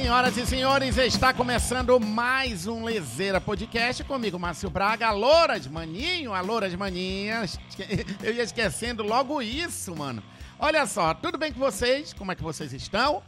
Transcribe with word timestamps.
Senhoras 0.00 0.36
e 0.38 0.46
senhores, 0.46 0.96
está 0.96 1.34
começando 1.34 2.00
mais 2.00 2.66
um 2.66 2.84
Lezeira 2.84 3.38
Podcast 3.38 4.02
comigo, 4.02 4.38
Márcio 4.38 4.70
Braga. 4.70 5.08
Alô, 5.08 5.46
Maninho, 5.70 6.32
alô, 6.32 6.58
Maninhas. 6.78 7.60
Eu 8.24 8.32
ia 8.32 8.42
esquecendo 8.42 9.02
logo 9.02 9.42
isso, 9.42 9.94
mano. 9.94 10.22
Olha 10.58 10.86
só, 10.86 11.12
tudo 11.12 11.36
bem 11.36 11.52
com 11.52 11.60
vocês? 11.60 12.14
Como 12.14 12.32
é 12.32 12.34
que 12.34 12.42
vocês 12.42 12.72
estão? 12.72 13.22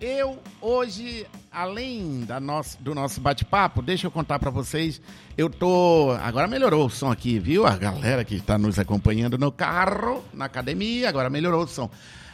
Eu 0.00 0.38
hoje, 0.62 1.26
além 1.52 2.24
da 2.24 2.40
nosso, 2.40 2.82
do 2.82 2.94
nosso 2.94 3.20
bate-papo, 3.20 3.82
deixa 3.82 4.06
eu 4.06 4.10
contar 4.10 4.38
para 4.38 4.50
vocês. 4.50 5.02
Eu 5.36 5.50
tô. 5.50 6.16
Agora 6.22 6.48
melhorou 6.48 6.86
o 6.86 6.90
som 6.90 7.12
aqui, 7.12 7.38
viu? 7.38 7.66
A 7.66 7.76
galera 7.76 8.24
que 8.24 8.36
está 8.36 8.56
nos 8.56 8.78
acompanhando 8.78 9.36
no 9.36 9.52
carro, 9.52 10.24
na 10.32 10.46
academia, 10.46 11.06
agora 11.06 11.28
melhorou 11.28 11.64
o 11.64 11.68
som. 11.68 11.90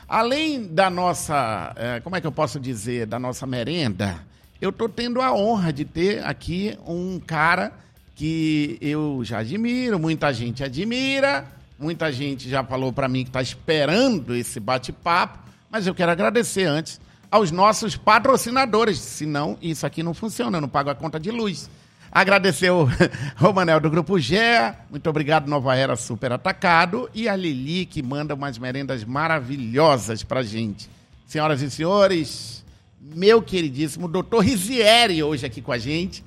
Além 0.09 0.67
da 0.67 0.91
nossa, 0.91 1.73
é, 1.77 2.01
como 2.01 2.17
é 2.17 2.21
que 2.21 2.27
eu 2.27 2.33
posso 2.33 2.61
dizer, 2.61 3.07
da 3.07 3.19
nossa 3.19 3.47
merenda, 3.47 4.21
eu 4.61 4.71
estou 4.71 4.89
tendo 4.89 5.21
a 5.21 5.35
honra 5.35 5.73
de 5.73 5.85
ter 5.85 6.25
aqui 6.25 6.79
um 6.87 7.19
cara 7.19 7.73
que 8.15 8.79
eu 8.81 9.23
já 9.25 9.39
admiro, 9.39 9.99
muita 9.99 10.33
gente 10.33 10.63
admira, 10.63 11.47
muita 11.79 12.13
gente 12.13 12.49
já 12.49 12.63
falou 12.63 12.93
para 12.93 13.09
mim 13.09 13.25
que 13.25 13.31
está 13.31 13.43
esperando 13.43 14.35
esse 14.35 14.61
bate-papo, 14.61 15.39
mas 15.71 15.87
eu 15.87 15.95
quero 15.95 16.13
agradecer 16.13 16.65
antes 16.65 17.01
aos 17.31 17.51
nossos 17.51 17.97
patrocinadores, 17.97 18.99
senão 18.99 19.59
isso 19.61 19.85
aqui 19.85 20.03
não 20.03 20.15
funciona, 20.15 20.59
eu 20.59 20.61
não 20.61 20.69
pago 20.69 20.91
a 20.91 20.95
conta 20.95 21.19
de 21.19 21.31
luz. 21.31 21.69
Agradecer 22.15 22.71
o 22.71 22.89
Romanel 23.35 23.81
do 23.81 23.91
Grupo 23.91 24.21
GEA, 24.21 24.77
muito 24.89 25.11
obrigado 25.11 25.49
Nova 25.49 25.75
Era 25.75 25.97
Super 25.97 26.31
Atacado 26.31 27.11
e 27.13 27.29
a 27.29 27.35
Lili 27.35 27.85
que 27.87 28.05
manda 28.05 28.37
umas 28.37 28.57
merendas 28.57 29.03
maravilhosas 29.03 30.23
pra 30.23 30.41
gente. 30.45 30.89
Senhoras 31.27 31.61
e 31.61 31.69
senhores, 31.69 32.65
meu 33.01 33.43
queridíssimo 33.43 34.07
doutor 34.07 34.45
Rizieri 34.45 35.25
hoje 35.25 35.45
aqui 35.45 35.61
com 35.61 35.73
a 35.73 35.79
gente, 35.79 36.23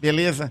beleza? 0.00 0.50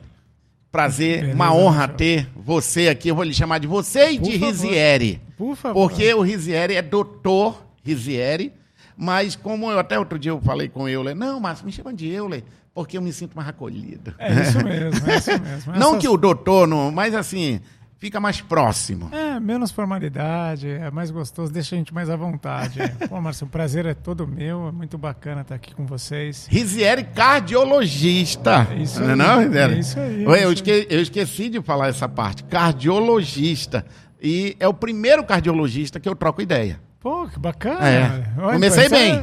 Prazer, 0.71 1.17
beleza, 1.17 1.35
uma 1.35 1.53
honra 1.53 1.89
ter 1.89 2.29
você 2.33 2.87
aqui, 2.87 3.09
eu 3.09 3.15
vou 3.15 3.25
lhe 3.25 3.33
chamar 3.33 3.57
de 3.57 3.67
você 3.67 4.11
e 4.11 4.19
Por 4.19 4.29
de 4.29 4.39
favor. 4.39 4.47
Rizieri. 4.47 5.21
Por 5.37 5.55
favor. 5.57 5.89
Porque 5.89 6.13
o 6.13 6.21
Rizieri 6.21 6.75
é 6.75 6.81
doutor 6.81 7.61
Rizieri, 7.83 8.53
mas 8.95 9.35
como 9.35 9.69
eu 9.69 9.79
até 9.79 9.99
outro 9.99 10.17
dia 10.17 10.31
eu 10.31 10.39
falei 10.39 10.69
com 10.69 10.87
Euler, 10.87 11.13
não, 11.13 11.41
Márcio, 11.41 11.65
me 11.65 11.73
chama 11.73 11.93
de 11.93 12.07
Euler 12.07 12.45
porque 12.77 12.95
eu 12.95 13.01
me 13.01 13.11
sinto 13.11 13.35
mais 13.35 13.49
acolhido. 13.49 14.13
É 14.19 14.31
isso 14.39 14.63
mesmo, 14.63 15.09
é 15.09 15.17
isso 15.17 15.41
mesmo. 15.41 15.73
não 15.81 15.97
que 15.97 16.07
o 16.07 16.15
doutor, 16.15 16.67
não, 16.67 16.91
mas 16.91 17.15
assim, 17.15 17.59
fica 17.97 18.19
mais 18.19 18.39
próximo. 18.39 19.09
É, 19.11 19.39
menos 19.39 19.71
formalidade, 19.71 20.69
é 20.69 20.91
mais 20.91 21.09
gostoso, 21.09 21.51
deixa 21.51 21.73
a 21.73 21.79
gente 21.79 21.91
mais 21.91 22.07
à 22.07 22.15
vontade. 22.15 22.77
Pô, 23.09 23.19
Márcio, 23.19 23.47
o 23.47 23.49
prazer 23.49 23.87
é 23.87 23.95
todo 23.95 24.27
meu, 24.27 24.67
é 24.67 24.71
muito 24.71 24.95
bacana 24.95 25.41
estar 25.41 25.55
aqui 25.55 25.73
com 25.73 25.87
vocês. 25.87 26.45
Rizieri, 26.51 27.03
cardiologista. 27.05 28.67
É 28.69 28.75
isso 28.75 29.01
aí. 29.01 29.15
Não, 29.15 29.41
é, 29.41 29.45
Rizieri? 29.45 29.73
É 29.73 29.79
isso 29.79 29.99
aí. 29.99 30.25
É 30.25 30.45
eu, 30.45 30.53
esque, 30.53 30.87
eu 30.87 31.01
esqueci 31.01 31.49
de 31.49 31.59
falar 31.63 31.87
essa 31.87 32.07
parte, 32.07 32.43
cardiologista. 32.43 33.83
E 34.21 34.55
é 34.59 34.67
o 34.67 34.73
primeiro 34.73 35.23
cardiologista 35.23 35.99
que 35.99 36.07
eu 36.07 36.15
troco 36.15 36.43
ideia. 36.43 36.79
Pô, 37.07 37.25
que 37.25 37.39
bacana. 37.39 37.87
É. 37.87 38.25
Olha, 38.37 38.53
Comecei 38.55 38.89
bem. 38.89 39.13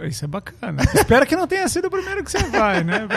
É, 0.00 0.06
isso 0.06 0.22
é 0.22 0.28
bacana. 0.28 0.82
Espero 0.94 1.26
que 1.26 1.34
não 1.34 1.46
tenha 1.46 1.66
sido 1.66 1.86
o 1.86 1.90
primeiro 1.90 2.22
que 2.22 2.30
você 2.30 2.42
vai, 2.50 2.84
né? 2.84 3.08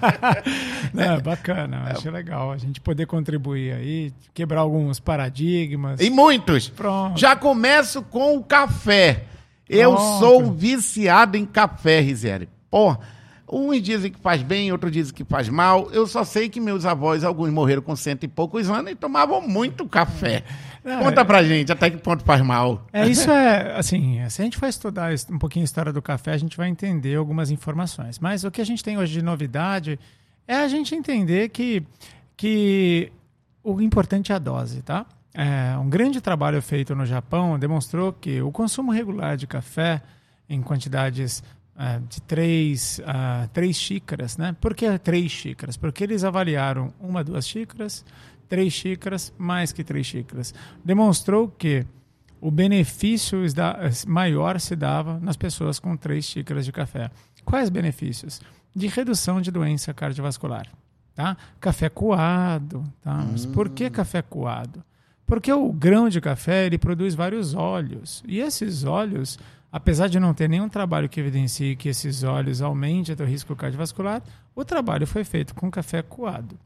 não, 0.94 1.20
bacana, 1.20 1.90
achei 1.90 2.10
legal 2.10 2.52
a 2.52 2.56
gente 2.56 2.80
poder 2.80 3.04
contribuir 3.04 3.74
aí, 3.74 4.14
quebrar 4.32 4.60
alguns 4.60 4.98
paradigmas. 4.98 6.00
E 6.00 6.08
muitos. 6.08 6.70
Pronto. 6.70 7.20
Já 7.20 7.36
começo 7.36 8.00
com 8.04 8.34
o 8.34 8.42
café. 8.42 9.24
Eu 9.68 9.92
Pronto. 9.92 10.20
sou 10.20 10.50
viciado 10.50 11.36
em 11.36 11.44
café, 11.44 12.00
Rizério. 12.00 12.48
Pô, 12.70 12.96
uns 13.52 13.82
dizem 13.82 14.10
que 14.10 14.18
faz 14.20 14.42
bem, 14.42 14.72
outros 14.72 14.90
dizem 14.90 15.12
que 15.12 15.22
faz 15.22 15.50
mal. 15.50 15.90
Eu 15.92 16.06
só 16.06 16.24
sei 16.24 16.48
que 16.48 16.62
meus 16.62 16.86
avós, 16.86 17.22
alguns 17.22 17.50
morreram 17.50 17.82
com 17.82 17.94
cento 17.94 18.24
e 18.24 18.28
poucos 18.28 18.70
anos 18.70 18.92
e 18.92 18.94
tomavam 18.94 19.42
muito 19.42 19.86
café. 19.86 20.44
Não, 20.84 21.02
Conta 21.02 21.22
é... 21.22 21.24
pra 21.24 21.42
gente 21.42 21.72
até 21.72 21.88
que 21.88 21.96
ponto 21.96 22.22
faz 22.22 22.42
mal. 22.42 22.86
É, 22.92 23.08
isso 23.08 23.30
é, 23.30 23.74
assim, 23.76 24.18
se 24.28 24.42
a 24.42 24.44
gente 24.44 24.58
for 24.58 24.68
estudar 24.68 25.12
um 25.30 25.38
pouquinho 25.38 25.62
a 25.62 25.64
história 25.64 25.92
do 25.92 26.02
café, 26.02 26.32
a 26.32 26.36
gente 26.36 26.56
vai 26.58 26.68
entender 26.68 27.16
algumas 27.16 27.50
informações. 27.50 28.18
Mas 28.18 28.44
o 28.44 28.50
que 28.50 28.60
a 28.60 28.66
gente 28.66 28.84
tem 28.84 28.98
hoje 28.98 29.14
de 29.14 29.22
novidade 29.22 29.98
é 30.46 30.56
a 30.56 30.68
gente 30.68 30.94
entender 30.94 31.48
que, 31.48 31.82
que 32.36 33.10
o 33.62 33.80
importante 33.80 34.30
é 34.30 34.34
a 34.34 34.38
dose, 34.38 34.82
tá? 34.82 35.06
É, 35.32 35.76
um 35.78 35.88
grande 35.88 36.20
trabalho 36.20 36.60
feito 36.60 36.94
no 36.94 37.06
Japão 37.06 37.58
demonstrou 37.58 38.12
que 38.12 38.42
o 38.42 38.52
consumo 38.52 38.92
regular 38.92 39.36
de 39.36 39.46
café 39.46 40.02
em 40.48 40.60
quantidades 40.60 41.42
é, 41.76 41.98
de 42.08 42.22
três, 42.22 43.00
uh, 43.00 43.48
três 43.48 43.76
xícaras, 43.76 44.36
né? 44.36 44.54
Por 44.60 44.74
que 44.74 44.96
três 44.98 45.32
xícaras? 45.32 45.76
Porque 45.76 46.04
eles 46.04 46.22
avaliaram 46.22 46.92
uma, 47.00 47.24
duas 47.24 47.48
xícaras, 47.48 48.04
três 48.54 48.72
xícaras, 48.72 49.34
mais 49.36 49.72
que 49.72 49.82
três 49.82 50.06
xícaras. 50.06 50.54
Demonstrou 50.84 51.48
que 51.48 51.84
o 52.40 52.52
benefício 52.52 53.38
maior 54.06 54.60
se 54.60 54.76
dava 54.76 55.18
nas 55.18 55.36
pessoas 55.36 55.80
com 55.80 55.96
três 55.96 56.24
xícaras 56.24 56.64
de 56.64 56.70
café. 56.70 57.10
Quais 57.44 57.68
benefícios? 57.68 58.40
De 58.72 58.86
redução 58.86 59.40
de 59.40 59.50
doença 59.50 59.92
cardiovascular. 59.92 60.68
Tá? 61.16 61.36
Café 61.58 61.88
coado. 61.88 62.84
Tá? 63.02 63.24
Hum. 63.24 63.52
por 63.52 63.70
que 63.70 63.90
café 63.90 64.22
coado? 64.22 64.84
Porque 65.26 65.52
o 65.52 65.72
grão 65.72 66.08
de 66.08 66.20
café 66.20 66.66
ele 66.66 66.78
produz 66.78 67.16
vários 67.16 67.54
óleos. 67.54 68.22
E 68.24 68.38
esses 68.38 68.84
óleos 68.84 69.36
apesar 69.74 70.06
de 70.06 70.20
não 70.20 70.32
ter 70.32 70.48
nenhum 70.48 70.68
trabalho 70.68 71.08
que 71.08 71.18
evidencie 71.18 71.74
que 71.74 71.88
esses 71.88 72.22
óleos 72.22 72.62
aumentem 72.62 73.16
o 73.18 73.24
risco 73.24 73.56
cardiovascular, 73.56 74.22
o 74.54 74.64
trabalho 74.64 75.06
foi 75.06 75.24
feito 75.24 75.54
com 75.54 75.70
café 75.70 76.02
coado. 76.02 76.58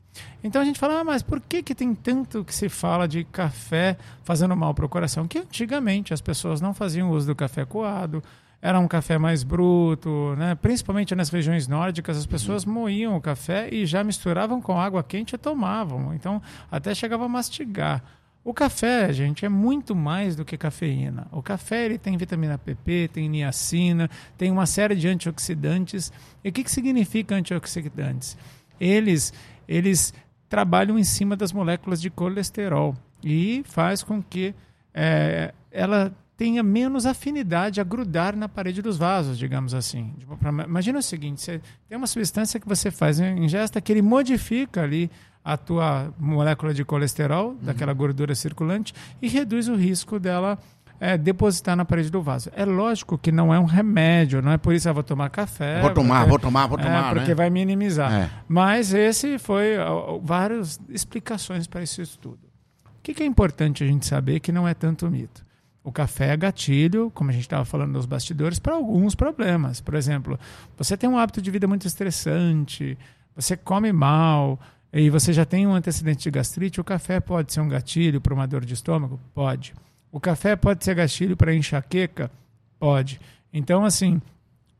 Então 0.43 0.60
a 0.60 0.65
gente 0.65 0.78
fala, 0.78 1.00
ah, 1.00 1.04
mas 1.04 1.22
por 1.22 1.41
que, 1.41 1.62
que 1.62 1.75
tem 1.75 1.94
tanto 1.94 2.44
que 2.44 2.54
se 2.54 2.69
fala 2.69 3.06
de 3.06 3.25
café 3.25 3.97
fazendo 4.25 4.56
mal 4.56 4.75
para 4.75 4.84
o 4.84 4.88
coração? 4.88 5.28
Que 5.28 5.38
antigamente 5.38 6.12
as 6.12 6.21
pessoas 6.21 6.60
não 6.60 6.75
faziam 6.75 7.10
uso 7.10 7.26
do 7.26 7.34
café 7.34 7.65
coado, 7.65 8.22
era 8.60 8.78
um 8.78 8.88
café 8.88 9.19
mais 9.19 9.44
bruto, 9.44 10.34
né? 10.37 10.56
principalmente 10.56 11.15
nas 11.15 11.28
regiões 11.31 11.69
nórdicas, 11.69 12.16
as 12.16 12.26
pessoas 12.26 12.65
uhum. 12.65 12.72
moíam 12.72 13.16
o 13.16 13.21
café 13.21 13.69
e 13.72 13.87
já 13.87 14.03
misturavam 14.03 14.60
com 14.60 14.81
água 14.81 15.03
quente 15.03 15.34
e 15.34 15.38
tomavam. 15.38 16.12
Então 16.15 16.43
até 16.70 16.94
chegava 16.94 17.25
a 17.25 17.28
mastigar. 17.28 18.03
O 18.44 18.54
café, 18.54 19.12
gente, 19.12 19.44
é 19.44 19.49
muito 19.49 19.94
mais 19.94 20.34
do 20.34 20.44
que 20.44 20.56
cafeína. 20.56 21.26
O 21.31 21.43
café 21.43 21.84
ele 21.84 21.99
tem 21.99 22.16
vitamina 22.16 22.56
PP, 22.56 23.10
tem 23.12 23.28
niacina, 23.28 24.09
tem 24.38 24.50
uma 24.50 24.65
série 24.65 24.94
de 24.94 25.06
antioxidantes. 25.06 26.12
E 26.43 26.49
o 26.49 26.53
que, 26.53 26.65
que 26.65 26.71
significa 26.71 27.34
antioxidantes? 27.34 28.38
Eles, 28.81 29.32
eles 29.66 30.15
trabalham 30.49 30.99
em 30.99 31.04
cima 31.04 31.37
das 31.37 31.53
moléculas 31.53 32.00
de 32.00 32.09
colesterol 32.09 32.94
e 33.22 33.62
faz 33.66 34.03
com 34.03 34.22
que 34.22 34.55
é, 34.94 35.53
ela 35.70 36.12
tenha 36.38 36.62
menos 36.62 37.05
afinidade 37.05 37.81
a 37.81 37.84
grudar 37.84 38.37
na 38.37 38.49
parede 38.49 38.81
dos 38.81 38.97
vasos, 38.97 39.37
digamos 39.37 39.75
assim. 39.75 40.15
Tipo, 40.19 40.38
imagina 40.65 41.00
o 41.00 41.03
seguinte, 41.03 41.41
você 41.41 41.60
tem 41.88 41.99
uma 41.99 42.06
substância 42.06 42.60
que 42.60 42.69
você 42.69 42.93
faz 42.93 43.19
ingesta 43.19 43.81
que 43.81 43.93
ele 43.93 44.03
modifica 44.03 44.82
ali 44.82 45.10
a 45.48 45.56
tua 45.56 46.12
molécula 46.19 46.75
de 46.75 46.84
colesterol, 46.84 47.53
uhum. 47.53 47.56
daquela 47.62 47.94
gordura 47.94 48.34
circulante, 48.34 48.92
e 49.22 49.28
reduz 49.28 49.66
o 49.66 49.75
risco 49.75 50.19
dela 50.19 50.59
é, 51.00 51.16
depositar 51.16 51.75
na 51.75 51.86
parede 51.86 52.10
do 52.10 52.20
vaso. 52.20 52.50
É 52.54 52.66
lógico 52.66 53.16
que 53.16 53.32
não 53.32 53.54
é 53.54 53.58
um 53.58 53.64
remédio, 53.64 54.42
não 54.42 54.53
é 54.53 54.58
por 54.58 54.75
isso 54.75 54.84
que 54.84 54.91
eu 54.91 54.94
vou 54.94 55.03
tomar 55.03 55.31
café. 55.31 55.81
Vou 55.81 55.94
tomar, 55.94 56.19
porque, 56.19 56.28
vou 56.28 56.38
tomar, 56.38 56.66
vou 56.66 56.76
tomar. 56.76 57.12
É, 57.12 57.14
porque 57.14 57.31
né? 57.31 57.34
vai 57.34 57.48
minimizar. 57.48 58.12
É. 58.12 58.31
Mas 58.47 58.92
esse 58.92 59.38
foi 59.38 59.78
uh, 59.78 60.20
várias 60.22 60.78
explicações 60.90 61.67
para 61.67 61.82
esse 61.82 62.02
estudo. 62.02 62.40
O 62.84 63.02
que, 63.02 63.14
que 63.14 63.22
é 63.22 63.26
importante 63.26 63.82
a 63.82 63.87
gente 63.87 64.05
saber 64.05 64.40
que 64.40 64.52
não 64.52 64.69
é 64.69 64.75
tanto 64.75 65.11
mito? 65.11 65.46
O 65.82 65.90
café 65.90 66.34
é 66.34 66.37
gatilho, 66.37 67.11
como 67.14 67.31
a 67.31 67.32
gente 67.32 67.44
estava 67.44 67.64
falando 67.64 67.93
nos 67.93 68.05
bastidores, 68.05 68.58
para 68.58 68.75
alguns 68.75 69.14
problemas. 69.14 69.81
Por 69.81 69.94
exemplo, 69.94 70.38
você 70.76 70.94
tem 70.94 71.08
um 71.08 71.17
hábito 71.17 71.40
de 71.40 71.50
vida 71.50 71.67
muito 71.67 71.87
estressante, 71.87 72.99
você 73.34 73.56
come 73.56 73.93
mal, 73.93 74.58
e 74.93 75.11
você 75.11 75.32
já 75.32 75.44
tem 75.44 75.67
um 75.67 75.75
antecedente 75.75 76.23
de 76.23 76.31
gastrite, 76.31 76.81
o 76.81 76.85
café 76.85 77.20
pode 77.20 77.52
ser 77.52 77.61
um 77.61 77.69
gatilho 77.69 78.20
para 78.20 78.32
uma 78.32 78.46
dor 78.46 78.64
de 78.64 78.75
estômago? 78.75 79.20
Pode. 79.35 79.75
O 80.11 80.19
café 80.19 80.56
pode 80.56 80.85
ser 80.85 80.94
gatilho 80.94 81.37
para 81.37 81.55
enxaqueca? 81.55 82.31
Pode. 82.79 83.20
Então, 83.52 83.85
assim, 83.85 84.20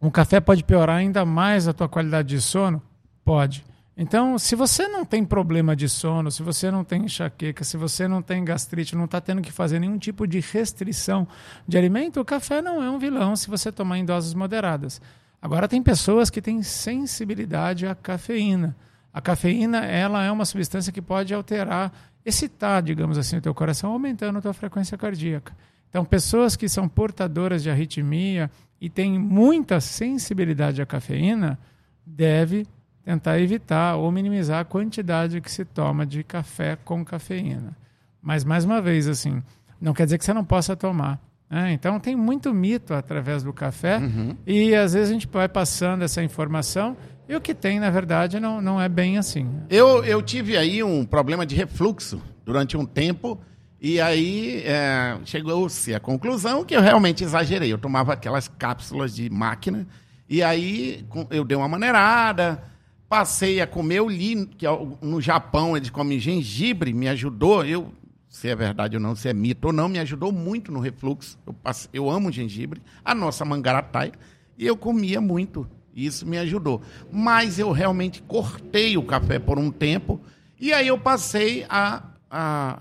o 0.01 0.11
café 0.11 0.41
pode 0.41 0.65
piorar 0.65 0.97
ainda 0.97 1.25
mais 1.25 1.69
a 1.69 1.73
tua 1.73 1.89
qualidade 1.89 2.29
de 2.29 2.41
sono? 2.41 2.83
Pode. 3.25 3.65
Então, 4.01 4.39
se 4.39 4.55
você 4.55 4.87
não 4.87 5.05
tem 5.05 5.25
problema 5.25 5.75
de 5.75 5.89
sono, 5.89 6.31
se 6.31 6.41
você 6.43 6.71
não 6.71 6.85
tem 6.85 7.05
enxaqueca, 7.05 7.65
se 7.65 7.77
você 7.77 8.07
não 8.07 8.23
tem 8.23 8.45
gastrite, 8.45 8.95
não 8.95 9.07
está 9.07 9.21
tendo 9.21 9.43
que 9.43 9.51
fazer 9.51 9.81
nenhum 9.81 9.99
tipo 9.99 10.25
de 10.25 10.39
restrição 10.39 11.27
de 11.67 11.77
alimento, 11.77 12.21
o 12.21 12.25
café 12.25 12.63
não 12.63 12.81
é 12.83 12.89
um 12.89 12.99
vilão 12.99 13.35
se 13.35 13.51
você 13.51 13.73
tomar 13.73 13.99
em 13.99 14.05
doses 14.05 14.35
moderadas. 14.35 15.03
Agora, 15.43 15.67
tem 15.67 15.83
pessoas 15.83 16.31
que 16.31 16.41
têm 16.41 16.63
sensibilidade 16.63 17.87
à 17.87 17.95
cafeína. 17.95 18.77
A 19.19 19.21
cafeína, 19.21 19.85
ela 19.85 20.23
é 20.23 20.31
uma 20.31 20.45
substância 20.45 20.93
que 20.93 21.03
pode 21.03 21.35
alterar, 21.35 21.93
excitar, 22.25 22.81
digamos 22.81 23.19
assim, 23.19 23.39
o 23.39 23.41
teu 23.41 23.53
coração, 23.53 23.91
aumentando 23.91 24.39
a 24.39 24.41
tua 24.41 24.53
frequência 24.53 24.97
cardíaca. 24.97 25.57
Então, 25.91 26.05
pessoas 26.05 26.55
que 26.55 26.69
são 26.69 26.89
portadoras 26.89 27.65
de 27.65 27.69
arritmia, 27.69 28.49
e 28.81 28.89
tem 28.89 29.19
muita 29.19 29.81
sensibilidade 29.81 30.81
à 30.81 30.87
cafeína, 30.87 31.59
deve 32.07 32.65
tentar 33.05 33.41
evitar 33.41 33.97
ou 33.97 34.13
minimizar 34.13 34.61
a 34.61 34.65
quantidade 34.65 35.41
que 35.41 35.51
se 35.51 35.65
toma 35.65 36.07
de 36.07 36.23
café 36.23 36.79
com 36.85 37.05
cafeína. 37.05 37.77
Mas, 38.23 38.45
mais 38.45 38.65
uma 38.65 38.81
vez, 38.81 39.09
assim, 39.09 39.43
não 39.81 39.93
quer 39.93 40.05
dizer 40.05 40.19
que 40.19 40.25
você 40.25 40.33
não 40.33 40.45
possa 40.45 40.77
tomar. 40.77 41.19
Né? 41.51 41.73
Então, 41.73 41.99
tem 41.99 42.15
muito 42.15 42.53
mito 42.53 42.93
através 42.95 43.43
do 43.43 43.53
café 43.53 43.99
Uhum. 43.99 44.37
e, 44.47 44.75
às 44.75 44.93
vezes, 44.93 45.11
a 45.11 45.13
gente 45.13 45.29
vai 45.31 45.49
passando 45.49 46.03
essa 46.03 46.23
informação 46.23 46.97
e 47.29 47.35
o 47.35 47.41
que 47.41 47.55
tem, 47.55 47.79
na 47.79 47.91
verdade, 47.91 48.39
não, 48.41 48.61
não 48.61 48.81
é 48.81 48.89
bem 48.89 49.19
assim. 49.19 49.49
Eu, 49.69 50.03
eu 50.05 50.21
tive 50.23 50.57
aí 50.57 50.83
um 50.83 51.05
problema 51.05 51.45
de 51.45 51.55
refluxo 51.55 52.21
durante 52.45 52.77
um 52.77 52.85
tempo 52.87 53.39
e 53.81 54.01
aí 54.01 54.63
é, 54.65 55.17
chegou-se 55.25 55.95
à 55.95 56.01
conclusão 56.01 56.65
que 56.65 56.75
eu 56.75 56.81
realmente 56.81 57.23
exagerei. 57.23 57.73
Eu 57.73 57.79
tomava 57.79 58.13
aquelas 58.15 58.49
cápsulas 58.49 59.15
de 59.15 59.29
máquina 59.31 59.87
e 60.29 60.43
aí 60.43 61.05
eu 61.31 61.45
dei 61.45 61.57
uma 61.57 61.69
maneirada, 61.69 62.63
passei 63.09 63.61
a 63.61 63.67
comer 63.67 64.01
o 64.01 64.09
li, 64.09 64.47
que 64.47 64.67
é 64.67 64.71
no 65.03 65.21
Japão 65.21 65.77
eles 65.77 65.91
comem 65.91 66.19
gengibre, 66.19 66.93
me 66.95 67.09
ajudou. 67.09 67.65
Eu, 67.65 67.93
se 68.29 68.49
é 68.49 68.55
verdade 68.55 68.97
ou 68.97 69.03
não, 69.03 69.15
se 69.17 69.29
é 69.29 69.33
mito 69.33 69.69
ou 69.69 69.73
não, 69.73 69.89
me 69.89 69.99
ajudou 69.99 70.31
muito 70.33 70.71
no 70.71 70.81
refluxo. 70.81 71.39
Eu, 71.47 71.53
passe- 71.53 71.89
eu 71.93 72.09
amo 72.11 72.31
gengibre, 72.31 72.83
a 73.05 73.15
nossa 73.15 73.45
mangaratai, 73.45 74.13
e 74.57 74.67
eu 74.67 74.77
comia 74.77 75.21
muito. 75.21 75.67
Isso 75.95 76.27
me 76.27 76.39
ajudou. 76.39 76.81
Mas 77.11 77.59
eu 77.59 77.73
realmente 77.73 78.23
cortei 78.23 78.97
o 78.97 79.03
café 79.03 79.39
por 79.39 79.59
um 79.59 79.71
tempo 79.71 80.21
e 80.61 80.73
aí 80.73 80.87
eu 80.87 80.99
passei 80.99 81.65
a, 81.69 82.03
a 82.31 82.81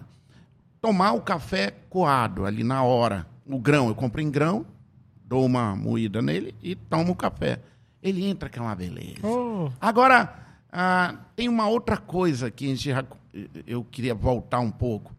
tomar 0.82 1.14
o 1.14 1.22
café 1.22 1.72
coado 1.90 2.46
ali 2.46 2.64
na 2.64 2.84
hora. 2.84 3.26
O 3.46 3.58
grão, 3.60 3.88
eu 3.88 3.96
compro 3.96 4.22
em 4.22 4.30
grão, 4.30 4.66
dou 5.26 5.46
uma 5.46 5.76
moída 5.76 6.22
nele 6.22 6.54
e 6.62 6.76
tomo 6.76 7.14
o 7.14 7.16
café. 7.16 7.60
Ele 8.04 8.24
entra 8.26 8.50
que 8.50 8.60
é 8.60 8.62
uma 8.62 8.76
beleza. 8.76 9.22
Oh, 9.24 9.70
Agora, 9.82 10.34
ah, 10.72 11.16
tem 11.36 11.50
uma 11.50 11.68
outra 11.68 11.98
coisa 11.98 12.52
que 12.52 12.66
a 12.66 12.68
gente 12.70 12.90
já- 12.90 13.04
eu 13.66 13.84
queria 13.84 14.14
voltar 14.14 14.60
um 14.60 14.70
pouco. 14.72 15.16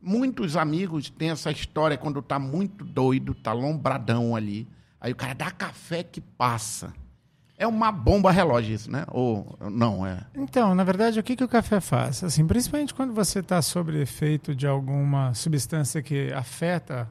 Muitos 0.00 0.56
amigos 0.56 1.10
têm 1.10 1.30
essa 1.30 1.50
história 1.50 1.98
quando 1.98 2.22
tá 2.22 2.38
muito 2.38 2.84
doido, 2.84 3.34
tá 3.34 3.52
lombradão 3.52 4.36
ali. 4.36 4.66
Aí 5.00 5.12
o 5.12 5.16
cara 5.16 5.34
dá 5.34 5.50
café 5.50 6.02
que 6.02 6.20
passa. 6.20 6.92
É 7.56 7.66
uma 7.66 7.90
bomba 7.90 8.30
relógio 8.30 8.74
isso, 8.76 8.88
né? 8.90 9.04
Ou 9.08 9.58
não, 9.68 10.06
é. 10.06 10.20
Então, 10.36 10.74
na 10.76 10.84
verdade, 10.84 11.18
o 11.18 11.22
que, 11.24 11.34
que 11.34 11.42
o 11.42 11.48
café 11.48 11.80
faz? 11.80 12.22
Assim, 12.22 12.46
principalmente 12.46 12.94
quando 12.94 13.12
você 13.12 13.40
está 13.40 13.60
sob 13.60 13.96
efeito 14.00 14.54
de 14.54 14.64
alguma 14.66 15.34
substância 15.34 16.00
que 16.00 16.32
afeta 16.32 17.10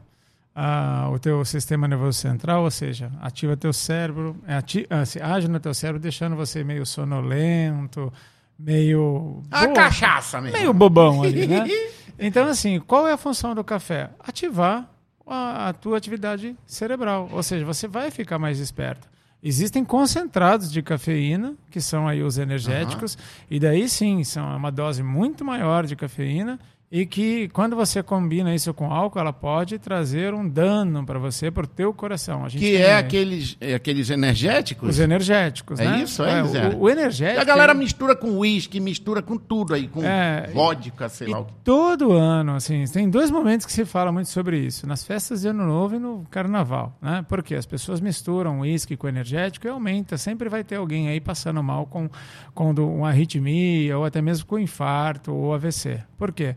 ah, 0.56 1.10
o 1.12 1.19
teu 1.19 1.44
sistema 1.44 1.86
nervoso 1.86 2.18
central, 2.18 2.63
ou 2.63 2.72
seja, 2.72 3.12
ativa 3.22 3.57
teu 3.57 3.74
cérebro, 3.74 4.38
é, 4.48 4.56
ati 4.56 4.88
assim, 4.90 5.19
age 5.19 5.50
no 5.50 5.60
teu 5.60 5.74
cérebro, 5.74 6.01
deixando 6.01 6.36
você 6.38 6.63
meio 6.63 6.86
sonolento, 6.86 8.12
meio... 8.57 9.44
A 9.51 9.66
boa- 9.66 9.74
cachaça 9.75 10.40
mesmo. 10.40 10.57
meio 10.57 10.74
bobão 10.74 11.24
ali, 11.24 11.45
né? 11.45 11.66
Então, 12.19 12.48
assim, 12.48 12.80
qual 12.80 13.08
é 13.08 13.14
a 13.14 13.18
função 13.18 13.54
do 13.54 13.64
café? 13.64 14.10
Ativar 14.19 14.90
a, 15.25 15.69
a 15.69 15.74
tua 15.74 15.98
atividade 15.98 16.56
cerebral, 16.66 17.30
ou 17.31 17.44
seja, 17.44 17.66
você 17.66 17.88
vai 17.88 18.10
ficar 18.10 18.40
mais 18.40 18.60
esperto. 18.60 19.08
Existem 19.44 19.86
concentrados 19.86 20.72
de 20.72 20.81
cafeína, 20.81 21.56
que 21.69 21.80
são 21.80 22.08
aí 22.08 22.24
os 22.24 22.38
energéticos, 22.40 23.18
e 23.50 23.60
daí 23.60 23.88
sim, 23.88 24.24
são 24.24 24.56
uma 24.56 24.72
dose 24.72 25.04
muito 25.04 25.46
maior 25.46 25.86
de 25.86 25.96
cafeína 25.96 26.60
e 26.89 27.06
que 27.06 27.50
quando 27.50 27.75
você 27.75 28.01
combina 28.01 28.56
isso 28.56 28.74
com 28.74 28.89
álcool, 28.94 29.19
ela 29.19 29.34
pode 29.34 29.78
trazer 29.78 30.34
um 30.34 30.48
dano 30.48 31.06
para 31.06 31.19
você, 31.19 31.51
para 31.51 31.66
o 31.66 31.68
teu 31.68 31.94
coração. 31.94 32.45
A 32.45 32.50
gente 32.50 32.62
Que 32.62 32.74
tem 32.78 32.81
é 32.81 32.95
aqueles, 32.95 33.57
é 33.60 33.74
aqueles 33.74 34.10
energéticos. 34.10 34.89
os 34.92 35.00
energéticos, 35.00 35.81
É 35.81 35.86
né? 35.86 36.04
isso, 36.04 36.24
é, 36.24 36.44
Zé? 36.45 36.69
o, 36.69 36.80
o 36.84 36.89
energético. 36.89 37.42
a 37.42 37.44
galera 37.44 37.74
mistura 37.74 38.16
com 38.16 38.38
uísque, 38.38 38.80
mistura 38.80 39.22
com 39.22 39.38
tudo 39.38 39.74
aí, 39.74 39.89
com 39.89 40.01
É, 40.01 40.50
vodka, 40.54 41.10
sei 41.10 41.28
lá 41.28 41.39
o 41.39 41.45
que. 41.45 41.54
todo 41.62 42.13
ano, 42.13 42.56
assim, 42.56 42.86
tem 42.86 43.10
dois 43.10 43.30
momentos 43.30 43.66
que 43.66 43.74
se 43.74 43.83
fala 43.83 44.10
muito 44.10 44.30
sobre 44.30 44.57
isso, 44.57 44.88
nas 44.88 45.04
festas 45.06 45.42
de 45.42 45.50
Ano 45.50 45.66
Novo 45.68 45.95
e 45.95 46.00
no 46.00 46.25
Carnaval, 46.31 46.98
né? 47.01 47.25
Porque 47.28 47.54
as 47.56 47.66
pessoas 47.66 48.00
misturam 48.00 48.62
uísque 48.62 48.95
com 48.95 49.10
energético 49.10 49.68
e 49.68 49.69
aumenta, 49.69 50.18
sempre 50.18 50.48
vai 50.48 50.63
ter 50.63 50.75
alguém 50.78 51.10
aí 51.10 51.19
passando 51.19 51.62
mal 51.62 51.86
com, 51.86 52.10
com 52.54 52.69
uma 52.72 53.10
arritmia 53.10 53.98
ou 53.98 54.06
até 54.06 54.22
mesmo 54.22 54.45
com 54.45 54.57
infarto 54.57 55.33
ou 55.33 55.54
AVC. 55.54 56.01
Por 56.18 56.31
quê? 56.31 56.56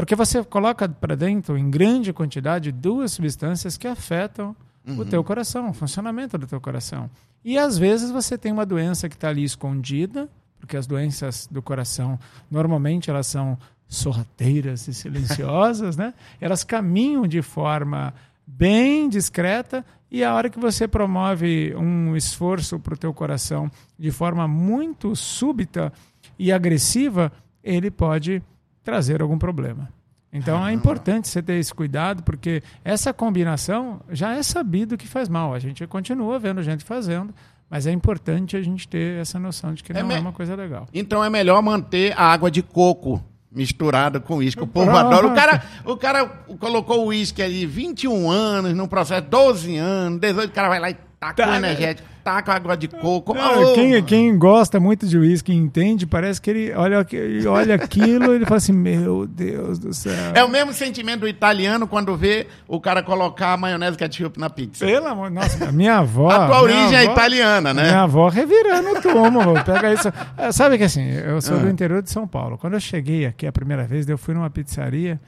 Porque 0.00 0.16
você 0.16 0.42
coloca 0.42 0.88
para 0.88 1.14
dentro, 1.14 1.58
em 1.58 1.70
grande 1.70 2.10
quantidade, 2.10 2.72
duas 2.72 3.12
substâncias 3.12 3.76
que 3.76 3.86
afetam 3.86 4.56
o 4.96 5.04
teu 5.04 5.22
coração, 5.22 5.68
o 5.68 5.74
funcionamento 5.74 6.38
do 6.38 6.46
teu 6.46 6.58
coração. 6.58 7.10
E 7.44 7.58
às 7.58 7.76
vezes 7.76 8.10
você 8.10 8.38
tem 8.38 8.50
uma 8.50 8.64
doença 8.64 9.10
que 9.10 9.14
está 9.14 9.28
ali 9.28 9.44
escondida, 9.44 10.26
porque 10.58 10.74
as 10.74 10.86
doenças 10.86 11.46
do 11.50 11.60
coração 11.60 12.18
normalmente 12.50 13.10
elas 13.10 13.26
são 13.26 13.58
sorrateiras 13.86 14.88
e 14.88 14.94
silenciosas, 14.94 15.98
né? 15.98 16.14
Elas 16.40 16.64
caminham 16.64 17.26
de 17.26 17.42
forma 17.42 18.14
bem 18.46 19.06
discreta 19.06 19.84
e 20.10 20.24
a 20.24 20.34
hora 20.34 20.48
que 20.48 20.58
você 20.58 20.88
promove 20.88 21.74
um 21.76 22.16
esforço 22.16 22.80
para 22.80 22.94
o 22.94 22.96
teu 22.96 23.12
coração 23.12 23.70
de 23.98 24.10
forma 24.10 24.48
muito 24.48 25.14
súbita 25.14 25.92
e 26.38 26.50
agressiva, 26.50 27.30
ele 27.62 27.90
pode 27.90 28.42
trazer 28.90 29.22
algum 29.22 29.38
problema. 29.38 29.88
Então 30.32 30.66
é 30.66 30.72
importante 30.72 31.28
você 31.28 31.42
ter 31.42 31.54
esse 31.54 31.72
cuidado, 31.74 32.22
porque 32.22 32.62
essa 32.84 33.12
combinação 33.12 34.00
já 34.10 34.34
é 34.36 34.42
sabido 34.42 34.96
que 34.96 35.06
faz 35.08 35.28
mal. 35.28 35.54
A 35.54 35.58
gente 35.58 35.84
continua 35.86 36.38
vendo 36.38 36.62
gente 36.62 36.84
fazendo, 36.84 37.32
mas 37.68 37.86
é 37.86 37.92
importante 37.92 38.56
a 38.56 38.62
gente 38.62 38.86
ter 38.88 39.20
essa 39.20 39.38
noção 39.38 39.74
de 39.74 39.82
que 39.82 39.92
É 39.92 40.02
não 40.02 40.10
é, 40.10 40.14
me- 40.14 40.20
uma 40.20 40.32
coisa 40.32 40.54
legal. 40.54 40.86
Então 40.94 41.22
é 41.24 41.30
melhor 41.30 41.60
manter 41.62 42.12
a 42.16 42.24
água 42.32 42.50
de 42.50 42.62
coco 42.62 43.22
misturada 43.52 44.20
com 44.20 44.36
uísque. 44.36 44.62
O 44.62 44.66
povo 44.66 44.90
adora. 44.96 45.26
O 45.26 45.34
cara, 45.34 45.62
o 45.84 45.96
cara 45.96 46.26
colocou 46.60 47.04
o 47.04 47.06
uísque 47.08 47.42
ali 47.42 47.66
21 47.66 48.30
anos, 48.30 48.72
num 48.74 48.86
processo 48.86 49.26
12 49.28 49.76
anos, 49.76 50.20
18, 50.20 50.50
o 50.50 50.52
cara 50.54 50.68
vai 50.68 50.78
lá 50.80 50.90
e 50.90 50.94
taca 51.18 51.44
Tá, 51.44 51.50
o 51.50 51.54
energético, 51.56 52.08
taca 52.22 52.52
água 52.54 52.76
de 52.76 52.88
coco. 52.88 53.34
Ah, 53.38 53.72
quem, 53.74 54.02
quem 54.02 54.38
gosta 54.38 54.78
muito 54.80 55.06
de 55.06 55.16
uísque 55.18 55.52
entende, 55.52 56.06
parece 56.06 56.40
que 56.40 56.50
ele 56.50 56.72
olha, 56.72 57.06
ele 57.12 57.46
olha 57.46 57.74
aquilo 57.74 58.32
e 58.32 58.36
ele 58.36 58.44
fala 58.44 58.56
assim: 58.58 58.72
Meu 58.72 59.26
Deus 59.26 59.78
do 59.78 59.92
céu. 59.94 60.12
É 60.34 60.44
o 60.44 60.48
mesmo 60.48 60.72
sentimento 60.72 61.20
do 61.20 61.28
italiano 61.28 61.86
quando 61.86 62.16
vê 62.16 62.46
o 62.68 62.80
cara 62.80 63.02
colocar 63.02 63.56
maionese 63.56 63.96
ketchup 63.96 64.38
na 64.38 64.48
pizza. 64.50 64.84
Pelo 64.84 65.06
amor 65.06 65.30
nossa, 65.30 65.68
a 65.68 65.72
minha 65.72 65.96
avó. 65.98 66.30
A 66.30 66.46
tua 66.46 66.62
origem 66.62 66.94
é 66.94 67.02
avó- 67.02 67.12
italiana, 67.12 67.74
né? 67.74 67.82
Minha 67.84 68.02
avó 68.02 68.28
revirando 68.28 68.90
o 68.90 69.00
túmulo. 69.02 69.54
Pega 69.64 69.92
isso. 69.92 70.12
É, 70.36 70.52
Sabe 70.52 70.78
que 70.78 70.84
assim, 70.84 71.08
eu 71.10 71.40
sou 71.40 71.58
do 71.58 71.68
interior 71.68 72.02
de 72.02 72.10
São 72.10 72.26
Paulo. 72.26 72.58
Quando 72.58 72.74
eu 72.74 72.80
cheguei 72.80 73.26
aqui 73.26 73.46
a 73.46 73.52
primeira 73.52 73.84
vez, 73.84 74.08
eu 74.08 74.18
fui 74.18 74.34
numa 74.34 74.50
pizzaria, 74.50 75.20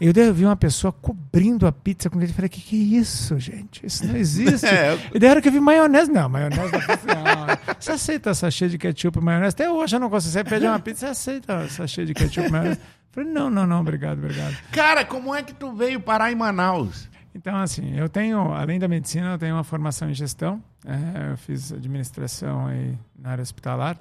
eu 0.00 0.34
vi 0.34 0.44
uma 0.44 0.56
pessoa 0.56 0.92
cobrindo 0.92 1.66
a 1.66 1.72
pizza 1.72 2.08
com 2.10 2.20
ele. 2.20 2.30
Eu 2.30 2.34
falei, 2.34 2.48
que 2.48 2.60
que 2.60 2.76
é 2.76 2.98
isso, 2.98 3.38
gente? 3.38 3.84
Isso 3.86 4.06
não 4.06 4.16
existe. 4.16 4.66
É, 4.72 4.92
eu- 4.92 4.98
E 5.14 5.18
daí 5.18 5.28
a 5.28 5.32
hora 5.32 5.42
que 5.42 5.48
eu 5.48 5.52
vi 5.52 5.60
maionese, 5.60 6.10
não, 6.10 6.28
maionese 6.32 6.72
da 6.72 6.78
pizza, 6.78 7.06
não. 7.06 7.74
Você 7.78 7.92
aceita 7.92 8.34
sachê 8.34 8.68
de 8.68 8.78
ketchup 8.78 9.18
e 9.18 9.22
maionese? 9.22 9.54
Até 9.54 9.70
hoje 9.70 9.96
eu 9.96 10.00
não 10.00 10.08
gosto. 10.08 10.28
Você 10.28 10.42
pede 10.42 10.66
uma 10.66 10.78
pizza, 10.78 11.06
você 11.06 11.06
aceita 11.06 11.68
sachê 11.68 12.04
de 12.04 12.14
ketchup 12.14 12.48
e 12.48 12.50
maionese? 12.50 12.80
Eu 12.80 12.86
falei, 13.12 13.30
não, 13.30 13.50
não, 13.50 13.66
não, 13.66 13.80
obrigado, 13.80 14.18
obrigado. 14.18 14.56
Cara, 14.72 15.04
como 15.04 15.34
é 15.34 15.42
que 15.42 15.52
tu 15.52 15.72
veio 15.72 16.00
parar 16.00 16.32
em 16.32 16.34
Manaus? 16.34 17.08
Então, 17.34 17.56
assim, 17.56 17.96
eu 17.96 18.08
tenho, 18.08 18.52
além 18.52 18.78
da 18.78 18.88
medicina, 18.88 19.32
eu 19.32 19.38
tenho 19.38 19.54
uma 19.54 19.64
formação 19.64 20.10
em 20.10 20.14
gestão. 20.14 20.62
É, 20.84 21.32
eu 21.32 21.36
fiz 21.36 21.72
administração 21.72 22.66
aí 22.66 22.98
na 23.18 23.30
área 23.30 23.42
hospitalar 23.42 23.96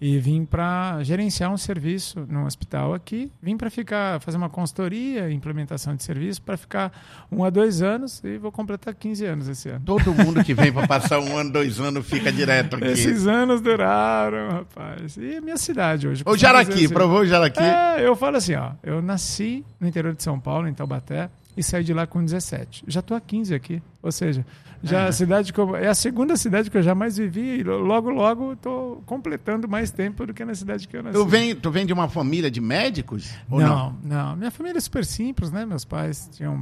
e 0.00 0.18
vim 0.18 0.44
para 0.44 1.02
gerenciar 1.02 1.50
um 1.50 1.56
serviço 1.56 2.26
no 2.28 2.44
hospital 2.44 2.92
aqui. 2.92 3.32
Vim 3.42 3.56
para 3.56 3.70
ficar, 3.70 4.20
fazer 4.20 4.36
uma 4.36 4.50
consultoria, 4.50 5.30
implementação 5.30 5.94
de 5.94 6.02
serviço, 6.02 6.42
para 6.42 6.56
ficar 6.56 6.92
um 7.32 7.44
a 7.44 7.50
dois 7.50 7.80
anos 7.80 8.22
e 8.22 8.36
vou 8.36 8.52
completar 8.52 8.94
15 8.94 9.24
anos 9.24 9.48
esse 9.48 9.68
ano. 9.68 9.82
Todo 9.84 10.14
mundo 10.14 10.44
que 10.44 10.52
vem 10.54 10.72
pra 10.72 10.86
passar 10.86 11.18
um 11.20 11.36
ano, 11.36 11.50
dois 11.50 11.80
anos, 11.80 12.06
fica 12.06 12.30
direto 12.30 12.76
aqui. 12.76 12.86
Esses 12.88 13.26
anos 13.26 13.60
duraram, 13.60 14.50
rapaz. 14.50 15.16
E 15.16 15.36
a 15.36 15.40
minha 15.40 15.56
cidade 15.56 16.06
hoje. 16.06 16.22
O 16.26 16.36
jaraqui, 16.36 16.84
assim, 16.84 16.88
provou 16.88 17.20
o 17.20 17.26
jaraqui? 17.26 17.62
É, 17.62 18.06
eu 18.06 18.14
falo 18.14 18.36
assim, 18.36 18.54
ó. 18.54 18.72
Eu 18.82 19.00
nasci 19.00 19.64
no 19.80 19.88
interior 19.88 20.14
de 20.14 20.22
São 20.22 20.38
Paulo, 20.38 20.68
em 20.68 20.74
Taubaté, 20.74 21.30
e 21.56 21.62
saí 21.62 21.82
de 21.82 21.94
lá 21.94 22.06
com 22.06 22.22
17. 22.24 22.84
Já 22.86 23.00
tô 23.00 23.14
há 23.14 23.20
15 23.20 23.54
aqui. 23.54 23.82
Ou 24.02 24.12
seja, 24.12 24.44
já 24.82 25.06
a 25.08 25.12
cidade 25.12 25.52
que 25.52 25.58
eu, 25.58 25.74
é 25.74 25.88
a 25.88 25.94
segunda 25.94 26.36
cidade 26.36 26.70
que 26.70 26.76
eu 26.76 26.82
jamais 26.82 27.16
vivi 27.16 27.60
e 27.60 27.62
lo- 27.62 27.78
logo, 27.78 28.10
logo 28.10 28.54
tô 28.56 29.02
completando 29.06 29.66
mais 29.68 29.90
tempo 29.90 30.26
do 30.26 30.34
que 30.34 30.44
na 30.44 30.54
cidade 30.54 30.86
que 30.86 30.96
eu 30.96 31.02
nasci. 31.02 31.16
Tu 31.18 31.26
vem, 31.26 31.56
tu 31.56 31.70
vem 31.70 31.86
de 31.86 31.92
uma 31.92 32.08
família 32.08 32.50
de 32.50 32.60
médicos? 32.60 33.34
Ou 33.50 33.60
Não, 33.60 33.96
não, 34.04 34.36
Minha 34.36 34.50
família 34.50 34.78
é 34.78 34.80
super 34.80 35.04
simples, 35.04 35.50
né? 35.50 35.64
Meus 35.64 35.84
pais 35.84 36.28
tinham 36.32 36.58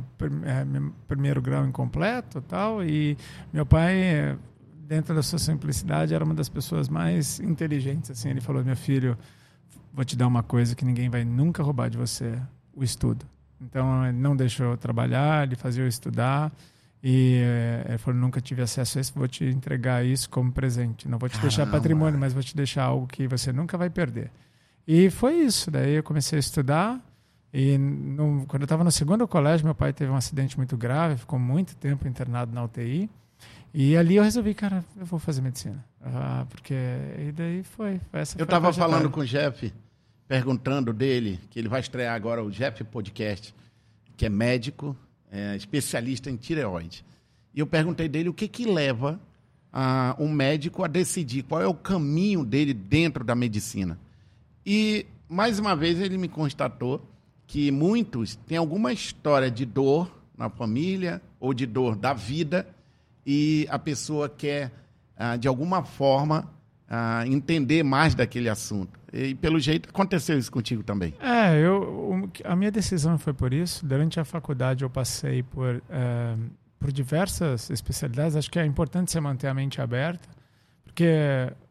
mi- 0.66 0.92
primeiro 1.08 1.42
grau 1.42 1.66
incompleto 1.66 2.38
e 2.38 2.42
tal, 2.42 2.84
e 2.84 3.18
meu 3.52 3.66
pai, 3.66 3.94
eh, 3.96 4.36
dentro 4.86 5.14
da 5.14 5.22
sua 5.22 5.38
simplicidade, 5.38 6.14
era 6.14 6.24
uma 6.24 6.34
das 6.34 6.48
pessoas 6.48 6.88
mais 6.88 7.40
inteligentes. 7.40 8.10
Assim, 8.12 8.30
ele 8.30 8.40
falou: 8.40 8.64
meu 8.64 8.76
filho, 8.76 9.18
vou 9.92 10.04
te 10.04 10.16
dar 10.16 10.26
uma 10.28 10.42
coisa 10.42 10.74
que 10.74 10.84
ninguém 10.84 11.08
vai 11.10 11.24
nunca 11.24 11.62
roubar 11.62 11.90
de 11.90 11.98
você: 11.98 12.38
o 12.74 12.84
estudo. 12.84 13.26
Então, 13.64 14.06
ele 14.06 14.16
não 14.18 14.36
deixou 14.36 14.66
eu 14.72 14.76
trabalhar, 14.76 15.46
ele 15.46 15.56
fazia 15.56 15.82
eu 15.84 15.88
estudar. 15.88 16.52
E 17.02 17.40
eh, 17.42 17.84
ele 17.90 17.98
falou: 17.98 18.18
nunca 18.20 18.40
tive 18.40 18.62
acesso 18.62 18.98
a 18.98 19.00
isso, 19.00 19.12
vou 19.14 19.28
te 19.28 19.44
entregar 19.44 20.04
isso 20.04 20.28
como 20.30 20.50
presente. 20.52 21.06
Não 21.08 21.18
vou 21.18 21.28
te 21.28 21.38
deixar 21.40 21.58
Caramba. 21.58 21.76
patrimônio, 21.78 22.18
mas 22.18 22.32
vou 22.32 22.42
te 22.42 22.56
deixar 22.56 22.84
algo 22.84 23.06
que 23.06 23.26
você 23.28 23.52
nunca 23.52 23.76
vai 23.76 23.90
perder. 23.90 24.30
E 24.86 25.10
foi 25.10 25.34
isso. 25.34 25.70
Daí 25.70 25.94
eu 25.94 26.02
comecei 26.02 26.38
a 26.38 26.40
estudar. 26.40 27.00
E 27.52 27.78
no- 27.78 28.44
quando 28.48 28.62
eu 28.62 28.66
estava 28.66 28.82
no 28.82 28.90
segundo 28.90 29.28
colégio, 29.28 29.64
meu 29.64 29.74
pai 29.74 29.92
teve 29.92 30.10
um 30.10 30.16
acidente 30.16 30.56
muito 30.56 30.76
grave, 30.76 31.16
ficou 31.18 31.38
muito 31.38 31.76
tempo 31.76 32.08
internado 32.08 32.52
na 32.52 32.64
UTI. 32.64 33.08
E 33.72 33.96
ali 33.96 34.16
eu 34.16 34.22
resolvi, 34.24 34.54
cara, 34.54 34.84
eu 34.96 35.04
vou 35.06 35.18
fazer 35.18 35.40
medicina. 35.42 35.84
Ah, 36.02 36.46
porque. 36.48 36.74
E 36.74 37.32
daí 37.32 37.62
foi. 37.62 38.00
foi 38.10 38.20
Eu 38.38 38.44
estava 38.44 38.72
falando 38.72 39.10
com 39.10 39.20
o 39.20 39.26
Jeff, 39.26 39.72
perguntando 40.26 40.92
dele, 40.92 41.40
que 41.50 41.58
ele 41.58 41.68
vai 41.68 41.80
estrear 41.80 42.14
agora 42.14 42.42
o 42.42 42.50
Jeff 42.50 42.82
Podcast, 42.84 43.54
que 44.16 44.26
é 44.26 44.28
médico, 44.28 44.96
é 45.30 45.56
especialista 45.56 46.30
em 46.30 46.36
tireoide. 46.36 47.04
E 47.54 47.60
eu 47.60 47.66
perguntei 47.66 48.08
dele 48.08 48.28
o 48.28 48.34
que 48.34 48.48
que 48.48 48.64
leva 48.64 49.20
ah, 49.72 50.16
um 50.18 50.28
médico 50.28 50.84
a 50.84 50.88
decidir 50.88 51.42
qual 51.42 51.60
é 51.60 51.66
o 51.66 51.74
caminho 51.74 52.44
dele 52.44 52.72
dentro 52.72 53.24
da 53.24 53.34
medicina. 53.34 53.98
E, 54.64 55.06
mais 55.28 55.58
uma 55.58 55.76
vez, 55.76 56.00
ele 56.00 56.16
me 56.16 56.28
constatou 56.28 57.04
que 57.46 57.70
muitos 57.70 58.36
têm 58.36 58.56
alguma 58.56 58.92
história 58.92 59.50
de 59.50 59.66
dor 59.66 60.10
na 60.36 60.48
família 60.48 61.20
ou 61.38 61.52
de 61.52 61.66
dor 61.66 61.96
da 61.96 62.12
vida 62.12 62.66
e 63.26 63.66
a 63.70 63.78
pessoa 63.78 64.28
quer, 64.28 64.72
ah, 65.16 65.36
de 65.36 65.46
alguma 65.48 65.84
forma, 65.84 66.50
ah, 66.88 67.26
entender 67.26 67.82
mais 67.82 68.14
daquele 68.14 68.48
assunto. 68.48 68.98
E, 69.16 69.32
pelo 69.36 69.60
jeito, 69.60 69.88
aconteceu 69.88 70.36
isso 70.36 70.50
contigo 70.50 70.82
também. 70.82 71.14
É, 71.20 71.56
eu, 71.56 72.28
a 72.42 72.56
minha 72.56 72.72
decisão 72.72 73.16
foi 73.16 73.32
por 73.32 73.54
isso. 73.54 73.86
Durante 73.86 74.18
a 74.18 74.24
faculdade 74.24 74.82
eu 74.82 74.90
passei 74.90 75.40
por, 75.40 75.80
eh, 75.88 76.36
por 76.80 76.90
diversas 76.90 77.70
especialidades. 77.70 78.34
Acho 78.34 78.50
que 78.50 78.58
é 78.58 78.66
importante 78.66 79.12
você 79.12 79.20
manter 79.20 79.46
a 79.46 79.54
mente 79.54 79.80
aberta, 79.80 80.28
porque 80.82 81.08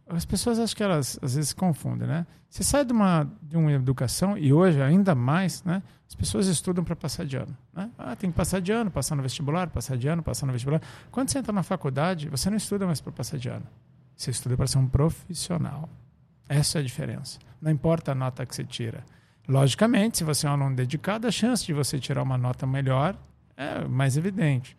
as 0.08 0.24
pessoas 0.24 0.58
acho 0.58 0.74
que 0.74 0.82
elas 0.82 1.20
às 1.22 1.36
vezes 1.36 1.52
confundem, 1.52 2.08
né? 2.08 2.26
Você 2.50 2.64
sai 2.64 2.86
de 2.86 2.94
uma, 2.94 3.30
de 3.42 3.58
uma 3.58 3.74
educação, 3.74 4.38
e 4.38 4.54
hoje 4.54 4.82
ainda 4.82 5.14
mais, 5.14 5.64
né? 5.66 5.84
As 6.08 6.16
pessoas 6.16 6.48
estudam 6.48 6.84
para 6.84 6.96
passar 6.96 7.26
de 7.26 7.36
ano. 7.36 7.58
Né? 7.74 7.90
Ah, 7.98 8.16
tem 8.16 8.30
que 8.30 8.38
passar 8.38 8.62
de 8.62 8.72
ano, 8.72 8.90
passar 8.90 9.16
no 9.16 9.24
vestibular, 9.24 9.70
passar 9.70 9.98
de 9.98 10.08
ano, 10.08 10.24
passar 10.24 10.46
no 10.46 10.54
vestibular. 10.54 10.82
Quando 11.12 11.30
você 11.30 11.40
entra 11.40 11.52
na 11.52 11.64
faculdade, 11.64 12.30
você 12.30 12.50
não 12.50 12.56
estuda 12.56 12.86
mais 12.86 13.02
para 13.02 13.12
passar 13.12 13.38
de 13.38 13.50
ano. 13.50 13.66
Você 14.16 14.30
estuda 14.32 14.56
para 14.56 14.68
ser 14.68 14.78
um 14.78 14.88
profissional. 14.88 15.90
Essa 16.48 16.80
é 16.80 16.82
a 16.82 16.84
diferença. 16.84 17.40
Não 17.62 17.72
importa 17.72 18.12
a 18.12 18.16
nota 18.16 18.46
que 18.46 18.56
você 18.56 18.64
tira. 18.64 19.04
Logicamente, 19.48 20.18
se 20.18 20.24
você 20.24 20.48
é 20.48 20.50
um 20.50 20.54
aluno 20.54 20.76
dedicado, 20.76 21.28
a 21.28 21.32
chance 21.32 21.66
de 21.66 21.74
você 21.74 22.00
tirar 22.00 22.24
uma 22.24 22.38
nota 22.38 22.66
melhor 22.66 23.16
é 23.58 23.86
mais 23.86 24.18
evidente. 24.18 24.78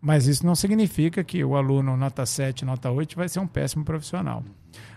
Mas 0.00 0.26
isso 0.26 0.44
não 0.44 0.54
significa 0.54 1.24
que 1.24 1.42
o 1.42 1.56
aluno 1.56 1.96
nota 1.96 2.24
7, 2.24 2.64
nota 2.64 2.90
8 2.90 3.16
vai 3.16 3.28
ser 3.28 3.40
um 3.40 3.46
péssimo 3.46 3.84
profissional. 3.84 4.44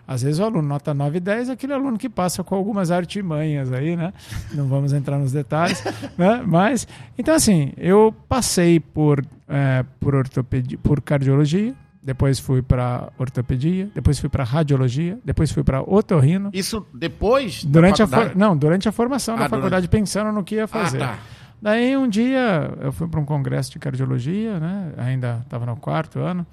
Às 0.08 0.24
vezes 0.24 0.40
o 0.40 0.44
aluno 0.44 0.68
nota 0.68 0.94
9 0.94 1.18
e 1.18 1.20
10 1.20 1.50
é 1.50 1.52
aquele 1.54 1.74
aluno 1.74 1.98
que 1.98 2.10
passa 2.10 2.44
com 2.44 2.56
algumas 2.56 2.92
artimanhas 2.92 3.72
aí, 3.72 3.96
né? 3.96 4.14
Não 4.54 4.68
vamos 4.68 4.92
entrar 4.92 5.18
nos 5.18 5.32
detalhes, 5.32 5.84
né? 6.18 6.44
Mas, 6.46 6.88
então 7.18 7.34
assim, 7.34 7.74
eu 7.78 8.14
passei 8.28 8.80
por, 8.80 9.24
eh, 9.48 9.86
por, 10.00 10.16
ortopedia, 10.16 10.78
por 10.80 11.02
cardiologia, 11.02 11.76
depois 12.10 12.40
fui 12.40 12.64
para 12.64 13.10
ortopedia, 13.20 13.88
depois 13.94 14.18
fui 14.20 14.30
para 14.30 14.44
radiologia, 14.44 15.20
depois 15.24 15.52
fui 15.52 15.64
para 15.64 15.80
otorrino. 15.84 16.50
Isso 16.52 16.84
depois 16.92 17.64
da 17.64 17.70
Durante 17.72 18.02
a, 18.02 18.08
for- 18.08 18.36
não, 18.36 18.58
durante 18.58 18.90
a 18.90 18.92
formação 18.92 19.36
Ah, 19.36 19.42
da 19.42 19.50
faculdade, 19.50 19.88
pensando 19.88 20.32
no 20.32 20.44
que 20.44 20.56
ia 20.56 20.68
fazer. 20.68 21.04
Ah, 21.04 21.08
tá. 21.10 21.20
Daí 21.62 21.96
um 21.96 22.08
dia 22.08 22.72
eu 22.82 22.92
fui 22.92 23.08
para 23.08 23.20
um 23.20 23.26
congresso 23.26 23.72
de 23.72 23.78
cardiologia, 23.78 24.60
né? 24.60 24.92
Ainda 24.98 25.42
estava 25.44 25.68
no 25.68 25.76
quarto 25.76 26.18
ano. 26.18 26.48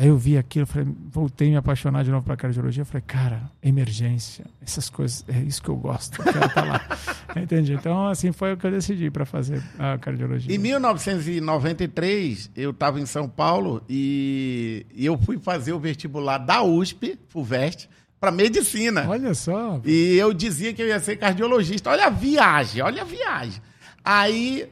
Daí 0.00 0.08
eu 0.08 0.16
vi 0.16 0.38
aquilo, 0.38 0.64
falei, 0.64 0.88
voltei 1.10 1.48
a 1.48 1.50
me 1.50 1.56
apaixonar 1.58 2.02
de 2.02 2.10
novo 2.10 2.24
para 2.24 2.34
cardiologia. 2.34 2.86
Falei, 2.86 3.02
cara, 3.06 3.42
emergência, 3.62 4.46
essas 4.62 4.88
coisas, 4.88 5.22
é 5.28 5.38
isso 5.40 5.62
que 5.62 5.68
eu 5.68 5.76
gosto, 5.76 6.22
eu 6.22 6.32
quero 6.32 6.46
estar 6.46 6.64
lá. 6.64 6.80
Entendi. 7.36 7.74
Então, 7.74 8.08
assim 8.08 8.32
foi 8.32 8.54
o 8.54 8.56
que 8.56 8.66
eu 8.66 8.70
decidi 8.70 9.10
para 9.10 9.26
fazer 9.26 9.62
a 9.78 9.98
cardiologia. 9.98 10.54
Em 10.54 10.58
1993, 10.58 12.50
eu 12.56 12.70
estava 12.70 12.98
em 12.98 13.04
São 13.04 13.28
Paulo 13.28 13.82
e, 13.90 14.86
e 14.94 15.04
eu 15.04 15.18
fui 15.18 15.38
fazer 15.38 15.74
o 15.74 15.78
vestibular 15.78 16.38
da 16.38 16.62
USP, 16.62 17.18
FUVEST, 17.28 17.90
para 18.18 18.30
medicina. 18.30 19.06
Olha 19.06 19.34
só. 19.34 19.82
E 19.84 20.16
eu 20.16 20.32
dizia 20.32 20.72
que 20.72 20.80
eu 20.80 20.86
ia 20.86 20.98
ser 20.98 21.16
cardiologista. 21.16 21.90
Olha 21.90 22.06
a 22.06 22.10
viagem, 22.10 22.80
olha 22.80 23.02
a 23.02 23.04
viagem. 23.04 23.60
Aí 24.02 24.66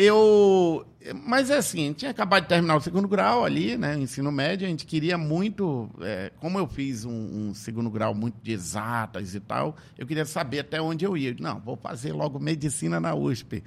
eu. 0.00 0.86
Mas 1.24 1.50
assim, 1.50 1.92
tinha 1.92 2.10
acabado 2.10 2.42
de 2.42 2.48
terminar 2.48 2.76
o 2.76 2.80
segundo 2.80 3.08
grau 3.08 3.44
ali, 3.44 3.76
né? 3.76 3.98
Ensino 3.98 4.30
médio, 4.30 4.66
a 4.66 4.70
gente 4.70 4.86
queria 4.86 5.16
muito. 5.18 5.90
é, 6.00 6.30
como 6.40 6.58
eu 6.58 6.66
fiz 6.66 7.04
um, 7.04 7.48
um 7.48 7.54
segundo 7.54 7.90
grau 7.90 8.14
muito 8.14 8.36
de 8.42 8.52
exatas 8.52 9.34
e 9.34 9.40
tal, 9.40 9.76
eu 9.98 10.06
queria 10.06 10.24
saber 10.24 10.60
até 10.60 10.80
onde 10.80 11.04
eu 11.04 11.16
ia. 11.16 11.34
Não, 11.38 11.60
vou 11.60 11.76
fazer 11.76 12.12
logo 12.12 12.38
medicina 12.38 12.98
na 13.00 13.14
USP. 13.14 13.62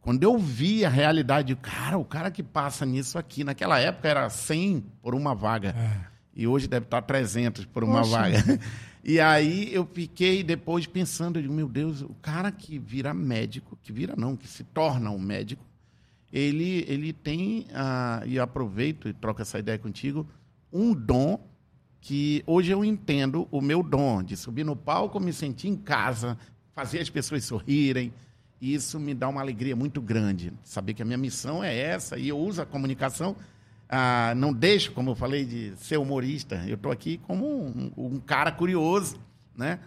Quando 0.00 0.22
eu 0.22 0.38
vi 0.38 0.84
a 0.84 0.88
realidade, 0.88 1.54
cara, 1.56 1.98
o 1.98 2.04
cara 2.04 2.30
que 2.30 2.42
passa 2.42 2.86
nisso 2.86 3.18
aqui, 3.18 3.44
naquela 3.44 3.78
época 3.78 4.08
era 4.08 4.30
100 4.30 4.84
por 5.02 5.14
uma 5.14 5.34
vaga. 5.34 5.74
E 6.40 6.46
hoje 6.46 6.66
deve 6.66 6.86
estar 6.86 7.02
300 7.02 7.66
por 7.66 7.84
uma 7.84 8.00
Poxa. 8.00 8.10
vaga. 8.10 8.60
E 9.02 9.18
aí 9.18 9.72
eu 9.74 9.86
fiquei 9.86 10.42
depois 10.42 10.86
pensando, 10.86 11.38
eu 11.38 11.42
digo, 11.42 11.54
meu 11.54 11.66
Deus, 11.66 12.02
o 12.02 12.14
cara 12.20 12.52
que 12.52 12.78
vira 12.78 13.14
médico, 13.14 13.78
que 13.82 13.90
vira 13.90 14.14
não, 14.14 14.36
que 14.36 14.46
se 14.46 14.62
torna 14.62 15.10
um 15.10 15.18
médico, 15.18 15.64
ele, 16.30 16.84
ele 16.86 17.10
tem, 17.10 17.66
ah, 17.72 18.22
e 18.26 18.38
aproveito 18.38 19.08
e 19.08 19.14
troco 19.14 19.40
essa 19.40 19.58
ideia 19.58 19.78
contigo, 19.78 20.26
um 20.70 20.92
dom 20.92 21.40
que 21.98 22.42
hoje 22.46 22.72
eu 22.72 22.84
entendo 22.84 23.48
o 23.50 23.62
meu 23.62 23.82
dom 23.82 24.22
de 24.22 24.36
subir 24.36 24.64
no 24.64 24.76
palco, 24.76 25.18
me 25.18 25.32
sentir 25.32 25.68
em 25.68 25.76
casa, 25.76 26.36
fazer 26.74 27.00
as 27.00 27.08
pessoas 27.08 27.42
sorrirem. 27.44 28.12
E 28.60 28.74
isso 28.74 29.00
me 29.00 29.14
dá 29.14 29.30
uma 29.30 29.40
alegria 29.40 29.74
muito 29.74 30.02
grande. 30.02 30.52
Saber 30.62 30.92
que 30.92 31.00
a 31.00 31.06
minha 31.06 31.16
missão 31.16 31.64
é 31.64 31.74
essa 31.74 32.18
e 32.18 32.28
eu 32.28 32.38
uso 32.38 32.60
a 32.60 32.66
comunicação. 32.66 33.34
Ah, 33.92 34.32
não 34.36 34.52
deixo, 34.52 34.92
como 34.92 35.10
eu 35.10 35.14
falei, 35.16 35.44
de 35.44 35.74
ser 35.76 35.96
humorista. 35.96 36.62
Eu 36.64 36.76
estou 36.76 36.92
aqui 36.92 37.18
como 37.26 37.44
um, 37.44 37.90
um 37.96 38.20
cara 38.20 38.52
curioso, 38.52 39.18
né? 39.56 39.80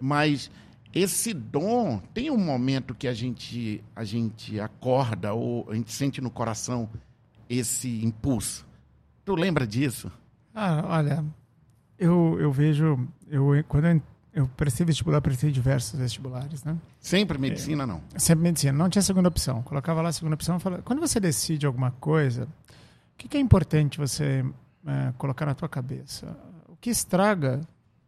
Mas 0.00 0.48
esse 0.94 1.34
dom 1.34 2.00
tem 2.14 2.30
um 2.30 2.38
momento 2.38 2.94
que 2.94 3.08
a 3.08 3.12
gente 3.12 3.82
a 3.94 4.04
gente 4.04 4.60
acorda 4.60 5.34
ou 5.34 5.68
a 5.68 5.74
gente 5.74 5.92
sente 5.92 6.20
no 6.20 6.30
coração 6.30 6.88
esse 7.48 8.04
impulso. 8.04 8.64
Tu 9.24 9.34
lembra 9.34 9.66
disso? 9.66 10.12
Ah, 10.54 10.84
olha, 10.86 11.24
eu, 11.98 12.38
eu 12.40 12.52
vejo, 12.52 13.04
eu, 13.28 13.64
quando 13.66 13.86
eu, 13.86 14.02
eu 14.32 14.48
prestei 14.56 14.86
vestibular, 14.86 15.20
prestei 15.20 15.50
diversos 15.50 15.98
vestibulares, 15.98 16.62
né? 16.62 16.76
Sempre 17.00 17.36
medicina 17.36 17.84
não. 17.84 18.00
Sempre 18.16 18.44
medicina, 18.44 18.72
não 18.72 18.88
tinha 18.88 19.02
segunda 19.02 19.28
opção. 19.28 19.60
Colocava 19.62 20.00
lá 20.00 20.10
a 20.10 20.12
segunda 20.12 20.34
opção 20.34 20.56
e 20.56 20.60
falava, 20.60 20.82
quando 20.82 21.00
você 21.00 21.18
decide 21.18 21.66
alguma 21.66 21.90
coisa, 21.90 22.46
que, 23.20 23.28
que 23.28 23.36
é 23.36 23.40
importante 23.40 23.98
você 23.98 24.44
eh, 24.86 25.12
colocar 25.18 25.44
na 25.46 25.54
tua 25.54 25.68
cabeça? 25.68 26.36
O 26.68 26.76
que 26.76 26.88
estraga 26.90 27.60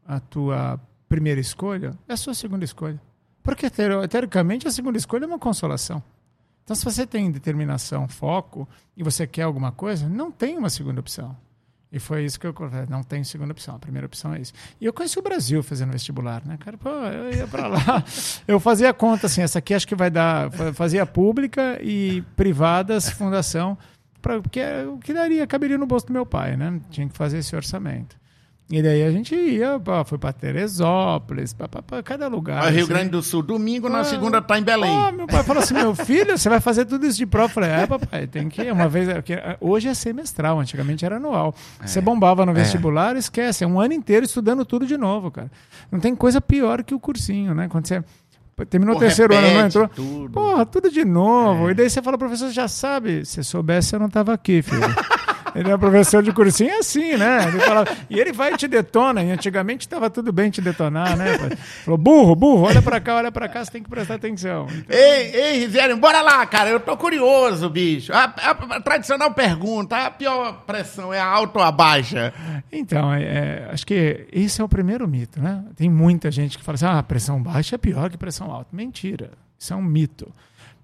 a 0.06 0.18
tua 0.18 0.80
primeira 1.08 1.40
escolha 1.40 1.94
é 2.08 2.14
a 2.14 2.16
sua 2.16 2.34
segunda 2.34 2.64
escolha. 2.64 3.00
Porque, 3.42 3.68
teo- 3.68 4.06
teoricamente, 4.08 4.66
a 4.66 4.70
segunda 4.70 4.96
escolha 4.96 5.24
é 5.24 5.26
uma 5.26 5.38
consolação. 5.38 6.02
Então, 6.64 6.74
se 6.76 6.84
você 6.84 7.06
tem 7.06 7.30
determinação, 7.30 8.06
foco, 8.08 8.68
e 8.96 9.02
você 9.02 9.26
quer 9.26 9.42
alguma 9.42 9.72
coisa, 9.72 10.08
não 10.08 10.30
tem 10.30 10.56
uma 10.56 10.70
segunda 10.70 11.00
opção. 11.00 11.36
E 11.90 11.98
foi 11.98 12.24
isso 12.24 12.40
que 12.40 12.46
eu 12.46 12.54
falei, 12.54 12.86
não 12.88 13.02
tem 13.02 13.22
segunda 13.22 13.52
opção, 13.52 13.74
a 13.74 13.78
primeira 13.78 14.06
opção 14.06 14.32
é 14.32 14.40
isso. 14.40 14.52
E 14.80 14.86
eu 14.86 14.92
conheci 14.94 15.18
o 15.18 15.22
Brasil 15.22 15.62
fazendo 15.62 15.90
vestibular, 15.92 16.42
né, 16.46 16.56
cara? 16.56 16.78
Pô, 16.78 16.88
eu 16.88 17.30
ia 17.34 17.46
pra 17.46 17.66
lá, 17.66 18.02
eu 18.48 18.58
fazia 18.58 18.94
conta, 18.94 19.26
assim, 19.26 19.42
essa 19.42 19.58
aqui 19.58 19.74
acho 19.74 19.86
que 19.86 19.94
vai 19.94 20.08
dar, 20.10 20.50
fa- 20.50 20.72
fazia 20.72 21.04
pública 21.04 21.78
e 21.82 22.22
privadas, 22.34 23.10
fundação, 23.10 23.76
pra, 24.22 24.40
porque 24.40 24.60
é 24.60 24.86
o 24.86 24.96
que 24.96 25.12
daria, 25.12 25.46
caberia 25.46 25.76
no 25.76 25.86
bolso 25.86 26.06
do 26.06 26.12
meu 26.12 26.24
pai, 26.24 26.56
né? 26.56 26.80
Tinha 26.90 27.06
que 27.08 27.14
fazer 27.16 27.38
esse 27.38 27.54
orçamento. 27.54 28.16
E 28.70 28.80
daí 28.82 29.02
a 29.02 29.10
gente 29.10 29.34
ia, 29.34 29.78
pá, 29.78 30.02
foi 30.02 30.16
pra 30.16 30.32
Teresópolis, 30.32 31.52
pra 31.52 32.02
cada 32.02 32.26
lugar. 32.28 32.64
Ah, 32.64 32.70
Rio 32.70 32.84
assim. 32.84 32.88
Grande 32.88 33.10
do 33.10 33.22
Sul, 33.22 33.42
domingo, 33.42 33.86
na 33.88 34.00
Ah, 34.00 34.04
segunda 34.04 34.40
tá 34.40 34.58
em 34.58 34.62
Belém. 34.62 34.90
Ah, 34.96 35.12
meu 35.12 35.26
pai 35.26 35.42
falou 35.42 35.62
assim: 35.62 35.74
meu 35.74 35.94
filho, 35.94 36.38
você 36.38 36.48
vai 36.48 36.58
fazer 36.58 36.86
tudo 36.86 37.04
isso 37.06 37.18
de 37.18 37.26
prova? 37.26 37.46
Eu 37.46 37.54
falei: 37.54 37.70
é, 37.70 37.86
papai, 37.86 38.26
tem 38.26 38.48
que 38.48 38.62
ir. 38.62 38.72
Uma 38.72 38.88
vez. 38.88 39.12
porque 39.12 39.34
Hoje 39.60 39.88
é 39.88 39.94
semestral, 39.94 40.58
antigamente 40.58 41.04
era 41.04 41.16
anual. 41.16 41.54
Você 41.84 42.00
bombava 42.00 42.46
no 42.46 42.54
vestibular, 42.54 43.14
esquece. 43.16 43.62
É 43.62 43.66
um 43.66 43.78
ano 43.78 43.92
inteiro 43.92 44.24
estudando 44.24 44.64
tudo 44.64 44.86
de 44.86 44.96
novo, 44.96 45.30
cara. 45.30 45.50
Não 45.90 46.00
tem 46.00 46.16
coisa 46.16 46.40
pior 46.40 46.82
que 46.82 46.94
o 46.94 47.00
cursinho, 47.00 47.54
né? 47.54 47.68
Quando 47.68 47.86
você 47.86 48.02
terminou 48.68 48.96
o 48.96 48.98
terceiro 48.98 49.34
ano, 49.34 49.42
não 49.42 49.54
repete 49.54 49.78
entrou. 49.78 49.88
tudo. 49.88 50.32
Porra, 50.32 50.66
tudo 50.66 50.90
de 50.90 51.04
novo. 51.04 51.70
E 51.70 51.74
daí 51.74 51.88
você 51.90 52.02
fala, 52.02 52.18
professor, 52.18 52.50
já 52.50 52.68
sabe. 52.68 53.24
Se 53.24 53.42
soubesse, 53.42 53.94
eu 53.94 54.00
não 54.00 54.08
tava 54.08 54.32
aqui, 54.32 54.62
filho. 54.62 54.80
Ele 55.54 55.70
é 55.70 55.76
professor 55.76 56.22
de 56.22 56.32
cursinho 56.32 56.70
é 56.70 56.78
assim, 56.78 57.16
né? 57.16 57.48
Ele 57.48 57.60
fala, 57.60 57.86
e 58.08 58.18
ele 58.18 58.32
vai 58.32 58.54
e 58.54 58.56
te 58.56 58.66
detona. 58.66 59.22
E 59.22 59.30
antigamente 59.30 59.86
estava 59.86 60.08
tudo 60.08 60.32
bem 60.32 60.50
te 60.50 60.60
detonar, 60.60 61.16
né? 61.16 61.38
Falou, 61.84 61.98
burro, 61.98 62.34
burro, 62.34 62.62
olha 62.66 62.80
pra 62.80 63.00
cá, 63.00 63.16
olha 63.16 63.32
pra 63.32 63.48
cá, 63.48 63.64
você 63.64 63.70
tem 63.70 63.82
que 63.82 63.90
prestar 63.90 64.14
atenção. 64.14 64.66
Então... 64.70 64.96
Ei, 64.96 65.34
ei, 65.34 65.58
Risieri, 65.58 65.94
bora 65.94 66.22
lá, 66.22 66.44
cara. 66.46 66.70
Eu 66.70 66.80
tô 66.80 66.96
curioso, 66.96 67.68
bicho. 67.68 68.12
A, 68.12 68.24
a, 68.24 68.50
a, 68.50 68.80
tradicional 68.80 69.32
pergunta: 69.32 70.06
a 70.06 70.10
pior 70.10 70.62
pressão 70.66 71.12
é 71.12 71.20
a 71.20 71.26
alta 71.26 71.58
ou 71.58 71.64
a 71.64 71.72
baixa? 71.72 72.32
Então, 72.70 73.12
é, 73.12 73.22
é, 73.22 73.68
acho 73.70 73.86
que 73.86 74.26
esse 74.32 74.60
é 74.60 74.64
o 74.64 74.68
primeiro 74.68 75.06
mito, 75.06 75.40
né? 75.40 75.64
Tem 75.76 75.90
muita 75.90 76.30
gente 76.30 76.56
que 76.56 76.64
fala 76.64 76.74
assim: 76.74 76.86
ah, 76.86 77.02
pressão 77.02 77.42
baixa 77.42 77.74
é 77.74 77.78
pior 77.78 78.10
que 78.10 78.16
pressão 78.16 78.50
alta. 78.50 78.68
Mentira. 78.72 79.32
Isso 79.58 79.72
é 79.72 79.76
um 79.76 79.82
mito. 79.82 80.32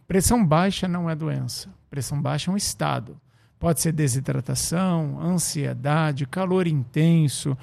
Pressão 0.06 0.44
baixa 0.44 0.86
não 0.86 1.08
é 1.08 1.14
doença. 1.14 1.68
Pressão 1.90 2.20
baixa 2.20 2.50
é 2.50 2.54
um 2.54 2.56
estado. 2.56 3.18
Pode 3.58 3.80
ser 3.80 3.92
desidratação, 3.92 5.20
ansiedade, 5.20 6.26
calor 6.26 6.66
intenso. 6.66 7.56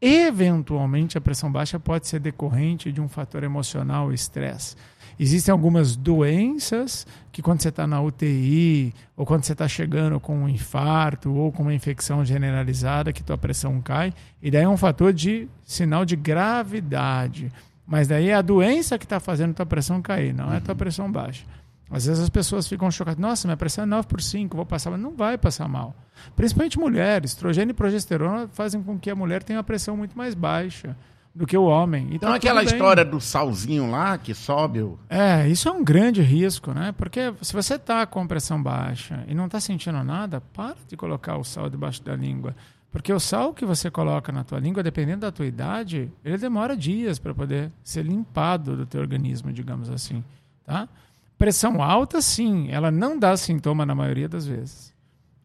Eventualmente, 0.00 1.16
a 1.16 1.20
pressão 1.20 1.50
baixa 1.50 1.78
pode 1.78 2.06
ser 2.06 2.20
decorrente 2.20 2.90
de 2.90 3.00
um 3.00 3.08
fator 3.08 3.42
emocional, 3.42 4.12
estresse. 4.12 4.76
Existem 5.18 5.52
algumas 5.52 5.96
doenças 5.96 7.06
que, 7.30 7.40
quando 7.40 7.62
você 7.62 7.68
está 7.68 7.86
na 7.86 8.00
UTI, 8.00 8.92
ou 9.16 9.24
quando 9.24 9.44
você 9.44 9.52
está 9.52 9.68
chegando 9.68 10.18
com 10.18 10.36
um 10.36 10.48
infarto, 10.48 11.32
ou 11.32 11.52
com 11.52 11.62
uma 11.62 11.74
infecção 11.74 12.24
generalizada, 12.24 13.12
que 13.12 13.22
tua 13.22 13.38
pressão 13.38 13.80
cai, 13.80 14.12
e 14.42 14.50
daí 14.50 14.64
é 14.64 14.68
um 14.68 14.76
fator 14.76 15.12
de 15.12 15.48
sinal 15.64 16.04
de 16.04 16.16
gravidade. 16.16 17.52
Mas 17.86 18.08
daí 18.08 18.30
é 18.30 18.34
a 18.34 18.42
doença 18.42 18.98
que 18.98 19.04
está 19.04 19.20
fazendo 19.20 19.54
tua 19.54 19.66
pressão 19.66 20.02
cair, 20.02 20.34
não 20.34 20.52
é 20.52 20.58
tua 20.58 20.74
pressão 20.74 21.10
baixa. 21.10 21.44
Às 21.90 22.06
vezes 22.06 22.22
as 22.22 22.30
pessoas 22.30 22.66
ficam 22.66 22.90
chocadas. 22.90 23.20
Nossa, 23.20 23.46
minha 23.46 23.56
pressão 23.56 23.84
é 23.84 23.86
9 23.86 24.08
por 24.08 24.20
5, 24.20 24.56
vou 24.56 24.66
passar. 24.66 24.90
Mas 24.90 25.00
não 25.00 25.14
vai 25.14 25.36
passar 25.38 25.68
mal. 25.68 25.94
Principalmente 26.34 26.78
mulheres. 26.78 27.32
Estrogênio 27.32 27.72
e 27.72 27.74
progesterona 27.74 28.48
fazem 28.48 28.82
com 28.82 28.98
que 28.98 29.10
a 29.10 29.14
mulher 29.14 29.42
tenha 29.42 29.58
uma 29.58 29.64
pressão 29.64 29.96
muito 29.96 30.16
mais 30.16 30.34
baixa 30.34 30.96
do 31.34 31.46
que 31.46 31.56
o 31.56 31.64
homem. 31.64 32.08
Então, 32.12 32.30
tá 32.30 32.36
aquela 32.36 32.62
história 32.62 33.04
do 33.04 33.20
salzinho 33.20 33.90
lá 33.90 34.16
que 34.16 34.32
sobe. 34.32 34.82
O... 34.82 34.98
É, 35.10 35.48
isso 35.48 35.68
é 35.68 35.72
um 35.72 35.82
grande 35.82 36.22
risco, 36.22 36.72
né? 36.72 36.94
Porque 36.96 37.34
se 37.42 37.52
você 37.52 37.74
está 37.74 38.06
com 38.06 38.26
pressão 38.26 38.62
baixa 38.62 39.24
e 39.26 39.34
não 39.34 39.46
está 39.46 39.58
sentindo 39.58 40.02
nada, 40.04 40.40
para 40.40 40.76
de 40.88 40.96
colocar 40.96 41.36
o 41.36 41.44
sal 41.44 41.68
debaixo 41.68 42.02
da 42.02 42.14
língua. 42.14 42.54
Porque 42.92 43.12
o 43.12 43.18
sal 43.18 43.52
que 43.52 43.66
você 43.66 43.90
coloca 43.90 44.30
na 44.30 44.44
tua 44.44 44.60
língua, 44.60 44.80
dependendo 44.80 45.22
da 45.22 45.32
tua 45.32 45.46
idade, 45.46 46.12
ele 46.24 46.38
demora 46.38 46.76
dias 46.76 47.18
para 47.18 47.34
poder 47.34 47.72
ser 47.82 48.04
limpado 48.04 48.76
do 48.76 48.86
teu 48.86 49.00
organismo, 49.00 49.52
digamos 49.52 49.90
assim, 49.90 50.22
tá? 50.64 50.88
Pressão 51.36 51.82
alta, 51.82 52.22
sim, 52.22 52.68
ela 52.70 52.90
não 52.90 53.18
dá 53.18 53.36
sintoma 53.36 53.84
na 53.84 53.94
maioria 53.94 54.28
das 54.28 54.46
vezes. 54.46 54.94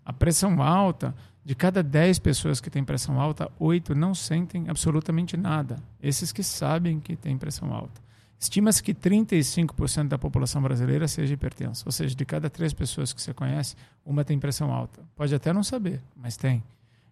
A 0.05 0.13
pressão 0.13 0.61
alta, 0.61 1.15
de 1.43 1.55
cada 1.55 1.81
10 1.81 2.19
pessoas 2.19 2.61
que 2.61 2.69
têm 2.69 2.83
pressão 2.83 3.19
alta, 3.19 3.51
8 3.59 3.95
não 3.95 4.13
sentem 4.13 4.69
absolutamente 4.69 5.35
nada. 5.35 5.77
Esses 6.01 6.31
que 6.31 6.43
sabem 6.43 6.99
que 6.99 7.15
têm 7.15 7.37
pressão 7.37 7.73
alta. 7.73 8.01
Estima-se 8.39 8.81
que 8.81 8.93
35% 8.93 10.07
da 10.07 10.17
população 10.17 10.61
brasileira 10.61 11.07
seja 11.07 11.33
hipertensa. 11.33 11.83
Ou 11.85 11.91
seja, 11.91 12.15
de 12.15 12.25
cada 12.25 12.49
3 12.49 12.73
pessoas 12.73 13.11
que 13.11 13.21
você 13.21 13.33
conhece, 13.33 13.75
uma 14.05 14.23
tem 14.23 14.39
pressão 14.39 14.71
alta. 14.71 15.01
Pode 15.15 15.35
até 15.35 15.51
não 15.51 15.63
saber, 15.63 16.01
mas 16.15 16.37
tem. 16.37 16.63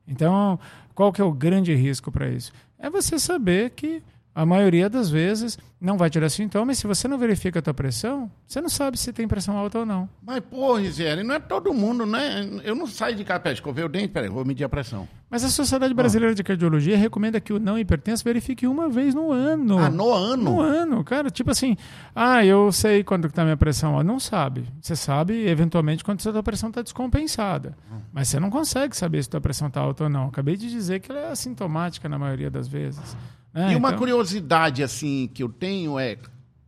Então, 0.07 0.57
qual 0.95 1.11
que 1.11 1.19
é 1.19 1.23
o 1.23 1.33
grande 1.33 1.75
risco 1.75 2.11
para 2.11 2.29
isso? 2.29 2.53
É 2.79 2.89
você 2.89 3.19
saber 3.19 3.71
que 3.71 4.01
a 4.37 4.45
maioria 4.45 4.87
das 4.87 5.09
vezes 5.09 5.57
não 5.81 5.97
vai 5.97 6.11
tirar 6.11 6.29
sintomas. 6.29 6.77
Se 6.77 6.85
você 6.85 7.07
não 7.07 7.17
verifica 7.17 7.57
a 7.57 7.61
tua 7.61 7.73
pressão, 7.73 8.29
você 8.45 8.61
não 8.61 8.69
sabe 8.69 8.95
se 8.95 9.11
tem 9.11 9.27
pressão 9.27 9.57
alta 9.57 9.79
ou 9.79 9.85
não. 9.85 10.07
Mas, 10.21 10.41
pô, 10.41 10.79
Gisele, 10.79 11.23
não 11.23 11.33
é 11.33 11.39
todo 11.39 11.73
mundo, 11.73 12.05
né? 12.05 12.47
Eu 12.63 12.75
não 12.75 12.85
saio 12.85 13.15
de 13.15 13.23
casa, 13.23 13.51
escovei 13.51 13.83
o 13.83 13.89
dente, 13.89 14.09
peraí, 14.09 14.29
vou 14.29 14.45
medir 14.45 14.63
a 14.63 14.69
pressão. 14.69 15.07
Mas 15.27 15.43
a 15.43 15.49
Sociedade 15.49 15.91
Brasileira 15.91 16.35
de 16.35 16.43
Cardiologia 16.43 16.95
recomenda 16.95 17.41
que 17.41 17.51
o 17.51 17.59
não 17.59 17.79
hipertenso 17.79 18.23
verifique 18.23 18.67
uma 18.67 18.87
vez 18.87 19.15
no 19.15 19.31
ano. 19.31 19.79
Ah, 19.79 19.89
no 19.89 20.13
ano? 20.13 20.43
No 20.43 20.61
ano, 20.61 21.03
cara. 21.03 21.31
Tipo 21.31 21.49
assim, 21.49 21.75
ah, 22.15 22.45
eu 22.45 22.71
sei 22.71 23.03
quando 23.03 23.25
está 23.25 23.43
minha 23.43 23.57
pressão. 23.57 24.01
Não 24.03 24.19
sabe. 24.19 24.65
Você 24.79 24.95
sabe, 24.95 25.47
eventualmente, 25.47 26.03
quando 26.03 26.19
a 26.19 26.21
sua 26.21 26.43
pressão 26.43 26.69
está 26.69 26.83
descompensada. 26.83 27.75
Hum. 27.91 27.97
Mas 28.13 28.27
você 28.27 28.39
não 28.39 28.51
consegue 28.51 28.95
saber 28.95 29.23
se 29.23 29.29
a 29.29 29.31
tua 29.31 29.41
pressão 29.41 29.67
está 29.67 29.81
alta 29.81 30.03
ou 30.03 30.09
não. 30.09 30.27
Acabei 30.27 30.55
de 30.55 30.69
dizer 30.69 30.99
que 30.99 31.11
ela 31.11 31.21
é 31.21 31.31
assintomática 31.31 32.07
na 32.07 32.19
maioria 32.19 32.51
das 32.51 32.67
vezes. 32.67 33.17
É, 33.57 33.73
e 33.73 33.75
uma 33.75 33.89
então... 33.89 33.97
curiosidade 33.97 34.83
assim 34.83 35.27
que 35.33 35.41
eu 35.41 35.49
tenho 35.49 35.97
é 35.97 36.15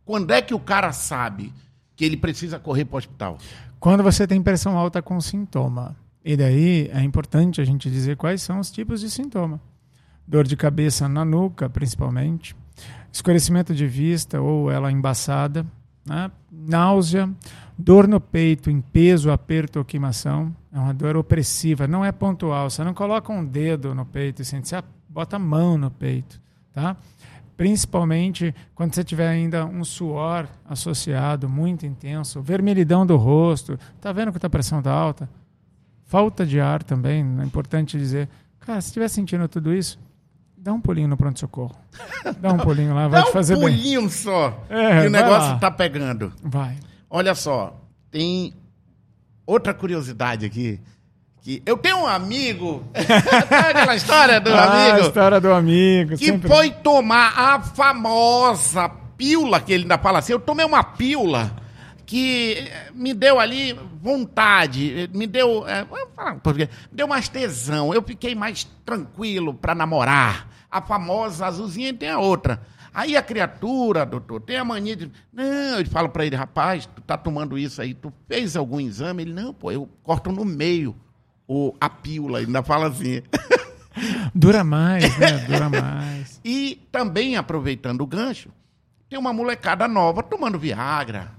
quando 0.04 0.32
é 0.32 0.42
que 0.42 0.52
o 0.52 0.58
cara 0.58 0.92
sabe 0.92 1.54
que 1.94 2.04
ele 2.04 2.16
precisa 2.16 2.58
correr 2.58 2.84
para 2.84 2.96
o 2.96 2.98
hospital? 2.98 3.38
Quando 3.78 4.02
você 4.02 4.26
tem 4.26 4.42
pressão 4.42 4.76
alta 4.76 5.00
com 5.00 5.20
sintoma. 5.20 5.94
E 6.24 6.36
daí 6.36 6.90
é 6.92 7.00
importante 7.00 7.60
a 7.60 7.64
gente 7.64 7.88
dizer 7.88 8.16
quais 8.16 8.42
são 8.42 8.58
os 8.58 8.72
tipos 8.72 9.00
de 9.00 9.08
sintoma. 9.08 9.60
Dor 10.26 10.44
de 10.44 10.56
cabeça 10.56 11.08
na 11.08 11.24
nuca, 11.24 11.70
principalmente. 11.70 12.56
Escurecimento 13.12 13.72
de 13.72 13.86
vista 13.86 14.40
ou 14.40 14.68
ela 14.68 14.90
embaçada. 14.90 15.64
Né? 16.04 16.28
Náusea. 16.50 17.30
Dor 17.78 18.08
no 18.08 18.20
peito 18.20 18.68
em 18.68 18.80
peso, 18.80 19.30
aperto 19.30 19.78
ou 19.78 19.84
queimação. 19.84 20.54
É 20.72 20.78
uma 20.78 20.92
dor 20.92 21.16
opressiva, 21.16 21.86
não 21.86 22.04
é 22.04 22.10
pontual. 22.10 22.68
Você 22.68 22.82
não 22.82 22.92
coloca 22.92 23.32
um 23.32 23.44
dedo 23.44 23.94
no 23.94 24.04
peito 24.04 24.42
e 24.42 24.44
sente, 24.44 24.68
você 24.68 24.82
bota 25.08 25.36
a 25.36 25.38
mão 25.38 25.78
no 25.78 25.90
peito 25.90 26.40
tá? 26.72 26.96
Principalmente 27.56 28.54
quando 28.74 28.94
você 28.94 29.04
tiver 29.04 29.28
ainda 29.28 29.66
um 29.66 29.84
suor 29.84 30.48
associado 30.64 31.48
muito 31.48 31.84
intenso, 31.84 32.40
vermelhidão 32.40 33.04
do 33.04 33.16
rosto, 33.16 33.78
tá 34.00 34.12
vendo 34.12 34.30
que 34.30 34.38
a 34.38 34.40
tua 34.40 34.50
pressão 34.50 34.78
está 34.78 34.90
alta? 34.90 35.28
Falta 36.04 36.44
de 36.44 36.58
ar 36.58 36.82
também, 36.82 37.24
é 37.40 37.44
importante 37.44 37.98
dizer. 37.98 38.28
Cara, 38.60 38.80
se 38.80 38.88
estiver 38.88 39.08
sentindo 39.08 39.46
tudo 39.46 39.74
isso, 39.74 39.98
dá 40.56 40.72
um 40.72 40.80
pulinho 40.80 41.08
no 41.08 41.16
pronto-socorro. 41.16 41.76
Dá 42.40 42.52
um 42.52 42.58
pulinho 42.58 42.94
lá, 42.94 43.08
vai 43.08 43.22
te 43.24 43.32
fazer 43.32 43.54
bem. 43.54 43.64
Dá 43.64 43.70
um 43.70 43.72
pulinho 43.72 44.00
bem. 44.02 44.10
só, 44.10 44.64
é, 44.68 45.04
e 45.04 45.06
o 45.06 45.10
negócio 45.10 45.54
está 45.54 45.70
pegando. 45.70 46.32
Vai. 46.42 46.76
Olha 47.08 47.34
só, 47.34 47.80
tem 48.10 48.54
outra 49.46 49.74
curiosidade 49.74 50.46
aqui 50.46 50.80
que 51.42 51.62
eu 51.64 51.76
tenho 51.76 51.98
um 51.98 52.06
amigo, 52.06 52.84
aquela 52.94 53.96
história 53.96 54.40
do 54.40 54.52
ah, 54.54 54.64
amigo? 54.64 54.96
A 54.98 55.00
história 55.00 55.40
do 55.40 55.52
amigo. 55.52 56.10
Que 56.10 56.26
sempre... 56.26 56.48
foi 56.48 56.70
tomar 56.70 57.32
a 57.38 57.60
famosa 57.60 58.88
pílula, 59.16 59.60
que 59.60 59.72
ele 59.72 59.84
ainda 59.84 59.98
fala 59.98 60.18
assim, 60.18 60.32
eu 60.32 60.40
tomei 60.40 60.64
uma 60.64 60.82
pílula 60.84 61.56
que 62.04 62.68
me 62.92 63.14
deu 63.14 63.38
ali 63.38 63.78
vontade, 64.02 65.08
me 65.14 65.26
deu, 65.26 65.66
é, 65.68 65.84
me 65.84 66.68
deu 66.90 67.06
mais 67.06 67.28
tesão, 67.28 67.94
eu 67.94 68.02
fiquei 68.02 68.34
mais 68.34 68.64
tranquilo 68.84 69.54
para 69.54 69.74
namorar. 69.74 70.48
A 70.70 70.80
famosa 70.80 71.46
azulzinha 71.46 71.92
tem 71.94 72.10
a 72.10 72.18
outra. 72.18 72.60
Aí 72.92 73.16
a 73.16 73.22
criatura, 73.22 74.04
doutor, 74.04 74.40
tem 74.40 74.56
a 74.56 74.64
mania 74.64 74.96
de. 74.96 75.10
Não, 75.32 75.78
eu 75.78 75.86
falo 75.86 76.08
para 76.08 76.26
ele, 76.26 76.34
rapaz, 76.34 76.86
tu 76.86 77.00
tá 77.02 77.16
tomando 77.16 77.56
isso 77.56 77.80
aí, 77.80 77.94
tu 77.94 78.12
fez 78.26 78.56
algum 78.56 78.80
exame? 78.80 79.22
Ele, 79.22 79.32
não, 79.32 79.54
pô, 79.54 79.70
eu 79.70 79.88
corto 80.02 80.32
no 80.32 80.44
meio 80.44 80.96
o, 81.50 81.74
a 81.80 81.90
pílula, 81.90 82.38
ainda 82.38 82.62
fala 82.62 82.86
assim. 82.86 83.22
Dura 84.32 84.62
mais, 84.62 85.18
né? 85.18 85.38
Dura 85.48 85.68
mais. 85.68 86.40
e 86.44 86.80
também, 86.92 87.34
aproveitando 87.36 88.02
o 88.02 88.06
gancho, 88.06 88.50
tem 89.08 89.18
uma 89.18 89.32
molecada 89.32 89.88
nova 89.88 90.22
tomando 90.22 90.60
Viagra. 90.60 91.32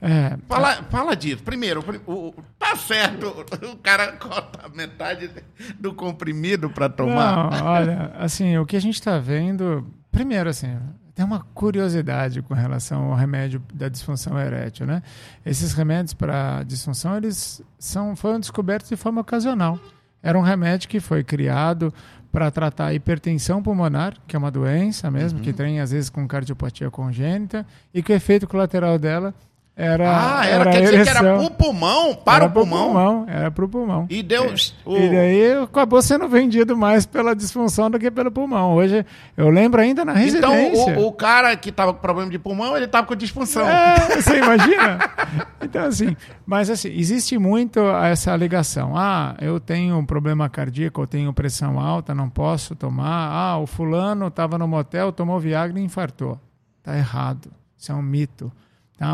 É, 0.00 0.36
fala, 0.48 0.72
é... 0.72 0.82
fala 0.90 1.14
disso. 1.14 1.40
Primeiro, 1.44 1.84
o, 2.04 2.34
tá 2.58 2.74
certo, 2.74 3.28
o 3.72 3.76
cara 3.76 4.10
corta 4.16 4.68
metade 4.74 5.30
do 5.78 5.94
comprimido 5.94 6.68
para 6.68 6.88
tomar. 6.88 7.52
Não, 7.52 7.64
olha, 7.64 8.12
assim, 8.18 8.58
o 8.58 8.66
que 8.66 8.74
a 8.74 8.80
gente 8.80 8.96
está 8.96 9.20
vendo. 9.20 9.86
Primeiro, 10.10 10.50
assim, 10.50 10.76
tem 11.14 11.24
uma 11.24 11.40
curiosidade 11.54 12.40
com 12.42 12.54
relação 12.54 13.10
ao 13.10 13.14
remédio 13.14 13.62
da 13.72 13.88
disfunção 13.88 14.38
erétil, 14.38 14.86
né? 14.86 15.02
Esses 15.44 15.72
remédios 15.74 16.14
para 16.14 16.62
disfunção, 16.62 17.16
eles 17.16 17.62
são, 17.78 18.16
foram 18.16 18.40
descobertos 18.40 18.88
de 18.88 18.96
forma 18.96 19.20
ocasional. 19.20 19.78
Era 20.22 20.38
um 20.38 20.42
remédio 20.42 20.88
que 20.88 21.00
foi 21.00 21.22
criado 21.22 21.92
para 22.30 22.50
tratar 22.50 22.86
a 22.86 22.94
hipertensão 22.94 23.62
pulmonar, 23.62 24.14
que 24.26 24.34
é 24.34 24.38
uma 24.38 24.50
doença 24.50 25.10
mesmo, 25.10 25.38
uhum. 25.38 25.44
que 25.44 25.52
tem 25.52 25.80
às 25.80 25.90
vezes 25.90 26.08
com 26.08 26.26
cardiopatia 26.26 26.90
congênita, 26.90 27.66
e 27.92 28.02
que 28.02 28.10
o 28.10 28.16
efeito 28.16 28.48
colateral 28.48 28.98
dela 28.98 29.34
era, 29.82 30.38
ah, 30.38 30.46
era, 30.46 30.54
era 30.60 30.70
quer 30.70 30.80
dizer 30.82 31.02
que 31.02 31.10
era 31.10 31.36
pro 31.36 31.50
pulmão, 31.50 32.14
para 32.14 32.44
era 32.44 32.46
o 32.46 32.50
pulmão. 32.52 32.84
pulmão. 32.84 33.26
Era 33.26 33.50
pro 33.50 33.68
pulmão. 33.68 34.06
E 34.08 34.22
deu. 34.22 34.44
É. 34.44 34.54
O... 34.84 34.96
E 34.96 35.10
daí 35.10 35.62
acabou 35.64 36.00
sendo 36.00 36.28
vendido 36.28 36.76
mais 36.76 37.04
pela 37.04 37.34
disfunção 37.34 37.90
do 37.90 37.98
que 37.98 38.08
pelo 38.08 38.30
pulmão. 38.30 38.74
Hoje, 38.74 39.04
eu 39.36 39.50
lembro 39.50 39.80
ainda 39.80 40.04
na 40.04 40.12
residência. 40.12 40.92
Então, 40.92 41.02
o, 41.02 41.08
o 41.08 41.12
cara 41.12 41.56
que 41.56 41.72
tava 41.72 41.92
com 41.92 41.98
problema 41.98 42.30
de 42.30 42.38
pulmão, 42.38 42.76
ele 42.76 42.86
tava 42.86 43.08
com 43.08 43.16
disfunção. 43.16 43.68
É, 43.68 44.22
você 44.22 44.38
imagina? 44.38 44.98
então, 45.60 45.84
assim, 45.84 46.16
mas 46.46 46.70
assim, 46.70 46.96
existe 46.96 47.36
muito 47.36 47.80
essa 47.80 48.30
alegação. 48.30 48.96
Ah, 48.96 49.34
eu 49.40 49.58
tenho 49.58 49.98
um 49.98 50.06
problema 50.06 50.48
cardíaco, 50.48 51.02
eu 51.02 51.06
tenho 51.08 51.32
pressão 51.32 51.80
alta, 51.80 52.14
não 52.14 52.30
posso 52.30 52.76
tomar. 52.76 53.32
Ah, 53.32 53.58
o 53.58 53.66
fulano 53.66 54.28
estava 54.28 54.56
no 54.56 54.68
motel, 54.68 55.10
tomou 55.10 55.40
Viagra 55.40 55.80
e 55.80 55.82
infartou. 55.82 56.38
Tá 56.84 56.96
errado. 56.96 57.50
Isso 57.76 57.90
é 57.90 57.94
um 57.96 58.02
mito. 58.02 58.52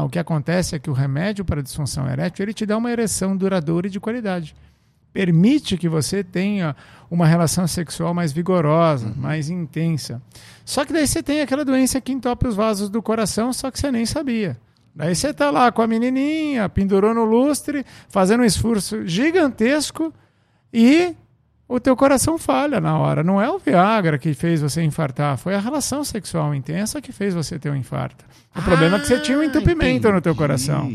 O 0.04 0.08
que 0.08 0.18
acontece 0.18 0.76
é 0.76 0.78
que 0.78 0.90
o 0.90 0.92
remédio 0.92 1.44
para 1.44 1.62
disfunção 1.62 2.06
erétil 2.08 2.44
ele 2.44 2.52
te 2.52 2.66
dá 2.66 2.76
uma 2.76 2.90
ereção 2.90 3.36
duradoura 3.36 3.86
e 3.86 3.90
de 3.90 3.98
qualidade. 3.98 4.54
permite 5.12 5.78
que 5.78 5.88
você 5.88 6.22
tenha 6.22 6.76
uma 7.10 7.26
relação 7.26 7.66
sexual 7.66 8.12
mais 8.12 8.30
vigorosa, 8.30 9.06
uhum. 9.06 9.14
mais 9.16 9.48
intensa. 9.48 10.20
Só 10.64 10.84
que 10.84 10.92
daí 10.92 11.06
você 11.06 11.22
tem 11.22 11.40
aquela 11.40 11.64
doença 11.64 12.00
que 12.00 12.12
entope 12.12 12.46
os 12.46 12.54
vasos 12.54 12.90
do 12.90 13.02
coração, 13.02 13.52
só 13.52 13.70
que 13.70 13.80
você 13.80 13.90
nem 13.90 14.04
sabia. 14.04 14.56
Daí 14.94 15.14
você 15.14 15.32
tá 15.32 15.50
lá 15.50 15.72
com 15.72 15.80
a 15.80 15.86
menininha, 15.86 16.68
pendurou 16.68 17.14
no 17.14 17.24
lustre, 17.24 17.84
fazendo 18.08 18.40
um 18.40 18.44
esforço 18.44 19.06
gigantesco 19.06 20.12
e 20.72 21.16
o 21.68 21.78
teu 21.78 21.94
coração 21.94 22.38
falha 22.38 22.80
na 22.80 22.98
hora. 22.98 23.22
Não 23.22 23.40
é 23.40 23.50
o 23.50 23.58
Viagra 23.58 24.18
que 24.18 24.32
fez 24.32 24.62
você 24.62 24.82
infartar, 24.82 25.36
foi 25.36 25.54
a 25.54 25.60
relação 25.60 26.02
sexual 26.02 26.54
intensa 26.54 27.00
que 27.00 27.12
fez 27.12 27.34
você 27.34 27.58
ter 27.58 27.70
um 27.70 27.76
infarto. 27.76 28.24
O 28.56 28.60
ah, 28.60 28.62
problema 28.62 28.96
é 28.96 29.00
que 29.00 29.06
você 29.06 29.20
tinha 29.20 29.38
um 29.38 29.42
entupimento 29.42 29.98
entendi. 29.98 30.14
no 30.14 30.20
teu 30.22 30.34
coração. 30.34 30.90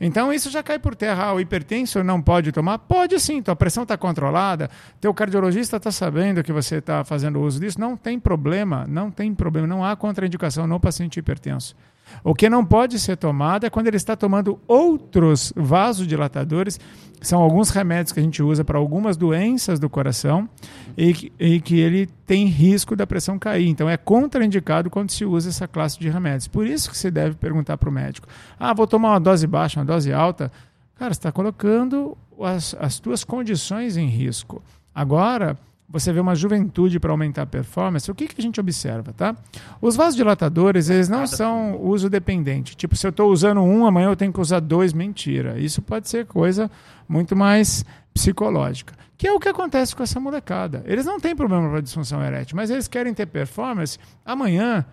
Então 0.00 0.32
isso 0.32 0.50
já 0.50 0.62
cai 0.62 0.78
por 0.78 0.96
terra. 0.96 1.26
Ah, 1.26 1.32
o 1.34 1.40
hipertenso 1.40 2.02
não 2.02 2.20
pode 2.20 2.50
tomar? 2.50 2.78
Pode 2.80 3.18
sim, 3.20 3.40
tua 3.40 3.54
pressão 3.54 3.84
está 3.84 3.96
controlada, 3.96 4.68
teu 5.00 5.14
cardiologista 5.14 5.76
está 5.76 5.92
sabendo 5.92 6.42
que 6.42 6.52
você 6.52 6.76
está 6.76 7.04
fazendo 7.04 7.40
uso 7.40 7.60
disso, 7.60 7.80
não 7.80 7.96
tem 7.96 8.18
problema, 8.18 8.84
não 8.88 9.10
tem 9.10 9.32
problema, 9.32 9.66
não 9.66 9.84
há 9.84 9.94
contraindicação 9.94 10.66
no 10.66 10.80
paciente 10.80 11.18
hipertenso. 11.18 11.76
O 12.22 12.34
que 12.34 12.48
não 12.48 12.64
pode 12.64 12.98
ser 12.98 13.16
tomado 13.16 13.66
é 13.66 13.70
quando 13.70 13.86
ele 13.86 13.96
está 13.96 14.16
tomando 14.16 14.60
outros 14.66 15.52
vasodilatadores, 15.56 16.78
são 17.20 17.40
alguns 17.40 17.70
remédios 17.70 18.12
que 18.12 18.20
a 18.20 18.22
gente 18.22 18.42
usa 18.42 18.64
para 18.64 18.78
algumas 18.78 19.16
doenças 19.16 19.78
do 19.78 19.88
coração 19.88 20.48
e, 20.96 21.32
e, 21.38 21.60
que 21.60 21.78
ele 21.80 22.06
tem 22.26 22.46
risco 22.46 22.94
da 22.94 23.06
pressão 23.06 23.38
cair. 23.38 23.68
Então 23.68 23.88
é 23.88 23.96
contraindicado 23.96 24.90
quando 24.90 25.10
se 25.10 25.24
usa 25.24 25.48
essa 25.48 25.66
classe 25.66 25.98
de 25.98 26.08
remédios. 26.08 26.46
Por 26.46 26.66
isso 26.66 26.90
que 26.90 26.96
você 26.96 27.10
deve 27.10 27.34
perguntar 27.36 27.76
para 27.76 27.88
o 27.88 27.92
médico: 27.92 28.28
ah, 28.58 28.74
vou 28.74 28.86
tomar 28.86 29.10
uma 29.10 29.20
dose 29.20 29.46
baixa, 29.46 29.80
uma 29.80 29.86
dose 29.86 30.12
alta. 30.12 30.52
Cara, 30.96 31.12
está 31.12 31.30
colocando 31.30 32.16
as, 32.40 32.74
as 32.78 32.98
tuas 32.98 33.24
condições 33.24 33.96
em 33.96 34.06
risco. 34.06 34.62
Agora, 34.94 35.58
você 35.88 36.12
vê 36.12 36.20
uma 36.20 36.34
juventude 36.34 36.98
para 36.98 37.12
aumentar 37.12 37.42
a 37.42 37.46
performance, 37.46 38.10
o 38.10 38.14
que, 38.14 38.26
que 38.26 38.40
a 38.40 38.42
gente 38.42 38.60
observa, 38.60 39.12
tá? 39.12 39.36
Os 39.80 39.94
vasodilatadores, 39.96 40.90
eles 40.90 41.08
não 41.08 41.26
são 41.26 41.80
uso 41.80 42.10
dependente. 42.10 42.76
Tipo, 42.76 42.96
se 42.96 43.06
eu 43.06 43.10
estou 43.10 43.30
usando 43.30 43.60
um, 43.62 43.86
amanhã 43.86 44.08
eu 44.08 44.16
tenho 44.16 44.32
que 44.32 44.40
usar 44.40 44.60
dois, 44.60 44.92
mentira. 44.92 45.58
Isso 45.58 45.80
pode 45.80 46.08
ser 46.08 46.26
coisa 46.26 46.70
muito 47.08 47.36
mais 47.36 47.84
psicológica. 48.12 48.94
Que 49.16 49.28
é 49.28 49.32
o 49.32 49.40
que 49.40 49.48
acontece 49.48 49.94
com 49.94 50.02
essa 50.02 50.20
molecada. 50.20 50.82
Eles 50.86 51.06
não 51.06 51.18
têm 51.18 51.34
problema 51.34 51.70
para 51.70 51.80
disfunção 51.80 52.22
erétil, 52.22 52.56
mas 52.56 52.68
eles 52.68 52.88
querem 52.88 53.14
ter 53.14 53.26
performance. 53.26 53.98
Amanhã 54.24 54.84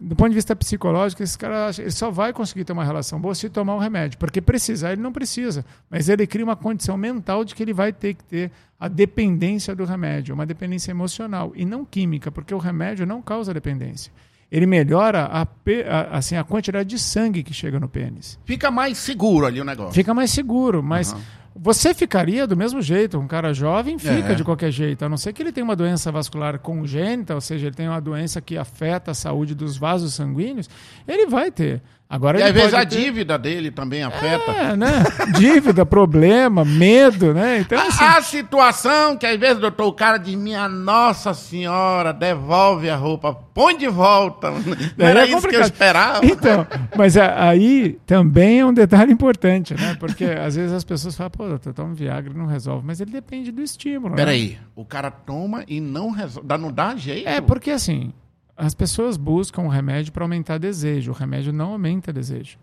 do 0.00 0.16
ponto 0.16 0.30
de 0.30 0.34
vista 0.34 0.56
psicológico, 0.56 1.22
esse 1.22 1.36
cara 1.36 1.70
ele 1.78 1.90
só 1.90 2.10
vai 2.10 2.32
conseguir 2.32 2.64
ter 2.64 2.72
uma 2.72 2.84
relação 2.84 3.20
boa 3.20 3.34
se 3.34 3.48
tomar 3.50 3.74
o 3.74 3.76
um 3.76 3.80
remédio. 3.80 4.18
Porque 4.18 4.40
precisar, 4.40 4.92
ele 4.92 5.02
não 5.02 5.12
precisa. 5.12 5.64
Mas 5.90 6.08
ele 6.08 6.26
cria 6.26 6.44
uma 6.44 6.56
condição 6.56 6.96
mental 6.96 7.44
de 7.44 7.54
que 7.54 7.62
ele 7.62 7.74
vai 7.74 7.92
ter 7.92 8.14
que 8.14 8.24
ter 8.24 8.50
a 8.78 8.88
dependência 8.88 9.74
do 9.74 9.84
remédio, 9.84 10.34
uma 10.34 10.46
dependência 10.46 10.90
emocional 10.90 11.52
e 11.54 11.66
não 11.66 11.84
química, 11.84 12.30
porque 12.30 12.54
o 12.54 12.58
remédio 12.58 13.06
não 13.06 13.20
causa 13.20 13.52
dependência. 13.52 14.10
Ele 14.50 14.66
melhora 14.66 15.26
a, 15.26 15.42
a, 15.42 16.16
assim, 16.16 16.34
a 16.34 16.42
quantidade 16.42 16.88
de 16.88 16.98
sangue 16.98 17.42
que 17.42 17.54
chega 17.54 17.78
no 17.78 17.88
pênis. 17.88 18.38
Fica 18.44 18.70
mais 18.70 18.98
seguro 18.98 19.46
ali 19.46 19.60
o 19.60 19.64
negócio. 19.64 19.94
Fica 19.94 20.14
mais 20.14 20.30
seguro, 20.30 20.82
mas. 20.82 21.12
Uhum 21.12 21.39
você 21.54 21.92
ficaria 21.92 22.46
do 22.46 22.56
mesmo 22.56 22.80
jeito. 22.80 23.18
Um 23.18 23.26
cara 23.26 23.52
jovem 23.52 23.98
fica 23.98 24.32
é. 24.32 24.34
de 24.34 24.44
qualquer 24.44 24.70
jeito, 24.70 25.04
a 25.04 25.08
não 25.08 25.16
ser 25.16 25.32
que 25.32 25.42
ele 25.42 25.52
tenha 25.52 25.64
uma 25.64 25.76
doença 25.76 26.10
vascular 26.12 26.58
congênita, 26.58 27.34
ou 27.34 27.40
seja, 27.40 27.66
ele 27.66 27.76
tem 27.76 27.88
uma 27.88 28.00
doença 28.00 28.40
que 28.40 28.56
afeta 28.56 29.10
a 29.10 29.14
saúde 29.14 29.54
dos 29.54 29.76
vasos 29.76 30.14
sanguíneos, 30.14 30.68
ele 31.06 31.26
vai 31.26 31.50
ter. 31.50 31.82
Agora 32.10 32.40
e 32.40 32.42
às 32.42 32.50
vezes 32.50 32.74
a 32.74 32.84
ter... 32.84 32.96
dívida 32.96 33.38
dele 33.38 33.70
também 33.70 34.02
afeta. 34.02 34.50
É, 34.50 34.76
né? 34.76 35.04
dívida, 35.38 35.86
problema, 35.86 36.64
medo, 36.64 37.32
né? 37.32 37.60
Então, 37.60 37.80
assim... 37.86 38.02
a, 38.02 38.18
a, 38.18 38.22
situação 38.22 39.16
que 39.16 39.24
às 39.24 39.38
vezes, 39.38 39.60
doutor, 39.60 39.86
o 39.86 39.92
cara 39.92 40.18
diz, 40.18 40.34
minha 40.34 40.68
Nossa 40.68 41.32
Senhora, 41.32 42.12
devolve 42.12 42.90
a 42.90 42.96
roupa, 42.96 43.32
põe 43.32 43.78
de 43.78 43.86
volta. 43.86 44.50
Não 44.98 45.06
era 45.06 45.24
é 45.24 45.30
isso 45.30 45.46
que 45.46 45.54
eu 45.54 45.60
esperava. 45.60 46.26
Então, 46.26 46.66
mas 46.98 47.16
aí 47.16 47.96
também 48.04 48.58
é 48.58 48.66
um 48.66 48.74
detalhe 48.74 49.12
importante, 49.12 49.74
né? 49.74 49.96
Porque 50.00 50.24
às 50.24 50.56
vezes 50.56 50.72
as 50.72 50.82
pessoas 50.82 51.16
falam, 51.16 51.30
pô, 51.30 51.46
doutor, 51.46 51.72
toma 51.72 51.94
Viagra 51.94 52.34
não 52.34 52.46
resolve, 52.46 52.84
mas 52.84 53.00
ele 53.00 53.12
depende 53.12 53.52
do 53.52 53.62
estímulo. 53.62 54.10
Né? 54.10 54.16
Peraí, 54.16 54.48
né? 54.50 54.58
o 54.74 54.84
cara 54.84 55.12
toma 55.12 55.62
e 55.68 55.80
não 55.80 56.10
resolve, 56.10 56.48
não 56.58 56.72
dá 56.72 56.96
jeito? 56.96 57.28
É, 57.28 57.40
porque 57.40 57.70
assim, 57.70 58.12
as 58.60 58.74
pessoas 58.74 59.16
buscam 59.16 59.62
o 59.62 59.68
remédio 59.68 60.12
para 60.12 60.24
aumentar 60.24 60.58
desejo. 60.58 61.12
O 61.12 61.14
remédio 61.14 61.52
não 61.52 61.72
aumenta 61.72 62.12
desejo. 62.12 62.58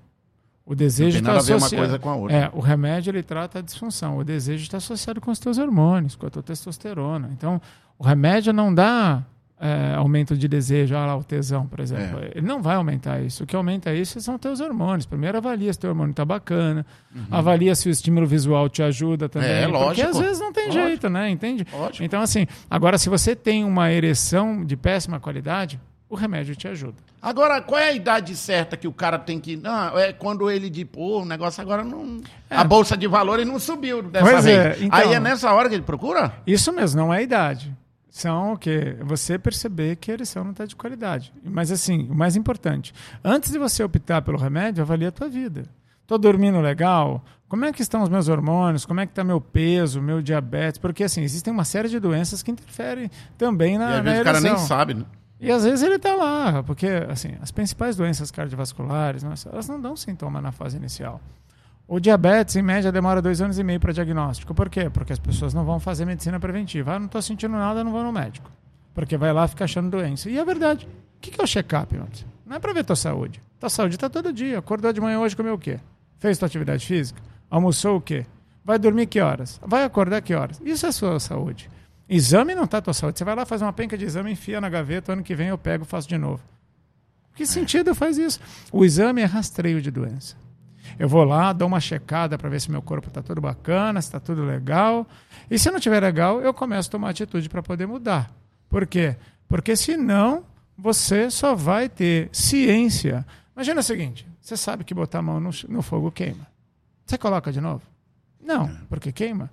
O 0.66 0.76
desejo 0.76 1.18
está 1.18 1.38
associado. 1.38 1.76
uma 1.76 1.82
coisa 1.82 2.00
com 2.00 2.10
a 2.10 2.16
outra. 2.16 2.38
É, 2.38 2.52
o 2.54 2.60
remédio 2.60 3.10
ele 3.10 3.24
trata 3.24 3.60
a 3.60 3.62
disfunção. 3.62 4.18
O 4.18 4.24
desejo 4.24 4.64
está 4.64 4.78
associado 4.78 5.20
com 5.20 5.32
os 5.32 5.40
teus 5.40 5.58
hormônios, 5.58 6.16
com 6.16 6.28
a 6.28 6.30
tua 6.30 6.44
testosterona. 6.44 7.30
Então, 7.32 7.62
o 7.98 8.04
remédio 8.04 8.54
não 8.54 8.74
dá 8.74 9.24
é, 9.60 9.96
aumento 9.96 10.38
de 10.38 10.48
desejo, 10.48 10.96
ah 10.96 11.06
lá, 11.06 11.18
o 11.18 11.24
tesão, 11.24 11.66
por 11.66 11.80
exemplo. 11.80 12.20
É. 12.20 12.32
Ele 12.36 12.46
não 12.46 12.62
vai 12.62 12.76
aumentar 12.76 13.22
isso. 13.22 13.44
O 13.44 13.48
que 13.48 13.56
aumenta 13.56 13.94
isso 13.94 14.22
são 14.22 14.38
teus 14.38 14.60
hormônios. 14.60 15.06
Primeiro 15.06 15.38
avalia 15.38 15.74
se 15.74 15.80
teu 15.80 15.90
hormônio 15.90 16.12
está 16.12 16.24
bacana, 16.24 16.86
uhum. 17.16 17.26
avalia 17.32 17.74
se 17.74 17.90
o 17.90 17.92
estímulo 17.92 18.28
visual 18.28 18.70
te 18.70 18.84
ajuda 18.84 19.28
também. 19.28 19.50
É, 19.50 19.68
lógico. 19.68 19.88
Porque 19.88 20.02
às 20.02 20.20
vezes 20.20 20.40
não 20.40 20.54
tem 20.54 20.68
lógico. 20.68 20.86
jeito, 20.86 21.10
né? 21.10 21.30
Entende? 21.30 21.66
Lógico. 21.72 22.04
Então, 22.04 22.22
assim, 22.22 22.46
agora 22.70 22.98
se 22.98 23.10
você 23.10 23.36
tem 23.36 23.66
uma 23.66 23.92
ereção 23.92 24.64
de 24.64 24.78
péssima 24.78 25.20
qualidade, 25.20 25.80
o 26.08 26.16
remédio 26.16 26.56
te 26.56 26.68
ajuda. 26.68 26.96
Agora, 27.20 27.60
qual 27.60 27.82
é 27.82 27.90
a 27.90 27.94
idade 27.94 28.36
certa 28.36 28.78
que 28.78 28.88
o 28.88 28.94
cara 28.94 29.18
tem 29.18 29.40
que. 29.40 29.58
Não, 29.58 29.98
é 29.98 30.14
quando 30.14 30.52
ele 30.52 30.70
de, 30.70 30.86
pô, 30.86 31.22
o 31.22 31.26
negócio 31.26 31.62
agora 31.62 31.84
não. 31.84 32.22
É. 32.48 32.56
A 32.56 32.64
bolsa 32.64 32.96
de 32.96 33.08
valores 33.08 33.46
não 33.46 33.58
subiu 33.58 34.04
dessa 34.04 34.24
pois 34.24 34.46
vez. 34.46 34.58
É, 34.58 34.86
então, 34.86 35.00
Aí 35.00 35.14
é 35.14 35.20
nessa 35.20 35.52
hora 35.52 35.68
que 35.68 35.74
ele 35.74 35.84
procura? 35.84 36.32
Isso 36.46 36.72
mesmo, 36.72 37.02
não 37.02 37.12
é 37.12 37.18
a 37.18 37.22
idade 37.24 37.76
são 38.10 38.54
o 38.54 38.58
quê? 38.58 38.98
Você 39.02 39.38
perceber 39.38 39.96
que 39.98 40.12
a 40.12 40.14
ereção 40.16 40.44
não 40.44 40.52
está 40.52 40.66
de 40.66 40.76
qualidade. 40.76 41.34
Mas 41.44 41.72
assim, 41.72 42.08
o 42.10 42.16
mais 42.16 42.36
importante, 42.36 42.94
antes 43.24 43.52
de 43.52 43.60
você 43.60 43.84
optar 43.84 44.22
pelo 44.22 44.38
remédio, 44.38 44.82
avalie 44.82 45.08
a 45.08 45.12
tua 45.12 45.30
vida. 45.30 45.66
Estou 46.02 46.18
dormindo 46.18 46.60
legal? 46.62 47.24
Como 47.50 47.66
é 47.66 47.72
que 47.74 47.82
estão 47.82 48.02
os 48.02 48.10
meus 48.10 48.28
hormônios? 48.28 48.86
Como 48.86 49.00
é 49.00 49.06
que 49.06 49.12
está 49.12 49.24
meu 49.24 49.42
peso, 49.42 50.02
meu 50.02 50.22
diabetes? 50.22 50.78
Porque 50.78 51.04
assim, 51.04 51.22
existem 51.22 51.54
uma 51.54 51.66
série 51.66 51.90
de 51.90 52.00
doenças 52.00 52.42
que 52.42 52.50
interferem 52.52 53.10
também 53.38 53.78
na, 53.78 53.90
e 53.90 53.94
às 53.98 54.04
vezes 54.04 54.22
o 54.22 54.24
cara 54.24 54.42
nem 54.42 54.58
sabe, 54.58 54.94
né? 54.94 55.06
E 55.40 55.52
às 55.52 55.64
vezes 55.64 55.84
ele 55.84 55.96
está 55.96 56.16
lá, 56.16 56.64
porque 56.64 56.88
assim, 56.88 57.36
as 57.42 57.52
principais 57.52 57.96
doenças 57.96 58.32
cardiovasculares, 58.32 59.24
elas 59.46 59.68
não 59.68 59.80
dão 59.80 59.96
sintoma 59.96 60.42
na 60.42 60.52
fase 60.52 60.78
inicial. 60.78 61.22
O 61.88 62.02
diabetes, 62.02 62.56
em 62.58 62.62
média, 62.62 62.92
demora 62.92 63.22
dois 63.22 63.42
anos 63.42 63.58
e 63.58 63.64
meio 63.64 63.80
para 63.80 63.94
diagnóstico. 63.94 64.54
Por 64.54 64.70
quê? 64.70 64.90
Porque 64.90 65.14
as 65.14 65.20
pessoas 65.20 65.54
não 65.54 65.64
vão 65.64 65.80
fazer 65.80 66.04
medicina 66.04 66.38
preventiva. 66.38 66.94
Ah, 66.96 67.00
não 67.00 67.06
estou 67.06 67.22
sentindo 67.22 67.54
nada, 67.54 67.82
não 67.82 67.92
vou 67.92 68.04
no 68.04 68.12
médico. 68.12 68.52
Porque 68.94 69.16
vai 69.16 69.32
lá 69.32 69.48
ficar 69.48 69.66
achando 69.66 69.90
doença. 69.90 70.30
E 70.30 70.38
é 70.38 70.44
verdade. 70.44 70.86
O 71.16 71.20
que 71.22 71.40
é 71.40 71.44
o 71.44 71.48
check-up, 71.48 71.96
Não 72.46 72.58
é 72.58 72.60
para 72.60 72.74
ver 72.74 72.84
tua 72.84 72.96
saúde. 72.96 73.42
Tua 73.58 73.70
saúde 73.70 73.96
está 73.96 74.10
todo 74.10 74.34
dia. 74.34 74.60
Acordou 74.60 74.92
de 74.92 75.00
manhã 75.00 75.20
hoje, 75.20 75.36
comeu 75.36 75.54
o 75.54 75.58
quê? 75.58 75.80
Fez 76.20 76.38
tua 76.38 76.48
atividade 76.48 76.86
física? 76.86 77.22
Almoçou 77.50 77.98
o 77.98 78.02
quê? 78.02 78.26
Vai 78.66 78.78
dormir 78.78 79.08
que 79.08 79.22
horas? 79.22 79.62
Vai 79.66 79.86
acordar 79.86 80.22
que 80.22 80.34
horas? 80.34 80.60
Isso 80.66 80.86
é 80.86 80.92
sua 80.92 81.20
saúde. 81.22 81.70
Exame 82.10 82.54
não 82.54 82.66
está 82.66 82.82
tua 82.82 82.94
saúde. 82.94 83.18
Você 83.18 83.24
vai 83.24 83.34
lá, 83.34 83.46
faz 83.46 83.62
uma 83.62 83.72
penca 83.72 83.98
de 83.98 84.04
exame, 84.04 84.32
enfia 84.32 84.60
na 84.60 84.68
gaveta, 84.68 85.14
ano 85.14 85.24
que 85.24 85.34
vem 85.34 85.48
eu 85.48 85.58
pego 85.58 85.86
faço 85.86 86.08
de 86.08 86.18
novo. 86.18 86.44
Que 87.34 87.46
sentido 87.46 87.96
faz 87.96 88.18
isso? 88.18 88.40
O 88.72 88.84
exame 88.84 89.22
é 89.22 89.26
rastreio 89.26 89.82
de 89.82 89.90
doença. 89.90 90.36
Eu 91.00 91.08
vou 91.08 91.24
lá, 91.24 91.54
dou 91.54 91.68
uma 91.68 91.80
checada 91.80 92.38
para 92.38 92.50
ver 92.50 92.60
se 92.60 92.72
meu 92.72 92.82
corpo 92.82 93.08
está 93.08 93.22
tudo 93.22 93.40
bacana, 93.40 94.02
se 94.02 94.08
está 94.08 94.20
tudo 94.20 94.44
legal. 94.44 95.08
E 95.50 95.60
se 95.60 95.70
não 95.70 95.78
estiver 95.78 96.02
legal, 96.02 96.42
eu 96.42 96.54
começo 96.54 96.90
a 96.90 96.92
tomar 96.92 97.10
atitude 97.10 97.48
para 97.50 97.62
poder 97.62 97.86
mudar. 97.86 98.32
Por 98.70 98.86
quê? 98.88 99.16
Porque 99.48 99.76
senão 99.76 100.44
você 100.78 101.30
só 101.30 101.56
vai 101.56 101.88
ter 101.88 102.30
ciência. 102.32 103.26
Imagina 103.56 103.80
o 103.80 103.84
seguinte: 103.84 104.28
você 104.42 104.58
sabe 104.58 104.84
que 104.84 104.94
botar 104.94 105.20
a 105.20 105.22
mão 105.22 105.40
no, 105.40 105.52
no 105.70 105.82
fogo 105.82 106.12
queima. 106.12 106.48
Você 107.06 107.18
coloca 107.18 107.52
de 107.52 107.62
novo? 107.62 107.82
Não, 108.42 108.66
é. 108.66 108.76
porque 108.90 109.12
queima. 109.12 109.50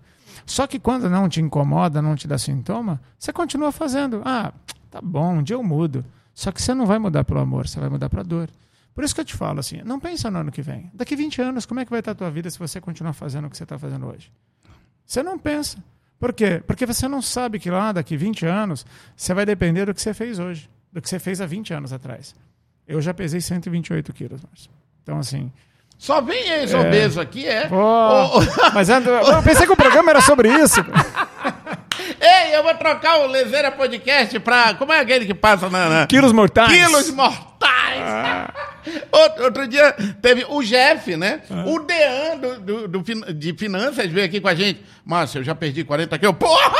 Só 0.46 0.66
que 0.66 0.78
quando 0.78 1.08
não 1.08 1.28
te 1.28 1.40
incomoda, 1.40 2.02
não 2.02 2.16
te 2.16 2.26
dá 2.26 2.36
sintoma, 2.38 3.00
você 3.18 3.32
continua 3.32 3.70
fazendo. 3.70 4.22
Ah, 4.24 4.52
tá 4.90 5.00
bom, 5.00 5.34
um 5.34 5.42
dia 5.42 5.56
eu 5.56 5.62
mudo. 5.62 6.04
Só 6.34 6.50
que 6.50 6.60
você 6.60 6.74
não 6.74 6.86
vai 6.86 6.98
mudar 6.98 7.24
pelo 7.24 7.40
amor, 7.40 7.68
você 7.68 7.78
vai 7.78 7.88
mudar 7.88 8.08
para 8.08 8.22
dor. 8.22 8.48
Por 8.94 9.02
isso 9.02 9.14
que 9.14 9.20
eu 9.20 9.24
te 9.24 9.34
falo 9.34 9.58
assim, 9.58 9.82
não 9.84 9.98
pensa 9.98 10.30
no 10.30 10.38
ano 10.38 10.52
que 10.52 10.62
vem. 10.62 10.90
Daqui 10.94 11.16
20 11.16 11.42
anos, 11.42 11.66
como 11.66 11.80
é 11.80 11.84
que 11.84 11.90
vai 11.90 12.00
estar 12.00 12.12
a 12.12 12.14
tua 12.14 12.30
vida 12.30 12.48
se 12.48 12.58
você 12.58 12.80
continuar 12.80 13.12
fazendo 13.12 13.46
o 13.46 13.50
que 13.50 13.56
você 13.56 13.64
está 13.64 13.78
fazendo 13.78 14.06
hoje? 14.06 14.30
Você 15.04 15.22
não 15.22 15.38
pensa. 15.38 15.78
Por 16.18 16.32
quê? 16.32 16.62
Porque 16.64 16.86
você 16.86 17.08
não 17.08 17.20
sabe 17.20 17.58
que 17.58 17.70
lá, 17.70 17.92
daqui 17.92 18.16
20 18.16 18.46
anos, 18.46 18.86
você 19.16 19.34
vai 19.34 19.44
depender 19.44 19.86
do 19.86 19.92
que 19.92 20.00
você 20.00 20.14
fez 20.14 20.38
hoje, 20.38 20.70
do 20.92 21.02
que 21.02 21.08
você 21.08 21.18
fez 21.18 21.40
há 21.40 21.46
20 21.46 21.74
anos 21.74 21.92
atrás. 21.92 22.34
Eu 22.86 23.00
já 23.00 23.12
pesei 23.12 23.40
128 23.40 24.12
quilos, 24.12 24.40
Márcio. 24.42 24.70
Então, 25.02 25.18
assim... 25.18 25.50
Só 25.98 26.20
vem 26.20 26.48
ex-obeso 26.50 27.18
é... 27.18 27.22
aqui, 27.22 27.46
é? 27.46 27.68
Oh, 27.70 28.40
mas 28.74 28.88
eu 28.88 29.42
pensei 29.42 29.66
que 29.66 29.72
o 29.72 29.76
programa 29.76 30.10
era 30.10 30.20
sobre 30.20 30.48
isso. 30.48 30.80
Ei, 32.20 32.43
eu 32.52 32.62
vou 32.62 32.74
trocar 32.74 33.20
o 33.20 33.26
Lezeira 33.26 33.70
Podcast 33.70 34.38
pra... 34.40 34.74
Como 34.74 34.92
é 34.92 35.00
aquele 35.00 35.24
que 35.26 35.34
passa 35.34 35.68
na... 35.70 35.88
na... 35.88 36.06
Quilos 36.06 36.32
mortais. 36.32 36.72
Quilos 36.72 37.10
mortais. 37.10 38.00
Ah. 38.00 38.52
Outro, 39.10 39.44
outro 39.44 39.66
dia 39.68 39.92
teve 40.20 40.44
o 40.48 40.62
Jeff, 40.62 41.16
né? 41.16 41.40
O 41.66 41.78
Dean 41.80 42.36
do, 42.38 42.60
do- 42.60 42.88
do 42.88 43.32
de 43.32 43.54
finanças 43.54 44.06
veio 44.10 44.26
aqui 44.26 44.40
com 44.40 44.48
a 44.48 44.54
gente. 44.54 44.84
Márcio, 45.04 45.38
eu 45.40 45.44
já 45.44 45.54
perdi 45.54 45.84
40 45.84 46.18
quilos. 46.18 46.36
Porra! 46.36 46.72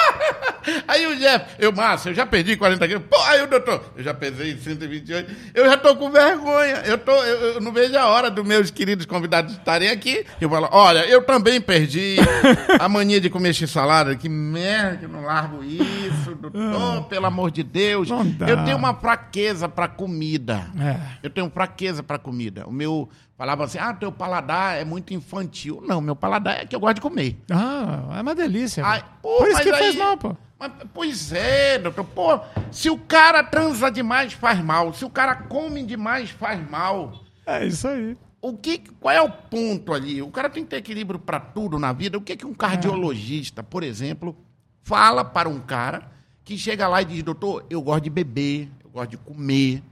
Aí 0.89 1.07
o 1.07 1.17
Jeff, 1.17 1.45
eu, 1.59 1.73
Márcio, 1.73 2.11
eu 2.11 2.15
já 2.15 2.27
perdi 2.27 2.57
40 2.57 2.87
quilos. 2.87 3.05
Porra, 3.09 3.33
aí 3.33 3.43
o 3.43 3.47
doutor, 3.47 3.83
eu 3.97 4.03
já 4.05 4.13
pesei 4.15 4.57
128. 4.57 5.31
Eu 5.55 5.65
já 5.67 5.77
tô 5.79 5.97
com 5.97 6.11
vergonha. 6.11 6.83
Eu, 6.85 6.99
tô, 6.99 7.13
eu, 7.23 7.55
eu 7.55 7.61
não 7.61 7.73
vejo 7.73 7.97
a 7.97 8.07
hora 8.07 8.31
dos 8.31 8.45
meus 8.47 8.71
queridos 8.71 9.07
convidados 9.07 9.55
estarem 9.55 9.89
aqui. 9.89 10.27
Eu 10.41 10.51
falo, 10.51 10.69
olha, 10.73 11.07
eu 11.07 11.23
também 11.23 11.59
perdi 11.61 12.17
a 12.79 12.89
mania 12.89 13.21
de 13.21 13.31
comer 13.31 13.55
x-salada. 13.55 14.15
Que 14.17 14.29
merda, 14.29 14.97
que 14.99 15.05
eu 15.07 15.09
não 15.11 15.23
largo 15.25 15.64
isso, 15.65 16.35
doutor, 16.35 17.05
pelo 17.09 17.27
amor 17.27 17.51
de 17.51 17.63
Deus. 17.63 18.09
Eu 18.11 18.65
tenho 18.65 18.77
uma 18.77 18.95
fraqueza 18.95 19.69
pra 19.69 19.89
comida. 19.89 20.67
É. 20.79 21.19
Eu 21.23 21.31
tenho 21.31 21.51
fraqueza 21.51 22.03
pra 22.03 22.19
comida. 22.19 22.67
O 22.67 22.73
meu 22.73 23.09
falava 23.37 23.65
assim: 23.65 23.79
ah, 23.79 23.93
teu 23.93 24.13
paladar 24.13 24.77
é 24.77 24.85
muito 24.85 25.13
infantil. 25.15 25.83
Não, 25.87 26.01
meu 26.01 26.15
paladar 26.15 26.61
é 26.61 26.67
que 26.67 26.75
eu 26.77 26.81
gosto 26.81 26.97
de 26.97 27.01
comer. 27.01 27.37
Ah, 27.51 28.17
é 28.19 28.23
uma 28.23 28.35
delícia. 28.35 28.85
Ai, 28.85 29.03
pô. 29.23 29.39
Por 29.39 29.49
isso 29.49 29.63
que 29.63 29.71
faz 29.71 29.85
aí- 29.87 29.97
mal, 29.97 30.17
pô. 30.17 30.37
Mas, 30.59 30.73
pois 30.95 31.33
é, 31.33 31.79
doutor. 31.79 32.05
Pô, 32.05 32.41
se 32.71 32.89
o 32.89 32.97
cara 32.99 33.43
transa 33.43 33.91
demais, 33.91 34.33
faz 34.33 34.63
mal. 34.63 34.93
Se 34.95 35.05
o 35.05 35.11
cara 35.11 35.35
come 35.35 35.83
demais, 35.83 36.31
faz 36.31 36.61
mal. 36.71 37.13
É 37.45 37.67
isso 37.67 37.89
aí. 37.89 38.17
O 38.41 38.53
que, 38.59 38.79
qual 39.01 39.15
é 39.15 39.23
o 39.23 39.31
ponto 39.31 39.95
ali? 39.95 40.21
O 40.21 40.29
cara 40.29 40.51
tem 40.51 40.65
que 40.65 40.69
ter 40.71 40.77
equilíbrio 40.77 41.19
pra 41.19 41.41
tudo 41.41 41.79
na 41.79 41.93
vida. 41.95 42.19
O 42.19 42.21
que, 42.21 42.37
que 42.37 42.47
um 42.47 42.53
cardiologista, 42.53 43.63
por 43.63 43.83
exemplo, 43.83 44.37
fala 44.85 45.25
para 45.25 45.49
um 45.49 45.59
cara 45.59 46.11
que 46.45 46.57
chega 46.57 46.87
lá 46.87 47.03
e 47.03 47.05
diz: 47.05 47.23
doutor, 47.23 47.65
eu 47.69 47.83
gosto 47.83 48.05
de 48.05 48.11
beber, 48.11 48.69
eu 48.85 48.91
gosto 48.91 49.11
de 49.11 49.17
comer, 49.17 49.83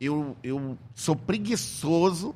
eu, 0.00 0.36
eu 0.42 0.76
sou 0.94 1.14
preguiçoso 1.14 2.34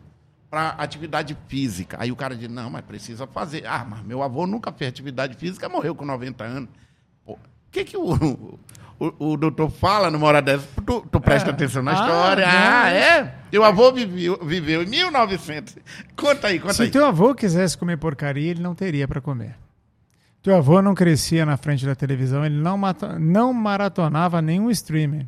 para 0.51 0.69
atividade 0.71 1.37
física. 1.49 1.97
Aí 2.01 2.13
o 2.13 2.17
cara 2.17 2.37
diz: 2.37 2.49
não, 2.49 2.71
mas 2.71 2.85
precisa 2.85 3.27
fazer. 3.27 3.67
Ah, 3.67 3.85
mas 3.89 4.03
meu 4.03 4.23
avô 4.23 4.47
nunca 4.47 4.71
fez 4.73 4.89
atividade 4.91 5.35
física, 5.37 5.69
morreu 5.69 5.95
com 5.95 6.05
90 6.05 6.45
anos. 6.45 6.69
O 7.27 7.37
que, 7.71 7.85
que 7.85 7.97
o, 7.97 8.59
o, 9.01 9.33
o 9.33 9.37
doutor 9.37 9.69
fala 9.69 10.09
numa 10.09 10.27
hora 10.29 10.41
dessa? 10.41 10.65
Tu, 10.87 11.01
tu 11.11 11.21
presta 11.21 11.51
É. 11.51 11.53
atenção 11.53 11.83
na 11.83 11.91
Ah, 11.91 11.95
história. 11.95 12.47
não. 12.47 12.53
Ah, 12.55 12.91
é? 12.91 13.35
Teu 13.51 13.65
avô 13.65 13.91
viveu, 13.91 14.39
viveu 14.45 14.83
em 14.85 14.87
1900. 14.87 15.77
Conta 16.17 16.47
aí, 16.49 16.61
conta 16.61 16.75
Se 16.75 16.83
aí. 16.85 16.91
teu 16.93 17.05
avô 17.05 17.35
quisesse 17.35 17.77
comer 17.77 17.97
porcaria, 17.97 18.51
ele 18.53 18.63
não 18.63 18.77
teria 18.77 19.09
para 19.09 19.21
comer. 19.21 19.57
Teu 20.45 20.55
avô 20.55 20.83
não 20.83 20.95
crescia 20.95 21.47
na 21.47 21.57
frente 21.57 21.87
da 21.87 21.95
televisão, 21.95 22.45
ele 22.45 22.57
não, 22.61 22.77
mato- 22.77 23.19
não 23.19 23.51
maratonava 23.55 24.43
nenhum 24.43 24.71
streamer. 24.71 25.25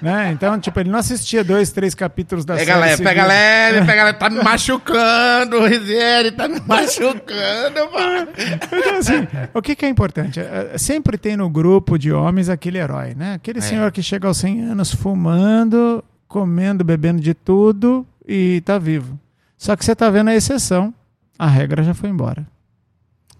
Né? 0.00 0.30
Então, 0.30 0.60
tipo, 0.60 0.78
ele 0.78 0.88
não 0.90 1.00
assistia 1.00 1.42
dois, 1.42 1.72
três 1.72 1.92
capítulos 1.92 2.44
da 2.44 2.54
Pega 2.54 2.74
série. 2.74 2.80
leve, 2.86 3.02
pega 3.02 3.26
leve, 3.26 3.84
pega 3.84 4.04
leve. 4.04 4.18
Tá 4.18 4.30
me 4.30 4.40
machucando, 4.44 5.56
o 5.58 6.32
tá 6.36 6.46
me 6.46 6.60
machucando, 6.60 7.92
mano. 7.92 8.28
Então, 8.72 8.96
assim, 8.98 9.26
o 9.52 9.60
que, 9.60 9.74
que 9.74 9.84
é 9.84 9.88
importante? 9.88 10.38
É, 10.38 10.78
Sempre 10.78 11.18
tem 11.18 11.36
no 11.36 11.50
grupo 11.50 11.98
de 11.98 12.12
homens 12.12 12.48
aquele 12.48 12.78
herói, 12.78 13.14
né? 13.16 13.34
Aquele 13.34 13.60
senhor 13.60 13.90
que 13.90 14.04
chega 14.04 14.28
aos 14.28 14.36
100 14.38 14.60
anos 14.62 14.94
fumando, 14.94 16.04
comendo, 16.28 16.84
bebendo 16.84 17.20
de 17.20 17.34
tudo 17.34 18.06
e 18.24 18.60
tá 18.64 18.78
vivo. 18.78 19.18
Só 19.58 19.74
que 19.74 19.84
você 19.84 19.96
tá 19.96 20.08
vendo 20.08 20.28
a 20.30 20.34
exceção. 20.36 20.94
A 21.36 21.48
regra 21.48 21.82
já 21.82 21.92
foi 21.94 22.08
embora. 22.10 22.46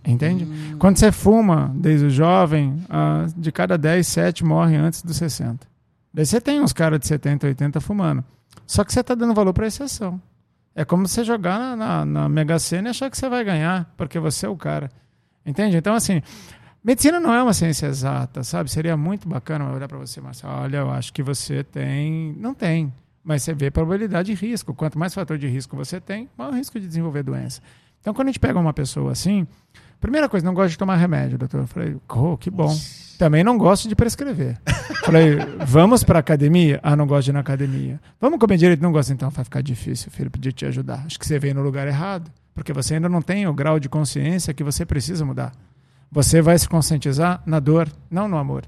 Entende? 0.06 0.46
Quando 0.78 0.98
você 0.98 1.10
fuma 1.10 1.72
desde 1.74 2.06
o 2.06 2.10
jovem, 2.10 2.76
ah, 2.90 3.26
de 3.34 3.50
cada 3.50 3.78
10, 3.78 4.06
7 4.06 4.44
morrem 4.44 4.76
antes 4.76 5.02
dos 5.02 5.16
60. 5.16 5.66
Daí 6.12 6.26
você 6.26 6.40
tem 6.40 6.60
uns 6.60 6.72
caras 6.72 7.00
de 7.00 7.06
70, 7.06 7.46
80 7.46 7.80
fumando. 7.80 8.22
Só 8.66 8.84
que 8.84 8.92
você 8.92 9.02
tá 9.02 9.14
dando 9.14 9.34
valor 9.34 9.52
para 9.52 9.66
exceção. 9.66 10.20
É 10.74 10.84
como 10.84 11.08
você 11.08 11.24
jogar 11.24 11.58
na, 11.58 11.76
na, 11.76 12.04
na 12.04 12.28
Mega 12.28 12.58
Sena 12.58 12.88
e 12.88 12.90
achar 12.90 13.10
que 13.10 13.16
você 13.16 13.28
vai 13.28 13.42
ganhar, 13.44 13.92
porque 13.96 14.18
você 14.18 14.44
é 14.46 14.48
o 14.48 14.56
cara. 14.56 14.90
Entende? 15.46 15.76
Então, 15.76 15.94
assim, 15.94 16.20
medicina 16.82 17.18
não 17.18 17.32
é 17.32 17.42
uma 17.42 17.52
ciência 17.52 17.86
exata, 17.86 18.42
sabe? 18.42 18.70
Seria 18.70 18.96
muito 18.96 19.28
bacana 19.28 19.72
olhar 19.72 19.88
para 19.88 19.98
você, 19.98 20.20
Marcelo. 20.20 20.52
Olha, 20.52 20.78
eu 20.78 20.90
acho 20.90 21.12
que 21.12 21.22
você 21.22 21.64
tem. 21.64 22.34
Não 22.38 22.54
tem. 22.54 22.92
Mas 23.22 23.42
você 23.42 23.54
vê 23.54 23.70
probabilidade 23.70 24.34
de 24.34 24.46
risco. 24.46 24.74
Quanto 24.74 24.98
mais 24.98 25.14
fator 25.14 25.38
de 25.38 25.46
risco 25.46 25.76
você 25.76 26.00
tem, 26.00 26.28
maior 26.36 26.52
risco 26.52 26.78
de 26.78 26.86
desenvolver 26.86 27.22
doença. 27.22 27.62
Então, 28.00 28.12
quando 28.12 28.28
a 28.28 28.30
gente 28.30 28.40
pega 28.40 28.58
uma 28.58 28.72
pessoa 28.72 29.12
assim, 29.12 29.46
primeira 30.00 30.28
coisa, 30.28 30.44
não 30.44 30.54
gosto 30.54 30.70
de 30.70 30.78
tomar 30.78 30.96
remédio, 30.96 31.38
doutor. 31.38 31.60
Eu 31.60 31.66
falei, 31.66 31.96
oh, 32.08 32.36
que 32.36 32.50
bom. 32.50 32.74
Também 33.18 33.44
não 33.44 33.56
gosto 33.56 33.88
de 33.88 33.94
prescrever. 33.94 34.58
Falei, 35.04 35.36
vamos 35.66 36.02
para 36.02 36.18
academia? 36.18 36.80
Ah, 36.82 36.96
não 36.96 37.06
gosto 37.06 37.24
de 37.26 37.30
ir 37.30 37.32
na 37.32 37.40
academia. 37.40 38.00
Vamos 38.20 38.38
comer 38.38 38.56
direito? 38.56 38.82
Não 38.82 38.92
gosto. 38.92 39.12
Então 39.12 39.30
vai 39.30 39.44
ficar 39.44 39.62
difícil, 39.62 40.10
filho, 40.10 40.30
podia 40.30 40.52
te 40.52 40.66
ajudar. 40.66 41.04
Acho 41.06 41.18
que 41.18 41.26
você 41.26 41.38
veio 41.38 41.54
no 41.54 41.62
lugar 41.62 41.86
errado. 41.86 42.30
Porque 42.54 42.72
você 42.72 42.94
ainda 42.94 43.08
não 43.08 43.20
tem 43.20 43.46
o 43.46 43.52
grau 43.52 43.80
de 43.80 43.88
consciência 43.88 44.54
que 44.54 44.62
você 44.62 44.86
precisa 44.86 45.24
mudar. 45.24 45.52
Você 46.10 46.40
vai 46.40 46.56
se 46.58 46.68
conscientizar 46.68 47.42
na 47.44 47.58
dor, 47.58 47.88
não 48.10 48.28
no 48.28 48.36
amor. 48.36 48.64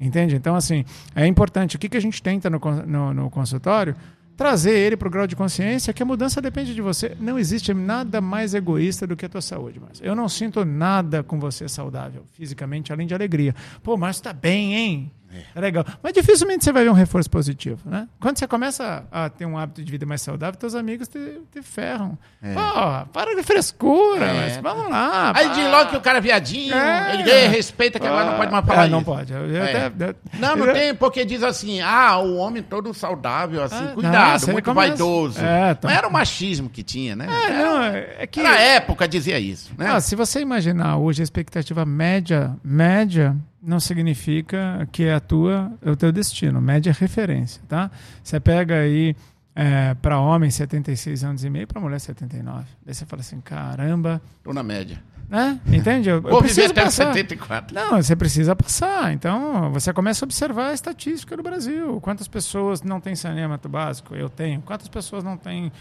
Entende? 0.00 0.36
Então, 0.36 0.54
assim, 0.54 0.84
é 1.14 1.26
importante. 1.26 1.74
O 1.74 1.78
que, 1.78 1.88
que 1.88 1.96
a 1.96 2.00
gente 2.00 2.22
tenta 2.22 2.48
no, 2.48 2.60
no, 2.86 3.14
no 3.14 3.30
consultório? 3.30 3.96
Trazer 4.38 4.70
ele 4.70 4.96
para 4.96 5.08
o 5.08 5.10
grau 5.10 5.26
de 5.26 5.34
consciência 5.34 5.92
que 5.92 6.00
a 6.00 6.06
mudança 6.06 6.40
depende 6.40 6.72
de 6.72 6.80
você. 6.80 7.16
Não 7.18 7.40
existe 7.40 7.74
nada 7.74 8.20
mais 8.20 8.54
egoísta 8.54 9.04
do 9.04 9.16
que 9.16 9.26
a 9.26 9.28
tua 9.28 9.40
saúde, 9.40 9.80
Márcio. 9.80 10.06
Eu 10.06 10.14
não 10.14 10.28
sinto 10.28 10.64
nada 10.64 11.24
com 11.24 11.40
você 11.40 11.68
saudável, 11.68 12.22
fisicamente, 12.34 12.92
além 12.92 13.04
de 13.04 13.12
alegria. 13.12 13.52
Pô, 13.82 13.96
Márcio 13.96 14.22
tá 14.22 14.32
bem, 14.32 14.76
hein? 14.76 15.12
É 15.54 15.60
legal. 15.60 15.84
Mas 16.02 16.12
dificilmente 16.14 16.64
você 16.64 16.72
vai 16.72 16.84
ver 16.84 16.90
um 16.90 16.94
reforço 16.94 17.28
positivo, 17.30 17.78
né? 17.84 18.08
Quando 18.20 18.38
você 18.38 18.46
começa 18.46 19.04
a 19.12 19.28
ter 19.28 19.44
um 19.46 19.58
hábito 19.58 19.82
de 19.84 19.90
vida 19.92 20.06
mais 20.06 20.22
saudável, 20.22 20.58
teus 20.58 20.74
amigos 20.74 21.06
te, 21.08 21.18
te 21.52 21.60
ferram. 21.62 22.18
Pô, 22.40 23.08
para 23.12 23.34
de 23.36 23.42
frescura, 23.42 24.24
É. 24.24 24.32
Márcio. 24.40 24.62
Vamos 24.62 24.90
lá. 24.90 25.32
Aí 25.36 25.48
pá. 25.48 25.54
diz 25.54 25.70
logo 25.70 25.90
que 25.90 25.96
o 25.96 26.00
cara 26.00 26.18
é 26.18 26.20
viadinho, 26.20 26.74
É. 26.74 27.14
ele 27.14 27.30
"Ei, 27.30 27.46
respeita 27.48 28.00
que 28.00 28.06
agora 28.06 28.24
não 28.30 28.36
pode 28.38 28.52
mais 28.52 28.64
falar 28.66 28.82
Ah, 28.84 28.88
não 28.88 29.04
pode. 29.04 29.32
É. 29.34 29.86
até- 29.86 30.14
Não, 30.38 30.56
não 30.56 30.72
tem, 30.72 30.94
porque 30.94 31.24
diz 31.24 31.42
assim, 31.42 31.80
ah, 31.80 32.18
o 32.18 32.36
homem 32.36 32.62
todo 32.62 32.92
saudável, 32.94 33.62
assim, 33.62 33.84
Ah, 33.90 33.92
cuidado, 33.94 34.46
não, 34.46 34.52
muito 34.54 34.64
começa- 34.64 34.88
vaidoso. 34.88 35.40
É. 35.40 35.76
Não 35.82 35.90
era 35.90 36.08
o 36.08 36.12
machismo 36.12 36.70
que 36.70 36.82
tinha, 36.82 37.14
né? 37.14 37.26
É, 37.28 37.50
não, 37.62 37.82
é 37.82 38.16
é 38.20 38.26
que. 38.26 38.42
Na 38.42 38.56
época 38.58 39.06
dizia 39.06 39.38
isso, 39.38 39.72
né? 39.76 39.90
Ah, 39.90 40.00
se 40.00 40.16
você 40.16 40.40
imaginar 40.40 40.96
hoje 40.96 41.20
a 41.20 41.24
expectativa 41.24 41.84
média, 41.84 42.56
média 42.64 43.36
não 43.68 43.78
significa 43.80 44.88
que 44.90 45.04
é 45.04 45.14
a 45.14 45.20
tua, 45.20 45.72
é 45.82 45.90
o 45.90 45.96
teu 45.96 46.10
destino. 46.10 46.60
Média 46.60 46.90
é 46.90 46.94
referência, 46.98 47.62
tá? 47.68 47.90
Você 48.22 48.40
pega 48.40 48.74
aí 48.76 49.14
para 50.00 50.20
homem 50.20 50.50
76 50.50 51.24
anos 51.24 51.44
e 51.44 51.50
meio, 51.50 51.66
para 51.66 51.80
mulher 51.80 51.98
79. 51.98 52.64
Daí 52.84 52.94
você 52.94 53.04
fala 53.04 53.20
assim, 53.20 53.40
caramba, 53.40 54.22
Tô 54.44 54.52
na 54.52 54.62
média. 54.62 55.02
né? 55.28 55.58
Entende? 55.66 56.08
Eu, 56.08 56.16
eu 56.16 56.22
Vou 56.30 56.40
viver 56.40 56.54
preciso 56.54 56.70
até 56.72 56.84
passar. 56.84 57.06
74. 57.12 57.74
Não, 57.74 58.00
você 58.00 58.14
precisa 58.14 58.54
passar. 58.54 59.12
Então, 59.12 59.70
você 59.72 59.92
começa 59.92 60.24
a 60.24 60.26
observar 60.26 60.68
a 60.68 60.74
estatística 60.74 61.36
do 61.36 61.42
Brasil. 61.42 62.00
Quantas 62.00 62.28
pessoas 62.28 62.82
não 62.82 63.00
têm 63.00 63.16
saneamento 63.16 63.68
básico? 63.68 64.14
Eu 64.14 64.28
tenho. 64.28 64.62
Quantas 64.62 64.86
pessoas 64.88 65.24
não 65.24 65.36
têm 65.36 65.72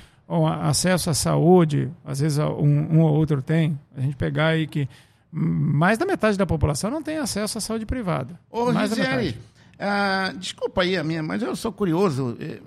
acesso 0.63 1.11
à 1.11 1.13
saúde? 1.13 1.89
Às 2.03 2.19
vezes 2.19 2.39
um, 2.39 2.97
um 2.97 3.01
ou 3.01 3.13
outro 3.13 3.43
tem. 3.43 3.79
A 3.95 4.01
gente 4.01 4.15
pegar 4.15 4.47
aí 4.47 4.65
que 4.65 4.89
mais 5.31 5.97
da 5.97 6.05
metade 6.05 6.37
da 6.37 6.45
população 6.45 6.89
não 6.89 7.01
tem 7.03 7.17
acesso 7.17 7.57
à 7.57 7.61
saúde 7.61 7.85
privada. 7.85 8.39
Ô, 8.49 8.71
mais 8.71 8.89
Gisele, 8.89 9.37
ah, 9.79 10.33
desculpa 10.37 10.81
aí 10.81 10.97
a 10.97 11.03
minha, 11.03 11.21
mas 11.21 11.41
eu 11.41 11.55
sou 11.55 11.71
curioso. 11.71 12.37
Eh, 12.39 12.59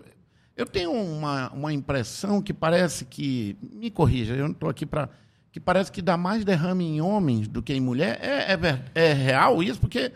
Eu 0.56 0.66
tenho 0.66 0.92
uma, 0.92 1.50
uma 1.52 1.72
impressão 1.72 2.42
que 2.42 2.52
parece 2.52 3.04
que. 3.06 3.56
Me 3.62 3.90
corrija, 3.90 4.34
eu 4.34 4.44
não 4.44 4.52
estou 4.52 4.68
aqui 4.68 4.84
para. 4.84 5.08
Que 5.50 5.58
parece 5.58 5.90
que 5.90 6.02
dá 6.02 6.16
mais 6.16 6.44
derrame 6.44 6.84
em 6.84 7.00
homens 7.00 7.48
do 7.48 7.62
que 7.62 7.72
em 7.72 7.80
mulher. 7.80 8.18
É, 8.22 8.52
é, 8.52 9.08
é 9.08 9.12
real 9.12 9.62
isso? 9.62 9.80
Porque 9.80 10.12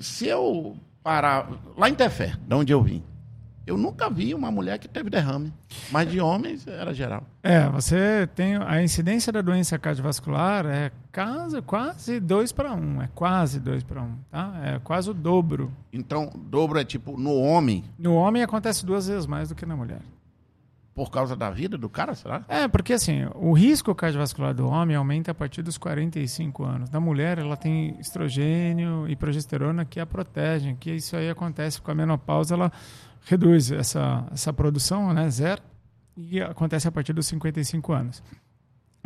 se 0.00 0.26
eu 0.26 0.76
parar. 1.02 1.48
Lá 1.76 1.88
em 1.88 1.94
Tefé, 1.94 2.34
de 2.46 2.54
onde 2.54 2.72
eu 2.72 2.82
vim, 2.82 3.02
eu 3.68 3.76
nunca 3.76 4.08
vi 4.08 4.34
uma 4.34 4.50
mulher 4.50 4.78
que 4.78 4.88
teve 4.88 5.10
derrame. 5.10 5.52
Mas 5.90 6.10
de 6.10 6.20
homens 6.20 6.66
era 6.66 6.92
geral. 6.94 7.22
É, 7.42 7.68
você 7.68 8.26
tem 8.34 8.56
a 8.56 8.82
incidência 8.82 9.32
da 9.32 9.40
doença 9.42 9.78
cardiovascular 9.78 10.64
é 10.66 10.90
quase, 11.12 11.60
quase 11.62 12.18
2 12.20 12.52
para 12.52 12.72
1. 12.72 12.76
Um, 12.76 13.02
é 13.02 13.08
quase 13.14 13.60
2 13.60 13.82
para 13.82 14.00
1. 14.02 14.04
Um, 14.04 14.16
tá? 14.30 14.52
É 14.64 14.78
quase 14.78 15.10
o 15.10 15.14
dobro 15.14 15.70
Então, 15.92 16.30
dobro 16.34 16.78
é 16.78 16.84
tipo 16.84 17.18
no 17.18 17.34
homem, 17.34 17.84
No 17.98 18.14
homem 18.14 18.42
acontece 18.42 18.86
duas 18.86 19.06
vezes 19.08 19.26
mais 19.26 19.48
do 19.50 19.54
que 19.54 19.66
na 19.66 19.76
mulher. 19.76 20.00
por 20.94 21.10
causa 21.12 21.36
da 21.36 21.48
vida 21.48 21.78
do 21.78 21.88
cara, 21.88 22.12
será? 22.14 22.44
É, 22.48 22.66
porque 22.66 22.92
assim, 22.92 23.26
o 23.36 23.52
risco 23.52 23.94
cardiovascular 23.94 24.52
do 24.52 24.66
homem 24.66 24.96
aumenta 24.96 25.30
a 25.30 25.34
partir 25.34 25.62
dos 25.62 25.78
45 25.78 26.64
anos. 26.64 26.90
Da 26.90 26.98
mulher, 26.98 27.38
ela 27.38 27.56
tem 27.56 27.96
estrogênio 28.00 29.06
e 29.08 29.14
progesterona 29.14 29.84
que 29.84 30.00
a 30.00 30.06
protegem, 30.06 30.74
que 30.74 30.90
isso 30.90 31.14
aí 31.16 31.30
acontece 31.30 31.80
com 31.80 31.90
a 31.90 31.94
menopausa, 31.94 32.54
ela 32.54 32.72
reduz 33.24 33.70
essa, 33.70 34.26
essa 34.32 34.52
produção, 34.52 35.12
né, 35.12 35.28
zero, 35.30 35.62
e 36.16 36.40
acontece 36.40 36.88
a 36.88 36.92
partir 36.92 37.12
dos 37.12 37.26
55 37.26 37.92
anos. 37.92 38.22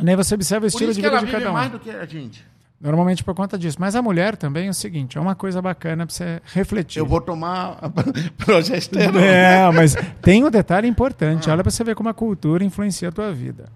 E 0.03 0.09
aí 0.09 0.17
você 0.17 0.35
observa 0.35 0.65
o 0.65 0.69
estilo 0.69 0.93
de 0.93 1.01
vida 1.01 1.19
de 1.19 1.31
cada 1.31 1.51
um. 1.51 1.53
mais 1.53 1.71
do 1.71 1.79
que 1.79 1.91
a 1.91 2.05
gente. 2.07 2.45
Normalmente 2.81 3.23
por 3.23 3.35
conta 3.35 3.57
disso. 3.57 3.77
Mas 3.79 3.95
a 3.95 4.03
mulher 4.03 4.37
também 4.37 4.67
é 4.67 4.71
o 4.71 4.75
seguinte, 4.75 5.17
é 5.17 5.21
uma 5.21 5.37
coisa 5.37 5.63
bacana 5.63 6.05
para 6.05 6.15
você 6.15 6.43
refletir. 6.47 6.99
Eu 6.99 7.07
vou 7.07 7.21
tomar 7.21 7.79
progesterona. 8.39 9.21
É, 9.21 9.71
mas 9.71 9.95
tem 10.21 10.43
um 10.43 10.51
detalhe 10.51 10.89
importante. 10.89 11.49
Olha 11.49 11.63
para 11.63 11.71
você 11.71 11.85
ver 11.85 11.95
como 11.95 12.09
a 12.09 12.15
cultura 12.15 12.65
influencia 12.65 13.09
a 13.09 13.13
tua 13.13 13.33
vida. 13.33 13.67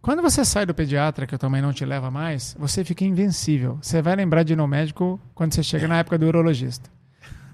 Quando 0.00 0.22
você 0.22 0.44
sai 0.44 0.64
do 0.64 0.72
pediatra, 0.72 1.26
que 1.26 1.36
tua 1.36 1.50
mãe 1.50 1.60
não 1.60 1.72
te 1.72 1.84
leva 1.84 2.12
mais, 2.12 2.54
você 2.56 2.84
fica 2.84 3.04
invencível. 3.04 3.78
Você 3.82 4.00
vai 4.00 4.14
lembrar 4.14 4.44
de 4.44 4.52
ir 4.52 4.56
no 4.56 4.68
médico 4.68 5.18
quando 5.34 5.52
você 5.52 5.64
chega 5.64 5.88
na 5.88 5.98
época 5.98 6.16
do 6.16 6.26
urologista. 6.26 6.88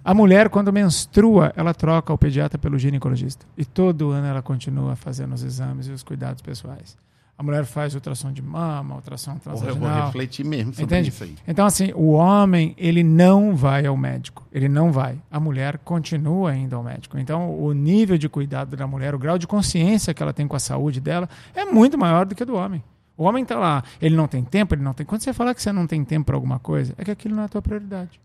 A 0.04 0.12
mulher, 0.12 0.48
quando 0.48 0.72
menstrua, 0.72 1.52
ela 1.56 1.72
troca 1.72 2.12
o 2.12 2.18
pediatra 2.18 2.58
pelo 2.58 2.78
ginecologista. 2.78 3.46
E 3.56 3.64
todo 3.64 4.10
ano 4.10 4.26
ela 4.26 4.42
continua 4.42 4.96
fazendo 4.96 5.32
os 5.32 5.44
exames 5.44 5.86
e 5.86 5.92
os 5.92 6.02
cuidados 6.02 6.42
pessoais. 6.42 6.96
A 7.38 7.42
mulher 7.42 7.64
faz 7.64 7.94
ultrassom 7.94 8.30
de 8.30 8.42
mama, 8.42 8.96
ultrassom 8.96 9.36
transvaginal. 9.38 9.76
Porra, 9.76 9.90
eu 9.90 9.96
vou 9.96 10.06
refletir 10.06 10.44
mesmo 10.44 10.72
sobre 10.74 10.84
Entende? 10.84 11.08
isso 11.08 11.24
aí. 11.24 11.36
Então, 11.48 11.66
assim, 11.66 11.90
o 11.94 12.12
homem, 12.12 12.74
ele 12.76 13.02
não 13.02 13.56
vai 13.56 13.86
ao 13.86 13.96
médico. 13.96 14.46
Ele 14.52 14.68
não 14.68 14.92
vai. 14.92 15.18
A 15.30 15.40
mulher 15.40 15.78
continua 15.78 16.54
indo 16.54 16.76
ao 16.76 16.82
médico. 16.82 17.18
Então, 17.18 17.58
o 17.58 17.72
nível 17.72 18.18
de 18.18 18.28
cuidado 18.28 18.76
da 18.76 18.86
mulher, 18.86 19.14
o 19.14 19.18
grau 19.18 19.38
de 19.38 19.46
consciência 19.46 20.12
que 20.12 20.22
ela 20.22 20.32
tem 20.32 20.46
com 20.46 20.56
a 20.56 20.60
saúde 20.60 21.00
dela, 21.00 21.28
é 21.54 21.64
muito 21.64 21.96
maior 21.96 22.26
do 22.26 22.34
que 22.34 22.44
do 22.44 22.54
homem. 22.54 22.82
O 23.16 23.24
homem 23.24 23.42
está 23.42 23.58
lá, 23.58 23.82
ele 24.00 24.16
não 24.16 24.26
tem 24.26 24.44
tempo, 24.44 24.74
ele 24.74 24.82
não 24.82 24.94
tem. 24.94 25.04
Quando 25.06 25.22
você 25.22 25.32
falar 25.32 25.54
que 25.54 25.62
você 25.62 25.72
não 25.72 25.86
tem 25.86 26.04
tempo 26.04 26.26
para 26.26 26.36
alguma 26.36 26.58
coisa, 26.58 26.94
é 26.98 27.04
que 27.04 27.10
aquilo 27.10 27.34
não 27.34 27.42
é 27.42 27.46
a 27.46 27.48
tua 27.48 27.62
prioridade. 27.62 28.20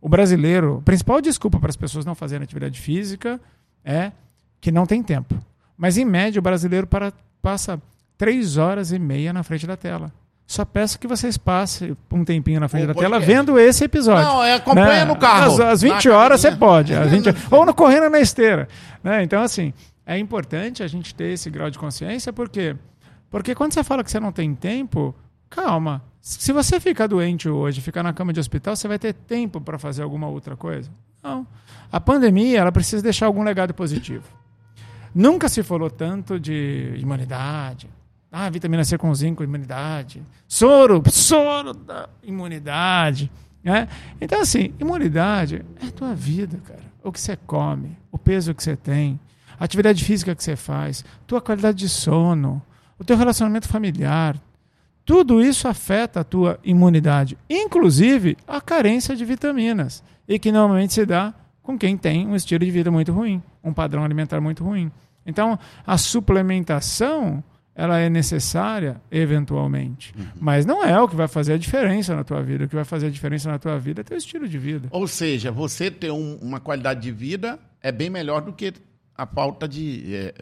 O 0.00 0.08
brasileiro, 0.08 0.78
a 0.78 0.82
principal 0.82 1.20
desculpa 1.20 1.58
para 1.58 1.70
as 1.70 1.76
pessoas 1.76 2.04
não 2.04 2.14
fazerem 2.14 2.44
atividade 2.44 2.80
física 2.80 3.40
é 3.84 4.12
que 4.60 4.70
não 4.70 4.86
tem 4.86 5.02
tempo. 5.02 5.34
Mas, 5.76 5.96
em 5.96 6.04
média, 6.04 6.38
o 6.38 6.42
brasileiro 6.42 6.86
para, 6.86 7.12
passa 7.42 7.80
três 8.16 8.56
horas 8.56 8.92
e 8.92 8.98
meia 8.98 9.32
na 9.32 9.42
frente 9.42 9.66
da 9.66 9.76
tela. 9.76 10.12
Só 10.46 10.64
peço 10.64 10.98
que 10.98 11.08
vocês 11.08 11.36
passem 11.36 11.96
um 12.12 12.24
tempinho 12.24 12.60
na 12.60 12.68
frente 12.68 12.86
da 12.86 12.94
tela 12.94 13.18
vendo 13.18 13.58
esse 13.58 13.82
episódio. 13.82 14.24
Não, 14.24 14.44
é, 14.44 14.54
acompanha 14.54 15.04
no 15.04 15.16
carro. 15.16 15.54
Às, 15.54 15.60
às 15.60 15.82
20 15.82 16.08
Na 16.08 16.16
horas 16.16 16.40
você 16.40 16.52
pode. 16.52 16.94
Às 16.94 17.10
20 17.10 17.34
ou 17.50 17.66
no 17.66 17.74
correndo 17.74 18.08
na 18.08 18.20
esteira. 18.20 18.68
Né? 19.02 19.24
Então, 19.24 19.42
assim, 19.42 19.74
é 20.06 20.16
importante 20.16 20.84
a 20.84 20.86
gente 20.86 21.12
ter 21.12 21.32
esse 21.32 21.50
grau 21.50 21.68
de 21.68 21.78
consciência, 21.78 22.32
por 22.32 22.48
quê? 22.48 22.76
Porque 23.28 23.56
quando 23.56 23.72
você 23.72 23.82
fala 23.82 24.04
que 24.04 24.10
você 24.10 24.20
não 24.20 24.30
tem 24.30 24.54
tempo, 24.54 25.12
calma. 25.48 26.02
Se 26.20 26.52
você 26.52 26.80
ficar 26.80 27.06
doente 27.06 27.48
hoje, 27.48 27.80
ficar 27.80 28.02
na 28.02 28.12
cama 28.12 28.32
de 28.32 28.40
hospital, 28.40 28.74
você 28.74 28.88
vai 28.88 28.98
ter 28.98 29.12
tempo 29.12 29.60
para 29.60 29.78
fazer 29.78 30.02
alguma 30.02 30.28
outra 30.28 30.56
coisa? 30.56 30.90
Não. 31.22 31.46
A 31.90 32.00
pandemia, 32.00 32.58
ela 32.58 32.72
precisa 32.72 33.02
deixar 33.02 33.26
algum 33.26 33.42
legado 33.42 33.72
positivo. 33.72 34.24
Nunca 35.14 35.48
se 35.48 35.62
falou 35.62 35.88
tanto 35.88 36.38
de 36.38 36.94
imunidade. 36.98 37.88
Ah, 38.30 38.50
vitamina 38.50 38.84
C 38.84 38.98
com 38.98 39.14
zinco, 39.14 39.42
imunidade. 39.42 40.22
Soro, 40.46 41.02
soro 41.10 41.72
da 41.72 42.08
imunidade. 42.22 43.30
Né? 43.62 43.88
Então, 44.20 44.40
assim, 44.40 44.74
imunidade 44.78 45.64
é 45.80 45.86
a 45.86 45.90
tua 45.90 46.14
vida, 46.14 46.58
cara. 46.66 46.82
O 47.02 47.10
que 47.10 47.20
você 47.20 47.36
come, 47.36 47.96
o 48.12 48.18
peso 48.18 48.54
que 48.54 48.62
você 48.62 48.76
tem, 48.76 49.18
a 49.58 49.64
atividade 49.64 50.04
física 50.04 50.34
que 50.34 50.42
você 50.44 50.54
faz, 50.54 51.04
tua 51.26 51.40
qualidade 51.40 51.78
de 51.78 51.88
sono, 51.88 52.62
o 52.98 53.04
teu 53.04 53.16
relacionamento 53.16 53.66
familiar. 53.68 54.36
Tudo 55.06 55.40
isso 55.40 55.66
afeta 55.68 56.20
a 56.20 56.24
tua 56.24 56.58
imunidade, 56.64 57.38
inclusive 57.48 58.36
a 58.46 58.60
carência 58.60 59.14
de 59.16 59.24
vitaminas, 59.24 60.02
e 60.28 60.38
que 60.38 60.50
normalmente 60.52 60.92
se 60.92 61.06
dá 61.06 61.32
com 61.62 61.78
quem 61.78 61.96
tem 61.96 62.26
um 62.26 62.34
estilo 62.36 62.64
de 62.64 62.70
vida 62.70 62.90
muito 62.90 63.12
ruim, 63.12 63.40
um 63.62 63.72
padrão 63.72 64.04
alimentar 64.04 64.40
muito 64.40 64.62
ruim. 64.64 64.90
Então, 65.24 65.58
a 65.86 65.96
suplementação 65.96 67.42
ela 67.74 67.98
é 67.98 68.08
necessária 68.08 69.00
eventualmente, 69.10 70.14
mas 70.40 70.64
não 70.64 70.82
é 70.82 70.98
o 71.00 71.06
que 71.06 71.14
vai 71.14 71.28
fazer 71.28 71.52
a 71.52 71.58
diferença 71.58 72.16
na 72.16 72.24
tua 72.24 72.42
vida. 72.42 72.64
O 72.64 72.68
que 72.68 72.74
vai 72.74 72.84
fazer 72.84 73.06
a 73.08 73.10
diferença 73.10 73.50
na 73.50 73.58
tua 73.58 73.78
vida 73.78 74.00
é 74.00 74.04
teu 74.04 74.16
estilo 74.16 74.48
de 74.48 74.58
vida. 74.58 74.88
Ou 74.90 75.06
seja, 75.06 75.52
você 75.52 75.90
ter 75.90 76.10
um- 76.10 76.36
uma 76.40 76.58
qualidade 76.58 77.00
de 77.02 77.12
vida 77.12 77.58
é 77.82 77.92
bem 77.92 78.08
melhor 78.08 78.40
do 78.40 78.52
que 78.52 78.72
a 79.14 79.26
falta 79.26 79.68
de, 79.68 80.14
é, 80.14 80.34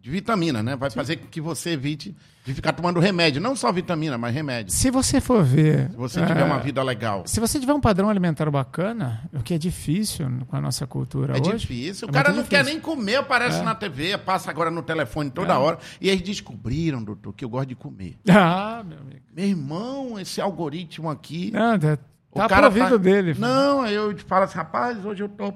de 0.00 0.10
vitamina, 0.10 0.62
né? 0.62 0.76
Vai 0.76 0.90
fazer 0.90 1.16
com 1.16 1.26
que 1.26 1.40
você 1.42 1.70
evite 1.70 2.16
de 2.46 2.54
ficar 2.54 2.72
tomando 2.72 3.00
remédio. 3.00 3.40
Não 3.40 3.56
só 3.56 3.70
vitamina, 3.72 4.16
mas 4.16 4.32
remédio. 4.32 4.72
Se 4.72 4.90
você 4.90 5.20
for 5.20 5.42
ver, 5.42 5.90
Se 5.90 5.96
você 5.96 6.20
tiver 6.24 6.40
é, 6.40 6.44
uma 6.44 6.58
vida 6.60 6.82
legal. 6.82 7.24
se 7.26 7.40
você 7.40 7.58
tiver 7.58 7.74
um 7.74 7.80
padrão 7.80 8.08
alimentar 8.08 8.48
bacana, 8.50 9.20
o 9.34 9.42
que 9.42 9.52
é 9.54 9.58
difícil 9.58 10.28
com 10.46 10.56
a 10.56 10.60
nossa 10.60 10.86
cultura 10.86 11.36
É 11.36 11.40
hoje. 11.40 11.56
difícil. 11.58 12.06
O 12.06 12.10
é 12.10 12.12
cara 12.14 12.28
muito 12.30 12.42
não 12.42 12.48
quer 12.48 12.64
nem 12.64 12.78
comer, 12.78 13.16
aparece 13.16 13.58
É. 13.60 13.62
na 13.62 13.74
TV, 13.74 14.16
passa 14.16 14.48
agora 14.50 14.70
no 14.70 14.82
telefone 14.82 15.28
toda 15.30 15.54
É. 15.54 15.56
hora. 15.56 15.78
E 16.00 16.08
eles 16.08 16.22
descobriram, 16.22 17.02
doutor, 17.02 17.32
que 17.34 17.44
eu 17.44 17.48
gosto 17.48 17.68
de 17.68 17.74
comer. 17.74 18.16
Ah, 18.30 18.82
meu 18.86 18.98
amigo. 18.98 19.20
Meu 19.34 19.44
irmão, 19.46 20.18
esse 20.20 20.40
algoritmo 20.40 21.10
aqui. 21.10 21.50
Não, 21.52 21.78
tá, 21.78 21.98
o 22.30 22.38
tá 22.38 22.48
cara 22.48 22.70
provido 22.70 22.98
dele. 22.98 23.34
filho. 23.34 23.46
Não, 23.46 23.80
aí 23.82 23.94
eu 23.94 24.14
te 24.14 24.22
falo 24.22 24.44
assim, 24.44 24.56
rapaz, 24.56 25.04
hoje 25.04 25.22
eu 25.24 25.28
tô 25.28 25.52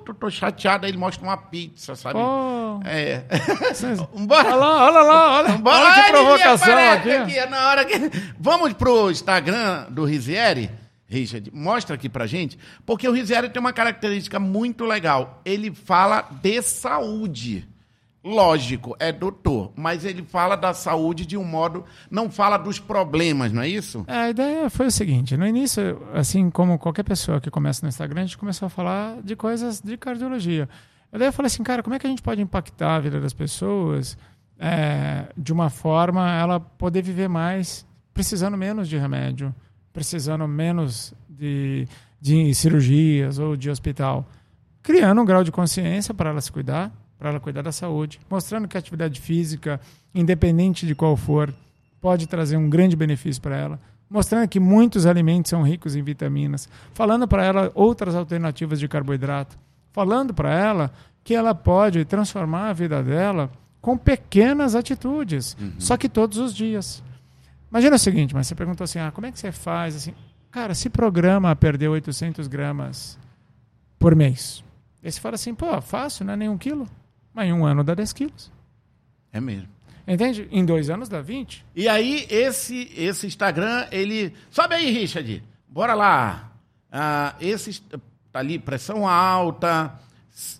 puto, 0.00 0.14
tô 0.14 0.30
chateado. 0.30 0.84
Aí 0.86 0.90
ele 0.92 0.98
mostra 0.98 1.22
uma 1.22 1.36
pizza, 1.36 1.94
sabe? 1.94 2.14
Pô, 2.14 2.80
É. 2.84 3.24
Vambora. 4.14 4.48
olha 4.48 4.56
lá, 4.56 4.84
olha 4.86 5.00
lá, 5.00 5.38
olha. 5.38 5.48
Vambora. 5.52 5.78
Olha 5.78 6.04
que 6.04 6.10
provocação 6.10 6.92
aqui. 6.92 7.10
aqui. 7.10 7.46
Na 7.46 7.68
hora 7.68 7.84
que... 7.84 7.94
Vamos 8.38 8.72
pro 8.72 9.10
Instagram 9.10 9.86
do 9.90 10.04
Rizieri? 10.04 10.70
Richard, 11.10 11.50
mostra 11.52 11.96
aqui 11.96 12.08
pra 12.08 12.24
gente, 12.24 12.56
porque 12.86 13.08
o 13.08 13.12
Rizieri 13.12 13.48
tem 13.48 13.58
uma 13.58 13.72
característica 13.72 14.38
muito 14.38 14.84
legal. 14.84 15.42
Ele 15.44 15.74
fala 15.74 16.28
de 16.40 16.62
saúde. 16.62 17.68
Lógico, 18.22 18.94
é 18.98 19.10
doutor, 19.10 19.72
mas 19.74 20.04
ele 20.04 20.22
fala 20.22 20.54
da 20.54 20.74
saúde 20.74 21.24
de 21.24 21.38
um 21.38 21.44
modo. 21.44 21.84
Não 22.10 22.30
fala 22.30 22.58
dos 22.58 22.78
problemas, 22.78 23.50
não 23.50 23.62
é 23.62 23.68
isso? 23.68 24.04
É, 24.06 24.14
a 24.14 24.30
ideia 24.30 24.68
foi 24.68 24.86
o 24.86 24.90
seguinte: 24.90 25.38
no 25.38 25.46
início, 25.46 26.02
assim 26.12 26.50
como 26.50 26.78
qualquer 26.78 27.02
pessoa 27.02 27.40
que 27.40 27.50
começa 27.50 27.80
no 27.82 27.88
Instagram, 27.88 28.20
a 28.20 28.24
gente 28.26 28.36
começou 28.36 28.66
a 28.66 28.68
falar 28.70 29.22
de 29.22 29.34
coisas 29.34 29.80
de 29.80 29.96
cardiologia. 29.96 30.68
Eu 31.10 31.18
daí 31.18 31.28
eu 31.28 31.32
falei 31.32 31.46
assim, 31.46 31.62
cara, 31.62 31.82
como 31.82 31.94
é 31.94 31.98
que 31.98 32.06
a 32.06 32.10
gente 32.10 32.22
pode 32.22 32.42
impactar 32.42 32.96
a 32.96 33.00
vida 33.00 33.20
das 33.20 33.32
pessoas 33.32 34.18
é, 34.58 35.24
de 35.36 35.52
uma 35.52 35.70
forma 35.70 36.30
ela 36.30 36.60
poder 36.60 37.02
viver 37.02 37.28
mais, 37.28 37.86
precisando 38.12 38.56
menos 38.56 38.86
de 38.86 38.98
remédio, 38.98 39.54
precisando 39.92 40.46
menos 40.46 41.14
de, 41.28 41.88
de 42.20 42.54
cirurgias 42.54 43.38
ou 43.38 43.56
de 43.56 43.70
hospital, 43.70 44.28
criando 44.82 45.22
um 45.22 45.24
grau 45.24 45.42
de 45.42 45.50
consciência 45.50 46.12
para 46.12 46.30
ela 46.30 46.40
se 46.40 46.52
cuidar, 46.52 46.92
para 47.20 47.28
ela 47.28 47.38
cuidar 47.38 47.60
da 47.60 47.70
saúde, 47.70 48.18
mostrando 48.30 48.66
que 48.66 48.78
a 48.78 48.80
atividade 48.80 49.20
física, 49.20 49.78
independente 50.14 50.86
de 50.86 50.94
qual 50.94 51.18
for, 51.18 51.52
pode 52.00 52.26
trazer 52.26 52.56
um 52.56 52.70
grande 52.70 52.96
benefício 52.96 53.42
para 53.42 53.58
ela, 53.58 53.80
mostrando 54.08 54.48
que 54.48 54.58
muitos 54.58 55.04
alimentos 55.04 55.50
são 55.50 55.62
ricos 55.62 55.94
em 55.94 56.02
vitaminas, 56.02 56.66
falando 56.94 57.28
para 57.28 57.44
ela 57.44 57.70
outras 57.74 58.14
alternativas 58.14 58.80
de 58.80 58.88
carboidrato, 58.88 59.58
falando 59.92 60.32
para 60.32 60.50
ela 60.50 60.90
que 61.22 61.34
ela 61.34 61.54
pode 61.54 62.06
transformar 62.06 62.70
a 62.70 62.72
vida 62.72 63.02
dela 63.02 63.50
com 63.82 63.98
pequenas 63.98 64.74
atitudes, 64.74 65.58
só 65.78 65.98
que 65.98 66.08
todos 66.08 66.38
os 66.38 66.54
dias. 66.54 67.02
Imagina 67.70 67.96
o 67.96 67.98
seguinte, 67.98 68.34
mas 68.34 68.46
você 68.46 68.54
perguntou 68.54 68.84
assim, 68.84 68.98
ah, 68.98 69.10
como 69.10 69.26
é 69.26 69.32
que 69.32 69.38
você 69.38 69.52
faz? 69.52 69.94
Assim, 69.94 70.14
cara, 70.50 70.74
se 70.74 70.88
programa 70.88 71.50
a 71.50 71.56
perder 71.56 71.88
800 71.88 72.48
gramas 72.48 73.18
por 73.98 74.16
mês. 74.16 74.64
Aí 75.04 75.12
você 75.12 75.20
fala 75.20 75.34
assim, 75.34 75.54
pô, 75.54 75.80
fácil, 75.82 76.24
não 76.24 76.32
é 76.32 76.36
nem 76.36 76.48
um 76.48 76.56
quilo. 76.56 76.88
Mas 77.40 77.48
em 77.48 77.52
um 77.54 77.64
ano 77.64 77.82
dá 77.82 77.94
10 77.94 78.12
quilos. 78.12 78.52
É 79.32 79.40
mesmo. 79.40 79.66
Entende? 80.06 80.46
Em 80.52 80.62
dois 80.62 80.90
anos 80.90 81.08
dá 81.08 81.22
20. 81.22 81.64
E 81.74 81.88
aí, 81.88 82.26
esse, 82.28 82.92
esse 82.94 83.26
Instagram, 83.26 83.86
ele. 83.90 84.34
Sobe 84.50 84.74
aí, 84.74 84.90
Richard. 84.90 85.42
Bora 85.66 85.94
lá. 85.94 86.52
Ah, 86.92 87.34
esse 87.40 87.80
tá 88.30 88.40
ali, 88.40 88.58
pressão 88.58 89.08
alta. 89.08 89.94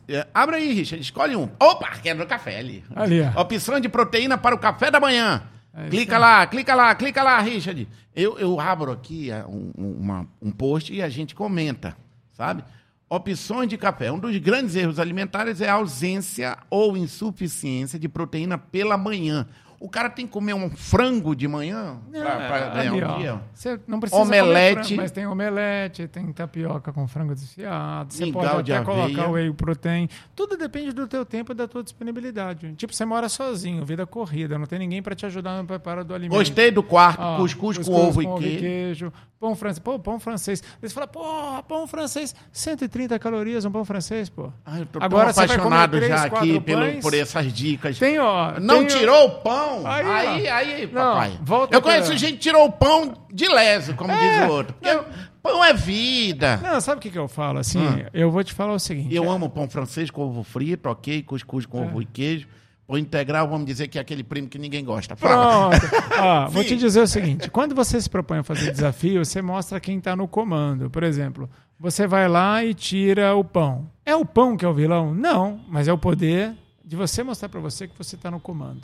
É, 0.08 0.26
abre 0.32 0.56
aí, 0.56 0.72
Richard. 0.72 1.02
Escolhe 1.02 1.36
um. 1.36 1.50
Opa, 1.60 1.90
quero 2.02 2.24
café 2.26 2.58
ali. 2.60 2.82
Ali, 2.96 3.20
ó. 3.20 3.42
Opção 3.42 3.78
de 3.78 3.88
proteína 3.90 4.38
para 4.38 4.54
o 4.54 4.58
café 4.58 4.90
da 4.90 4.98
manhã. 5.00 5.42
É 5.74 5.88
clica 5.88 6.14
aí. 6.16 6.20
lá, 6.20 6.46
clica 6.46 6.74
lá, 6.74 6.94
clica 6.94 7.22
lá, 7.22 7.40
Richard. 7.40 7.86
Eu, 8.16 8.38
eu 8.38 8.58
abro 8.58 8.90
aqui 8.90 9.28
um, 9.46 9.70
um- 9.76 9.92
uma- 10.00 10.26
um 10.40 10.50
post 10.50 10.92
e 10.94 11.02
a 11.02 11.08
gente 11.10 11.34
comenta, 11.34 11.94
sabe? 12.32 12.64
Opções 13.12 13.68
de 13.68 13.76
café. 13.76 14.12
Um 14.12 14.20
dos 14.20 14.36
grandes 14.36 14.76
erros 14.76 15.00
alimentares 15.00 15.60
é 15.60 15.68
a 15.68 15.72
ausência 15.72 16.56
ou 16.70 16.96
insuficiência 16.96 17.98
de 17.98 18.08
proteína 18.08 18.56
pela 18.56 18.96
manhã. 18.96 19.48
O 19.80 19.88
cara 19.88 20.10
tem 20.10 20.26
que 20.26 20.32
comer 20.32 20.52
um 20.52 20.68
frango 20.68 21.34
de 21.34 21.48
manhã 21.48 21.96
para 22.12 22.68
ganhar 22.68 22.92
Ali, 22.92 23.02
um 23.02 23.08
ó. 23.08 23.16
dia. 23.16 23.40
Você 23.54 23.80
não 23.88 23.98
precisa 23.98 24.20
Omelete. 24.20 24.74
comer 24.74 24.84
frango, 24.84 25.00
mas 25.00 25.10
tem 25.10 25.26
omelete, 25.26 26.06
tem 26.06 26.32
tapioca 26.34 26.92
com 26.92 27.08
frango 27.08 27.34
desfiado, 27.34 28.12
você 28.12 28.30
pode 28.30 28.64
de 28.64 28.74
até 28.74 28.84
colocar 28.84 29.06
aveia. 29.06 29.28
o 29.28 29.32
whey 29.32 29.52
protein. 29.54 30.06
Tudo 30.36 30.58
depende 30.58 30.92
do 30.92 31.06
teu 31.06 31.24
tempo 31.24 31.52
e 31.52 31.54
da 31.54 31.66
tua 31.66 31.82
disponibilidade. 31.82 32.74
Tipo, 32.74 32.94
você 32.94 33.06
mora 33.06 33.26
sozinho, 33.30 33.82
vida 33.82 34.04
corrida, 34.06 34.58
não 34.58 34.66
tem 34.66 34.78
ninguém 34.78 35.02
para 35.02 35.14
te 35.14 35.24
ajudar 35.24 35.56
no 35.56 35.64
preparo 35.66 36.04
do 36.04 36.14
alimento. 36.14 36.36
Gostei 36.36 36.70
do 36.70 36.82
quarto, 36.82 37.22
Ó, 37.22 37.36
cuscuz, 37.38 37.78
com 37.78 37.94
ovo 37.94 38.22
e 38.22 38.58
queijo. 38.58 39.10
Pão 39.40 39.56
francês. 39.56 39.78
Pô, 39.78 39.98
pão 39.98 40.20
francês. 40.20 40.62
Eles 40.82 40.92
falam, 40.92 41.08
pô, 41.08 41.62
pão 41.62 41.86
francês, 41.86 42.34
130 42.52 43.18
calorias 43.18 43.64
um 43.64 43.70
pão 43.72 43.86
francês, 43.86 44.28
pô. 44.28 44.52
Ai, 44.66 44.82
eu 44.82 44.86
tô 44.86 44.98
Agora 45.02 45.32
tão 45.32 45.42
você 45.42 45.46
vai 45.46 45.56
comer 45.56 45.76
apaixonado 45.76 45.96
três, 45.96 46.08
já 46.10 46.24
aqui 46.26 46.60
pelo, 46.60 47.00
por 47.00 47.14
essas 47.14 47.50
dicas. 47.50 47.98
Tem, 47.98 48.18
ó. 48.18 48.60
Não 48.60 48.80
tem, 48.84 48.98
tirou 48.98 49.28
o 49.28 49.30
pão, 49.40 49.69
pão. 49.76 49.86
Aí, 49.86 50.06
Aí, 50.06 50.48
aí, 50.48 50.86
Não, 50.86 50.92
papai. 50.92 51.38
volta 51.42 51.76
Eu 51.76 51.82
pra- 51.82 51.92
conheço 51.92 52.16
gente 52.16 52.34
que 52.34 52.38
tirou 52.38 52.64
o 52.66 52.72
pão 52.72 53.14
de 53.32 53.46
leso, 53.48 53.94
como 53.94 54.12
É, 54.12 54.38
diz 54.40 54.48
o 54.48 54.52
outro. 54.52 54.74
Porque 54.74 54.98
pão 55.42 55.64
é 55.64 55.72
vida. 55.72 56.58
Não, 56.58 56.80
sabe 56.80 56.98
o 56.98 57.00
que, 57.00 57.10
que 57.10 57.18
eu 57.18 57.28
falo? 57.28 57.58
Assim, 57.58 57.78
Hum. 57.80 58.04
eu 58.12 58.30
vou 58.30 58.42
te 58.44 58.52
falar 58.52 58.72
o 58.74 58.78
seguinte. 58.78 59.14
Eu 59.14 59.30
amo 59.30 59.48
pão 59.48 59.68
francês 59.68 60.10
com 60.10 60.22
ovo 60.22 60.42
frito, 60.42 60.88
ok, 60.88 61.22
cuscuz 61.22 61.66
com 61.66 61.82
É. 61.82 61.86
ovo 61.86 62.02
e 62.02 62.04
queijo. 62.06 62.46
Pão 62.86 62.98
integral, 62.98 63.46
vamos 63.48 63.66
dizer 63.66 63.86
que 63.86 63.98
é 63.98 64.00
aquele 64.00 64.24
primo 64.24 64.48
que 64.48 64.58
ninguém 64.58 64.84
gosta. 64.84 65.14
Fala. 65.14 65.70
Pronto. 65.70 65.86
Ó, 66.20 66.48
vou 66.48 66.64
te 66.64 66.76
dizer 66.76 67.00
o 67.00 67.06
seguinte: 67.06 67.48
quando 67.48 67.72
você 67.72 68.00
se 68.00 68.10
propõe 68.10 68.38
a 68.38 68.42
fazer 68.42 68.72
desafio, 68.72 69.24
você 69.24 69.40
mostra 69.40 69.78
quem 69.78 69.98
está 69.98 70.16
no 70.16 70.26
comando. 70.26 70.90
Por 70.90 71.04
exemplo, 71.04 71.48
você 71.78 72.04
vai 72.08 72.28
lá 72.28 72.64
e 72.64 72.74
tira 72.74 73.32
o 73.36 73.44
pão. 73.44 73.88
É 74.04 74.16
o 74.16 74.24
pão 74.24 74.56
que 74.56 74.64
é 74.64 74.68
o 74.68 74.74
vilão? 74.74 75.14
Não, 75.14 75.60
mas 75.68 75.86
é 75.86 75.92
o 75.92 75.98
poder 75.98 76.52
de 76.84 76.96
você 76.96 77.22
mostrar 77.22 77.48
para 77.48 77.60
você 77.60 77.86
que 77.86 77.96
você 77.96 78.16
está 78.16 78.28
no 78.28 78.40
comando. 78.40 78.80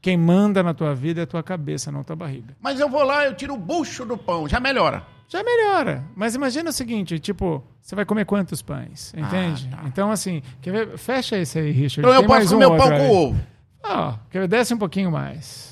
Quem 0.00 0.16
manda 0.16 0.62
na 0.62 0.72
tua 0.72 0.94
vida 0.94 1.20
é 1.20 1.24
a 1.24 1.26
tua 1.26 1.42
cabeça, 1.42 1.90
não 1.90 2.00
a 2.00 2.04
tua 2.04 2.16
barriga. 2.16 2.56
Mas 2.60 2.78
eu 2.78 2.88
vou 2.88 3.02
lá, 3.02 3.24
eu 3.24 3.34
tiro 3.34 3.54
o 3.54 3.58
bucho 3.58 4.04
do 4.04 4.16
pão, 4.16 4.48
já 4.48 4.60
melhora. 4.60 5.04
Já 5.28 5.42
melhora. 5.42 6.04
Mas 6.16 6.34
imagina 6.34 6.70
o 6.70 6.72
seguinte, 6.72 7.18
tipo, 7.18 7.62
você 7.82 7.94
vai 7.94 8.04
comer 8.04 8.24
quantos 8.24 8.62
pães, 8.62 9.12
entende? 9.14 9.68
tá. 9.68 9.82
Então, 9.86 10.10
assim, 10.10 10.42
ver? 10.72 10.96
Fecha 10.96 11.36
esse 11.36 11.58
aí, 11.58 11.70
Richard. 11.70 12.00
Então 12.00 12.14
eu 12.14 12.20
Tem 12.20 12.28
mais 12.28 12.44
posso 12.44 12.56
um 12.56 12.60
comer 12.60 12.66
o 12.66 12.72
outro 12.72 12.88
pão 12.88 12.98
com 12.98 13.16
ovo. 13.16 13.40
Ó, 13.82 14.14
quer 14.30 14.40
ver? 14.40 14.48
Desce 14.48 14.72
um 14.72 14.78
pouquinho 14.78 15.10
mais. 15.10 15.67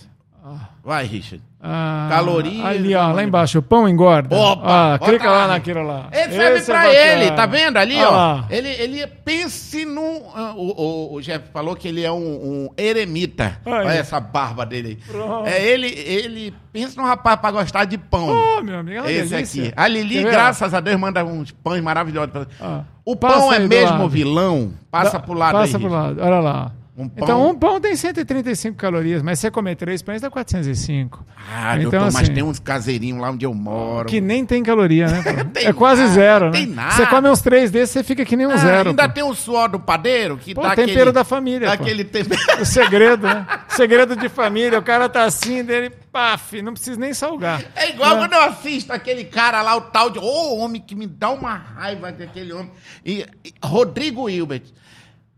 Vai, 0.87 1.05
Richard. 1.05 1.43
Ah, 1.61 2.07
Calorias, 2.09 2.65
Ali, 2.65 2.95
ó, 2.95 2.99
lá 3.01 3.05
calorias. 3.07 3.27
embaixo, 3.29 3.59
o 3.59 3.63
pão 3.63 3.89
engorda. 3.89 4.37
Opa, 4.37 4.95
Ah, 4.95 4.99
clica 5.01 5.29
lá 5.29 5.39
lá. 5.39 5.49
naquilo 5.49 5.83
lá. 5.83 6.07
Ele 6.13 6.33
serve 6.33 6.59
Esse 6.61 6.71
é 6.71 6.75
pra 6.75 6.83
bacana. 6.85 7.03
ele, 7.25 7.31
tá 7.33 7.47
vendo 7.47 7.77
ali, 7.77 7.97
Olha 7.97 8.09
ó? 8.09 8.11
lá. 8.13 8.47
Ele, 8.49 8.69
ele 8.69 9.05
pense 9.09 9.85
num. 9.85 10.23
ah, 10.33 10.53
O, 10.55 11.11
o, 11.11 11.15
o 11.15 11.21
Jeff 11.21 11.51
falou 11.53 11.75
que 11.75 11.89
ele 11.89 12.05
é 12.05 12.13
um, 12.13 12.17
um 12.19 12.69
eremita. 12.77 13.59
Aí. 13.67 13.73
Olha 13.73 13.89
essa 13.95 14.21
barba 14.21 14.65
dele 14.65 14.89
aí. 14.91 14.97
Pronto. 15.13 15.49
É, 15.49 15.61
ele, 15.61 15.89
ele 15.89 16.55
pensa 16.73 17.01
num 17.03 17.09
rapaz 17.09 17.41
pra 17.41 17.51
gostar 17.51 17.85
de 17.85 17.99
pão. 17.99 18.29
Ô, 18.29 18.63
meu 18.63 18.79
amigo, 18.79 19.05
é 19.05 19.13
Esse 19.13 19.31
delícia. 19.35 19.63
aqui. 19.65 19.73
A 19.77 19.89
Lili, 19.89 20.23
graças 20.23 20.73
a 20.73 20.79
Deus, 20.79 21.01
manda 21.01 21.25
uns 21.25 21.51
pães 21.51 21.83
maravilhosos. 21.83 22.47
Ó, 22.61 22.81
O 23.05 23.17
passa 23.17 23.39
pão 23.41 23.53
é 23.53 23.59
mesmo 23.59 23.91
lado. 23.99 24.09
vilão? 24.09 24.73
Passa 24.89 25.19
Da- 25.19 25.21
pro 25.21 25.35
lado 25.35 25.53
Passa 25.59 25.77
aí. 25.79 25.83
pro 25.83 25.93
Richard. 25.93 26.21
lado, 26.21 26.31
olha 26.33 26.41
lá. 26.41 26.73
Um 26.99 27.11
pão- 27.11 27.25
Então, 27.25 27.51
um 27.51 27.55
pão 27.55 27.79
tem 27.79 27.95
135 27.95 28.75
calorias, 28.75 29.21
mas 29.23 29.39
você 29.39 29.51
comer 29.51 29.77
três 29.77 30.01
pães, 30.01 30.23
dá 30.23 30.31
405. 30.31 31.27
Ah, 31.37 31.77
então, 31.77 31.91
doutor, 31.91 32.01
mas 32.13 32.17
assim, 32.17 32.33
tem 32.33 32.43
uns 32.43 32.59
caseirinhos 32.59 33.21
lá 33.21 33.31
onde 33.31 33.45
eu 33.45 33.53
moro. 33.53 34.09
Que 34.09 34.19
nem 34.19 34.47
tem 34.47 34.63
caloria, 34.63 35.07
né? 35.07 35.23
é 35.63 35.73
quase 35.75 36.01
nada, 36.03 36.15
zero, 36.15 36.45
né? 36.47 36.53
tem 36.53 36.67
nada. 36.67 36.95
Você 36.95 37.07
come 37.07 37.29
uns 37.29 37.43
três 37.43 37.71
desses, 37.71 37.91
você 37.93 38.03
fica 38.03 38.25
que 38.25 38.35
nem 38.35 38.47
um 38.47 38.51
Ah, 38.51 38.57
zero. 38.57 38.89
ainda 38.91 39.07
pô. 39.09 39.15
tem 39.15 39.23
o 39.23 39.35
suor 39.35 39.69
do 39.69 39.79
padeiro, 39.79 40.39
que 40.39 40.55
Pô, 40.55 40.63
dá 40.63 40.71
tempero 40.71 40.93
aquele, 40.93 41.13
da 41.13 41.23
família, 41.25 41.67
dá 41.69 41.75
aquele 41.75 42.03
tempero. 42.03 42.63
O 42.63 42.65
segredo, 42.65 43.27
né? 43.27 43.47
Segredo 43.69 44.17
de 44.17 44.29
família. 44.31 44.79
O 44.79 44.83
cara 44.83 45.07
tá 45.07 45.25
assim, 45.25 45.63
dele, 45.63 45.91
paf, 46.11 46.63
não 46.63 46.73
precisa 46.73 46.99
nem 46.99 47.13
salgar. 47.13 47.63
É 47.75 47.91
igual 47.91 48.17
quando 48.17 48.33
eu 48.33 48.41
assisto 48.41 48.91
aquele 48.91 49.25
cara 49.25 49.61
lá, 49.61 49.77
o 49.77 49.83
tal 49.83 50.09
de. 50.09 50.19
Ô, 50.19 50.57
homem 50.57 50.81
que 50.81 50.95
me 50.95 51.07
dá 51.07 51.29
uma 51.31 51.55
raiva 51.55 52.11
daquele 52.11 52.55
homem. 52.55 52.71
E, 53.05 53.27
e- 53.45 53.53
Rodrigo 53.63 54.31
Hilbert. 54.31 54.63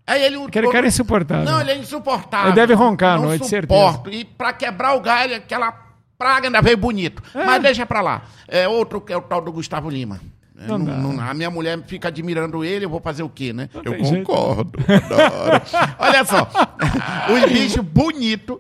Aí 0.09 0.23
ele, 0.25 0.37
Aquele 0.45 0.71
cara 0.73 0.87
é 0.87 0.89
insuportável. 0.89 1.45
Não, 1.45 1.61
ele 1.61 1.71
é 1.73 1.77
insuportável. 1.77 2.47
Ele 2.49 2.55
deve 2.57 2.73
roncar 2.75 3.15
à 3.15 3.17
Não 3.19 3.25
noite, 3.27 3.47
suporto. 3.47 4.11
E 4.11 4.25
pra 4.25 4.53
quebrar 4.55 4.95
o 4.97 5.01
galho, 5.01 5.37
aquela 5.37 5.71
praga 6.19 6.49
ainda 6.49 6.63
veio 6.63 6.77
bonito. 6.79 7.23
É. 7.35 7.45
Mas 7.45 7.63
deixa 7.63 7.85
pra 7.85 8.01
lá. 8.01 8.23
É 8.49 8.67
outro 8.67 9.01
que 9.01 9.13
é 9.13 9.17
o 9.17 9.21
tal 9.21 9.41
do 9.43 9.53
Gustavo 9.53 9.91
Lima. 9.91 10.19
É, 10.61 10.67
Não 10.67 10.79
não- 10.79 11.13
não- 11.13 11.21
a 11.25 11.33
minha 11.35 11.51
mulher 11.51 11.79
fica 11.87 12.09
admirando 12.09 12.65
ele, 12.65 12.85
eu 12.85 12.91
vou 12.91 13.01
fazer 13.01 13.23
o 13.23 13.29
quê, 13.29 13.53
né? 13.53 13.69
eu 13.85 13.97
concordo. 13.99 14.73
Olha 15.99 16.25
só. 16.25 16.49
Os 17.33 17.53
bichos 17.53 17.85
bonitos. 17.85 18.57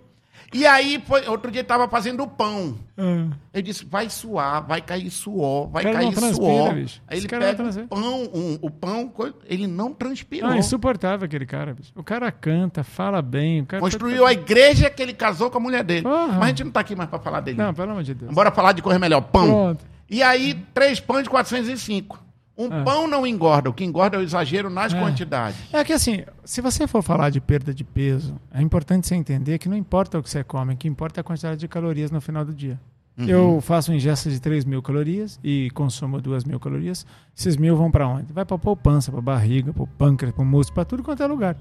E 0.53 0.67
aí, 0.67 1.03
foi, 1.07 1.29
outro 1.29 1.51
dia 1.51 1.63
tava 1.63 1.87
fazendo 1.89 2.27
pão. 2.27 2.75
Ah. 2.97 3.27
Eu 3.53 3.61
disse, 3.61 3.85
vai 3.85 4.09
suar, 4.09 4.67
vai 4.67 4.81
cair 4.81 5.11
suor, 5.11 5.69
vai 5.69 5.83
cair 5.93 6.15
suor. 6.35 6.75
bicho. 6.75 7.03
Aí 7.07 7.19
Esse 7.19 7.27
ele 7.27 7.39
pega 7.39 7.63
o 7.85 7.89
pão, 7.89 8.23
um- 8.35 8.59
o 8.63 8.71
pão, 8.71 9.13
ele 9.45 9.67
não 9.67 9.93
transpirou. 9.93 10.49
Ah, 10.51 10.57
insuportável 10.57 11.27
aquele 11.27 11.45
cara, 11.45 11.75
bicho. 11.75 11.93
O 11.95 12.03
cara 12.03 12.33
canta, 12.33 12.83
fala 12.83 13.21
bem. 13.21 13.65
Construiu 13.79 14.25
a 14.27 14.33
igreja 14.33 14.89
que 14.89 15.03
ele 15.03 15.13
casou 15.13 15.51
com 15.51 15.59
a 15.59 15.61
mulher 15.61 15.85
dele. 15.85 16.03
Porra. 16.03 16.29
Mas 16.35 16.43
a 16.43 16.47
gente 16.49 16.65
não 16.65 16.71
tá 16.71 16.81
aqui 16.81 16.97
mais 16.97 17.11
pra 17.11 17.19
falar 17.19 17.41
dele. 17.41 17.59
Não, 17.59 17.75
pelo 17.75 17.91
amor 17.91 18.03
de 18.03 18.15
Deus. 18.15 18.33
Bora 18.33 18.51
falar 18.51 18.73
de 18.73 18.81
coisa 18.81 18.99
melhor. 18.99 19.21
Pão. 19.21 19.47
Pronto. 19.47 19.85
E 20.11 20.23
aí, 20.23 20.55
três 20.73 20.99
pães 20.99 21.25
de 21.25 21.29
405. 21.31 22.19
Um 22.59 22.69
Ah. 22.73 22.83
pão 22.83 23.07
não 23.07 23.25
engorda. 23.25 23.71
O 23.71 23.73
que 23.73 23.85
engorda 23.85 24.17
é 24.17 24.21
o 24.21 24.23
exagero 24.23 24.69
nas 24.69 24.93
É. 24.93 24.99
quantidades. 25.01 25.57
É 25.73 25.85
que 25.85 25.93
assim, 25.93 26.25
se 26.45 26.61
você 26.61 26.89
for 26.89 27.03
falar 27.03 27.31
de 27.31 27.41
perda 27.41 27.73
de 27.73 27.85
peso, 27.85 28.35
é 28.53 28.61
importante 28.61 29.07
você 29.07 29.15
entender 29.15 29.59
que 29.59 29.69
não 29.69 29.77
importa 29.77 30.19
o 30.19 30.23
que 30.23 30.29
você 30.29 30.43
come, 30.43 30.75
o 30.75 30.77
que 30.77 30.89
importa 30.89 31.21
é 31.21 31.23
a 31.23 31.25
quantidade 31.25 31.61
de 31.61 31.69
calorias 31.69 32.11
no 32.11 32.21
final 32.21 32.45
do 32.45 32.53
dia. 32.53 32.79
Uhum. 33.17 33.27
Eu 33.29 33.61
faço 33.61 33.93
ingesta 33.93 34.29
de 34.31 34.41
3 34.41 34.65
mil 34.65 34.81
calorias 34.83 35.39
e 35.43 35.71
consumo 35.71 36.21
2 36.21 36.45
mil 36.45 36.59
calorias. 36.61 37.07
Esses 37.37 37.57
mil 37.57 37.77
vão 37.77 37.91
para 37.91 38.07
onde? 38.09 38.33
Vai 38.33 38.45
para 38.45 38.59
poupança, 38.59 39.11
para 39.13 39.21
barriga, 39.21 39.73
para 39.73 39.87
pâncreas, 39.99 40.35
para 40.35 40.45
músculo, 40.45 40.75
para 40.75 40.85
tudo 40.85 41.03
quanto 41.03 41.23
é 41.23 41.27
lugar. 41.27 41.57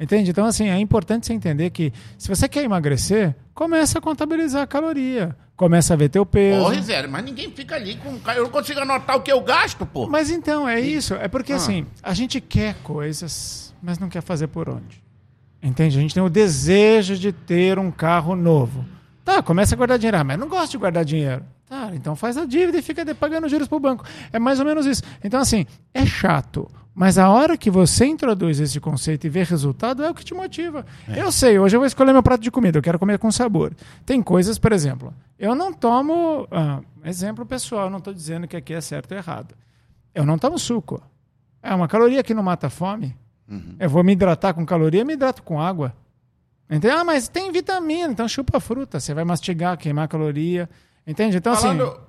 Entende? 0.00 0.30
Então, 0.30 0.44
assim, 0.44 0.68
é 0.68 0.78
importante 0.78 1.26
você 1.26 1.32
entender 1.32 1.70
que 1.70 1.92
se 2.18 2.28
você 2.28 2.48
quer 2.48 2.64
emagrecer, 2.64 3.34
começa 3.54 3.98
a 3.98 4.02
contabilizar 4.02 4.62
a 4.62 4.66
caloria. 4.66 5.36
Começa 5.56 5.94
a 5.94 5.96
ver 5.96 6.08
teu 6.08 6.26
peso. 6.26 6.60
Porra, 6.64 6.82
Zé, 6.82 7.06
mas 7.06 7.24
ninguém 7.24 7.50
fica 7.50 7.76
ali 7.76 7.96
com. 7.96 8.18
Eu 8.32 8.42
não 8.44 8.50
consigo 8.50 8.80
anotar 8.80 9.16
o 9.16 9.20
que 9.22 9.30
eu 9.30 9.40
gasto, 9.40 9.86
pô. 9.86 10.08
Mas 10.08 10.28
então, 10.30 10.68
é 10.68 10.80
isso. 10.80 11.14
É 11.14 11.28
porque 11.28 11.52
Ah. 11.52 11.56
assim, 11.56 11.86
a 12.02 12.12
gente 12.12 12.40
quer 12.40 12.74
coisas, 12.82 13.72
mas 13.80 13.98
não 13.98 14.08
quer 14.08 14.20
fazer 14.22 14.48
por 14.48 14.68
onde. 14.68 15.02
Entende? 15.62 15.96
A 15.96 16.00
gente 16.00 16.12
tem 16.12 16.22
o 16.22 16.28
desejo 16.28 17.16
de 17.16 17.32
ter 17.32 17.78
um 17.78 17.90
carro 17.90 18.34
novo. 18.34 18.84
Tá, 19.24 19.42
começa 19.42 19.74
a 19.74 19.78
guardar 19.78 19.96
dinheiro. 19.98 20.18
Ah, 20.18 20.24
mas 20.24 20.38
não 20.38 20.48
gosto 20.48 20.72
de 20.72 20.78
guardar 20.78 21.04
dinheiro. 21.04 21.44
Tá, 21.68 21.90
então 21.94 22.14
faz 22.14 22.36
a 22.36 22.44
dívida 22.44 22.78
e 22.78 22.82
fica 22.82 23.04
de- 23.04 23.14
pagando 23.14 23.48
juros 23.48 23.66
pro 23.68 23.80
banco. 23.80 24.04
É 24.32 24.38
mais 24.38 24.58
ou 24.60 24.66
menos 24.66 24.84
isso. 24.86 25.02
Então, 25.22 25.40
assim, 25.40 25.66
é 25.92 26.04
chato. 26.04 26.70
Mas 26.94 27.18
a 27.18 27.28
hora 27.28 27.56
que 27.56 27.70
você 27.70 28.04
introduz 28.06 28.60
esse 28.60 28.78
conceito 28.78 29.26
e 29.26 29.30
vê 29.30 29.42
resultado, 29.42 30.04
é 30.04 30.10
o 30.10 30.14
que 30.14 30.24
te 30.24 30.32
motiva. 30.34 30.86
Eu 31.08 31.32
sei, 31.32 31.58
hoje 31.58 31.74
eu 31.74 31.80
vou 31.80 31.86
escolher 31.86 32.12
meu 32.12 32.22
prato 32.22 32.40
de 32.42 32.50
comida, 32.52 32.78
eu 32.78 32.82
quero 32.82 32.98
comer 33.00 33.18
com 33.18 33.32
sabor. 33.32 33.74
Tem 34.06 34.22
coisas, 34.22 34.58
por 34.58 34.70
exemplo, 34.72 35.12
eu 35.36 35.56
não 35.56 35.72
tomo. 35.72 36.46
ah, 36.52 36.80
exemplo 37.04 37.44
pessoal, 37.44 37.90
não 37.90 37.98
estou 37.98 38.14
dizendo 38.14 38.46
que 38.46 38.56
aqui 38.56 38.72
é 38.74 38.80
certo 38.80 39.10
ou 39.10 39.18
errado. 39.18 39.56
Eu 40.14 40.24
não 40.24 40.38
tomo 40.38 40.56
suco. 40.58 41.02
É 41.60 41.74
uma 41.74 41.88
caloria 41.88 42.22
que 42.22 42.32
não 42.34 42.42
mata 42.44 42.68
a 42.68 42.70
fome. 42.70 43.16
Eu 43.80 43.90
vou 43.90 44.04
me 44.04 44.12
hidratar 44.12 44.54
com 44.54 44.64
caloria, 44.64 45.04
me 45.04 45.14
hidrato 45.14 45.42
com 45.42 45.60
água. 45.60 45.92
Entende? 46.70 46.94
Ah, 46.94 47.02
mas 47.04 47.26
tem 47.26 47.50
vitamina, 47.50 48.12
então 48.12 48.28
chupa 48.28 48.58
a 48.58 48.60
fruta. 48.60 49.00
Você 49.00 49.12
vai 49.12 49.24
mastigar, 49.24 49.76
queimar 49.76 50.06
caloria. 50.06 50.70
Entende? 51.06 51.36
Então, 51.36 51.52
assim. 51.52 51.62
Falando. 51.62 52.00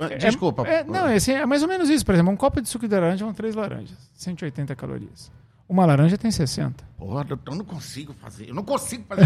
é- 0.00 0.16
Desculpa. 0.16 0.66
É, 0.66 0.82
não, 0.84 1.06
é, 1.06 1.14
assim, 1.14 1.32
é 1.32 1.46
mais 1.46 1.62
ou 1.62 1.68
menos 1.68 1.88
isso. 1.88 2.04
Por 2.04 2.14
exemplo, 2.14 2.32
um 2.32 2.36
copo 2.36 2.60
de 2.60 2.68
suco 2.68 2.88
de 2.88 2.94
laranja 2.94 3.24
são 3.24 3.32
três 3.32 3.54
laranjas. 3.54 3.96
180 4.14 4.74
calorias. 4.74 5.30
Uma 5.68 5.86
laranja 5.86 6.18
tem 6.18 6.30
60. 6.30 6.84
Porra, 6.98 7.24
eu 7.46 7.54
não 7.54 7.64
consigo 7.64 8.12
fazer. 8.20 8.48
Eu 8.50 8.54
não 8.54 8.62
consigo 8.64 9.04
fazer. 9.08 9.22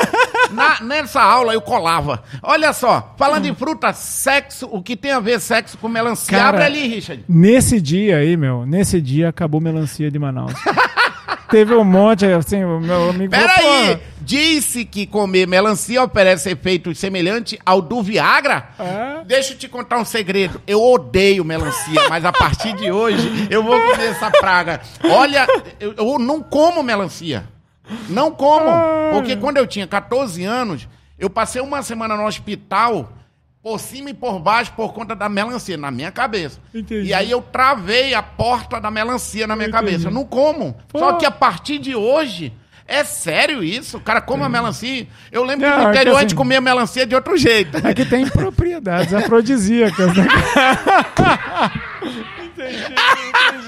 Na- 0.52 0.80
nessa 0.80 1.20
aula 1.20 1.52
eu 1.52 1.60
colava. 1.60 2.22
Olha 2.42 2.72
só, 2.72 3.14
falando 3.18 3.46
em 3.46 3.54
fruta, 3.54 3.92
sexo, 3.92 4.66
o 4.72 4.82
que 4.82 4.96
tem 4.96 5.10
a 5.12 5.20
ver 5.20 5.40
sexo 5.40 5.76
com 5.78 5.88
melancia? 5.88 6.36
Cara, 6.38 6.48
Abre 6.58 6.64
ali, 6.64 6.86
Richard. 6.86 7.24
Nesse 7.28 7.80
dia 7.80 8.18
aí, 8.18 8.36
meu, 8.36 8.64
nesse 8.64 9.00
dia 9.02 9.28
acabou 9.28 9.60
melancia 9.60 10.10
de 10.10 10.18
Manaus. 10.18 10.52
Teve 11.52 11.74
um 11.74 11.84
monte, 11.84 12.24
assim, 12.24 12.64
o 12.64 12.80
meu 12.80 13.10
amigo 13.10 13.30
Peraí, 13.30 13.96
"Pô, 13.96 14.02
disse 14.22 14.86
que 14.86 15.06
comer 15.06 15.46
melancia 15.46 16.02
oferece 16.02 16.48
efeito 16.50 16.94
semelhante 16.94 17.58
ao 17.64 17.82
do 17.82 18.02
Viagra? 18.02 18.70
É? 18.78 19.22
Deixa 19.26 19.52
eu 19.52 19.58
te 19.58 19.68
contar 19.68 19.98
um 19.98 20.04
segredo. 20.04 20.62
Eu 20.66 20.82
odeio 20.82 21.44
melancia, 21.44 22.08
mas 22.08 22.24
a 22.24 22.32
partir 22.32 22.72
de 22.74 22.90
hoje 22.90 23.48
eu 23.50 23.62
vou 23.62 23.78
comer 23.78 24.08
essa 24.10 24.30
praga. 24.30 24.80
Olha, 25.04 25.46
eu, 25.78 25.92
eu 25.92 26.18
não 26.18 26.42
como 26.42 26.82
melancia. 26.82 27.44
Não 28.08 28.30
como. 28.30 28.70
Porque 29.12 29.36
quando 29.36 29.58
eu 29.58 29.66
tinha 29.66 29.86
14 29.86 30.42
anos, 30.44 30.88
eu 31.18 31.28
passei 31.28 31.60
uma 31.60 31.82
semana 31.82 32.16
no 32.16 32.24
hospital, 32.26 33.12
por 33.62 33.78
cima 33.78 34.10
e 34.10 34.14
por 34.14 34.40
baixo, 34.40 34.72
por 34.74 34.92
conta 34.92 35.14
da 35.14 35.28
melancia, 35.28 35.76
na 35.76 35.90
minha 35.90 36.10
cabeça. 36.10 36.58
Entendi. 36.74 37.08
E 37.08 37.14
aí 37.14 37.30
eu 37.30 37.40
travei 37.40 38.12
a 38.12 38.22
porta 38.22 38.80
da 38.80 38.90
melancia 38.90 39.46
na 39.46 39.54
minha 39.54 39.68
Entendi. 39.68 39.84
cabeça. 39.84 40.08
Eu 40.08 40.12
não 40.12 40.24
como. 40.24 40.76
Pô. 40.88 40.98
Só 40.98 41.12
que 41.14 41.24
a 41.24 41.30
partir 41.30 41.78
de 41.78 41.94
hoje. 41.94 42.52
É 42.84 43.04
sério 43.04 43.62
isso? 43.62 43.96
O 43.96 44.00
cara 44.00 44.20
come 44.20 44.42
a 44.42 44.48
melancia. 44.48 45.06
Eu 45.30 45.44
lembro 45.44 45.66
Não, 45.66 45.72
que 45.76 45.80
é 45.80 45.82
no 45.84 45.84
que 45.84 45.90
interior 45.96 46.14
a 46.14 46.18
assim- 46.18 46.28
gente 46.28 46.34
comia 46.34 46.60
melancia 46.60 47.06
de 47.06 47.14
outro 47.14 47.36
jeito. 47.38 47.78
É 47.86 47.94
que 47.94 48.04
tem 48.04 48.26
propriedades 48.28 49.14
afrodisíacas, 49.14 50.14
né? 50.16 50.26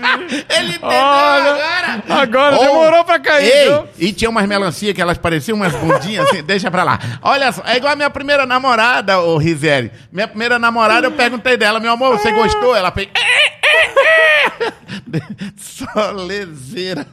Ele 0.58 0.68
entendeu 0.74 0.88
Olha, 0.88 1.50
agora. 1.54 2.22
agora 2.22 2.56
Oh, 2.56 2.64
demorou 2.64 3.04
pra 3.04 3.18
cair, 3.18 3.50
Ei, 3.50 3.68
viu? 3.68 3.88
e 3.98 4.12
tinha 4.12 4.30
umas 4.30 4.46
melancia 4.46 4.92
que 4.94 5.00
elas 5.02 5.18
pareciam 5.18 5.56
umas 5.56 5.72
bundinhas 5.74 6.28
assim, 6.28 6.42
deixa 6.42 6.70
pra 6.70 6.82
lá. 6.84 6.98
Olha 7.22 7.50
só, 7.52 7.62
é 7.66 7.76
igual 7.76 7.92
a 7.92 7.96
minha 7.96 8.10
primeira 8.10 8.46
namorada, 8.46 9.20
ô 9.20 9.36
Rizeli. 9.36 9.90
Minha 10.12 10.28
primeira 10.28 10.58
namorada, 10.58 11.06
eu 11.06 11.12
perguntei 11.12 11.56
dela, 11.56 11.80
meu 11.80 11.92
amor, 11.92 12.18
você 12.18 12.30
gostou? 12.32 12.74
Ela 12.76 12.90
fez... 12.90 13.08
Só 15.56 16.10
lezeira. 16.10 17.06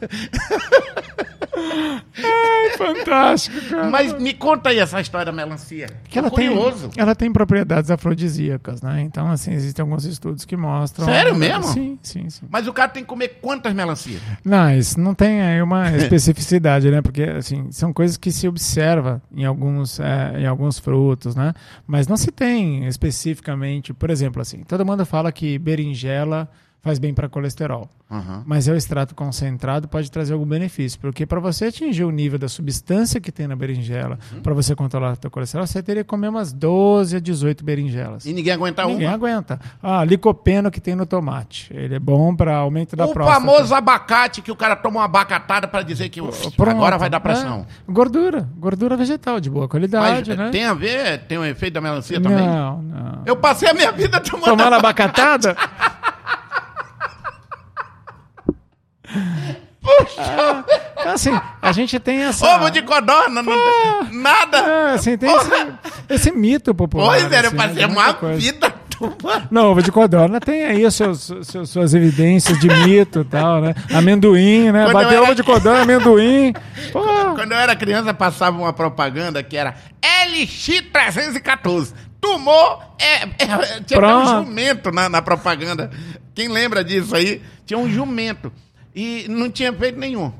Ai, 1.53 2.77
fantástico, 2.77 3.61
cara. 3.69 3.89
Mas 3.89 4.13
me 4.19 4.33
conta 4.33 4.69
aí 4.69 4.79
essa 4.79 4.99
história 5.01 5.25
da 5.25 5.31
melancia. 5.31 5.87
Que 6.09 6.19
ela 6.19 6.29
Tô 6.29 6.35
tem, 6.35 6.49
curioso. 6.49 6.89
ela 6.95 7.15
tem 7.15 7.31
propriedades 7.31 7.91
afrodisíacas, 7.91 8.81
né? 8.81 9.01
Então, 9.01 9.29
assim, 9.29 9.51
existem 9.51 9.83
alguns 9.83 10.05
estudos 10.05 10.45
que 10.45 10.55
mostram. 10.55 11.05
Sério 11.05 11.35
mesmo? 11.35 11.63
Sim, 11.63 11.99
sim, 12.01 12.29
sim. 12.29 12.45
Mas 12.49 12.67
o 12.67 12.73
cara 12.73 12.89
tem 12.89 13.03
que 13.03 13.09
comer 13.09 13.39
quantas 13.41 13.73
melancias? 13.73 14.21
Não, 14.43 14.73
isso 14.75 14.99
não 14.99 15.13
tem 15.13 15.41
aí 15.41 15.61
uma 15.61 15.89
especificidade, 15.97 16.89
né? 16.89 17.01
Porque, 17.01 17.23
assim, 17.23 17.71
são 17.71 17.93
coisas 17.93 18.17
que 18.17 18.31
se 18.31 18.47
observa 18.47 19.21
em 19.33 19.45
alguns, 19.45 19.99
é, 19.99 20.39
em 20.39 20.45
alguns 20.45 20.79
frutos, 20.79 21.35
né? 21.35 21.53
Mas 21.85 22.07
não 22.07 22.17
se 22.17 22.31
tem 22.31 22.85
especificamente, 22.87 23.93
por 23.93 24.09
exemplo, 24.09 24.41
assim, 24.41 24.63
todo 24.63 24.85
mundo 24.85 25.05
fala 25.05 25.31
que 25.31 25.57
berinjela 25.59 26.49
faz 26.81 26.97
bem 26.99 27.13
para 27.13 27.29
colesterol. 27.29 27.89
Aham. 28.09 28.43
Mas 28.45 28.67
é 28.67 28.71
o 28.73 28.75
extrato 28.75 29.13
concentrado 29.15 29.87
pode 29.87 30.09
trazer 30.11 30.33
algum 30.33 30.45
benefício, 30.45 30.99
porque 30.99 31.25
para 31.25 31.39
você 31.39 31.65
atingir 31.65 32.03
o 32.03 32.11
nível 32.11 32.37
da 32.39 32.49
substância 32.49 33.21
que 33.21 33.31
tem 33.31 33.47
na 33.47 33.55
berinjela, 33.55 34.17
Uhum. 34.33 34.41
para 34.41 34.53
você 34.53 34.75
controlar 34.75 35.13
o 35.13 35.17
teu 35.17 35.29
colesterol, 35.31 35.65
você 35.67 35.81
teria 35.83 36.03
que 36.03 36.09
comer 36.09 36.27
umas 36.29 36.51
12 36.51 37.15
a 37.15 37.19
18 37.19 37.63
berinjelas. 37.63 38.25
E 38.25 38.33
ninguém 38.33 38.51
aguenta 38.53 38.83
Ninguém 38.85 39.07
uma? 39.07 39.13
aguenta. 39.15 39.59
Ah, 39.81 40.03
licopeno 40.03 40.69
que 40.71 40.81
tem 40.81 40.95
no 40.95 41.05
tomate. 41.05 41.71
Ele 41.73 41.95
é 41.95 41.99
bom 41.99 42.35
para 42.35 42.55
aumento 42.57 42.95
da 42.95 43.05
O 43.05 43.13
próstata. 43.13 43.39
famoso 43.39 43.73
abacate 43.75 44.41
que 44.41 44.51
o 44.51 44.55
cara 44.55 44.75
toma 44.75 44.99
uma 44.99 45.05
abacatada 45.05 45.67
pra 45.67 45.81
dizer 45.83 46.09
que 46.09 46.19
"Uf, 46.19 46.47
agora 46.59 46.97
vai 46.97 47.09
dar 47.09 47.19
pressão. 47.19 47.59
né? 47.59 47.65
Gordura. 47.87 48.49
Gordura 48.57 48.97
vegetal 48.97 49.39
de 49.39 49.49
boa 49.49 49.63
Mas 49.65 49.71
qualidade, 49.71 50.35
né? 50.35 50.49
tem 50.49 50.65
a 50.65 50.73
ver, 50.73 51.19
tem 51.27 51.37
um 51.37 51.45
efeito 51.45 51.75
da 51.75 51.81
melancia 51.81 52.19
também? 52.19 52.45
Não, 52.45 52.81
não. 52.81 53.21
Eu 53.25 53.35
passei 53.35 53.69
a 53.69 53.73
minha 53.73 53.91
vida 53.91 54.19
tomando 54.19 54.45
Tomando 54.57 54.73
abacatada? 54.73 55.55
Ah, 60.17 60.63
então, 60.99 61.11
assim, 61.13 61.31
a 61.59 61.71
gente 61.71 61.99
tem 61.99 62.21
essa... 62.23 62.45
ovo 62.55 62.69
de 62.69 62.83
codorna, 62.83 63.41
não, 63.41 63.53
nada. 64.11 64.57
É, 64.59 64.93
assim, 64.93 65.17
tem 65.17 65.29
esse, 65.35 65.49
esse 66.07 66.31
mito 66.31 66.73
popular. 66.75 67.07
Pois 67.07 67.31
é, 67.31 67.37
eu 67.37 67.47
assim, 67.47 67.55
passei 67.55 67.87
muita 67.87 68.01
uma 68.01 68.13
coisa. 68.13 68.39
vida 68.39 68.69
tomando. 68.91 69.47
Não, 69.49 69.71
ovo 69.71 69.81
de 69.81 69.91
codorna 69.91 70.39
tem 70.39 70.63
aí 70.65 70.91
seus, 70.91 71.31
seus- 71.43 71.69
suas 71.71 71.93
evidências 71.95 72.59
de 72.59 72.67
mito 72.67 73.21
e 73.21 73.25
tal, 73.25 73.59
né? 73.59 73.73
Amendoim, 73.91 74.71
né? 74.71 74.83
Quando 74.83 74.93
Bater 74.93 75.13
era- 75.13 75.23
ovo 75.23 75.33
de 75.33 75.41
codorna, 75.43 75.81
amendoim. 75.81 76.53
Pô, 76.93 77.01
Quando 77.35 77.51
eu 77.53 77.57
era 77.57 77.75
criança, 77.75 78.13
passava 78.13 78.55
uma 78.59 78.71
propaganda 78.73 79.41
que 79.41 79.57
era 79.57 79.73
LX314. 80.03 81.93
Tumor 82.21 82.79
é. 82.99 83.23
é- 83.23 83.81
tinha 83.83 83.99
um 83.99 84.43
jumento 84.45 84.91
na, 84.91 85.09
na 85.09 85.21
propaganda. 85.23 85.89
Quem 86.35 86.47
lembra 86.47 86.83
disso 86.83 87.15
aí? 87.15 87.41
Tinha 87.65 87.79
um 87.79 87.89
jumento. 87.89 88.51
E 88.95 89.25
não 89.29 89.49
tinha 89.49 89.69
efeito 89.69 89.99
nenhum. 89.99 90.31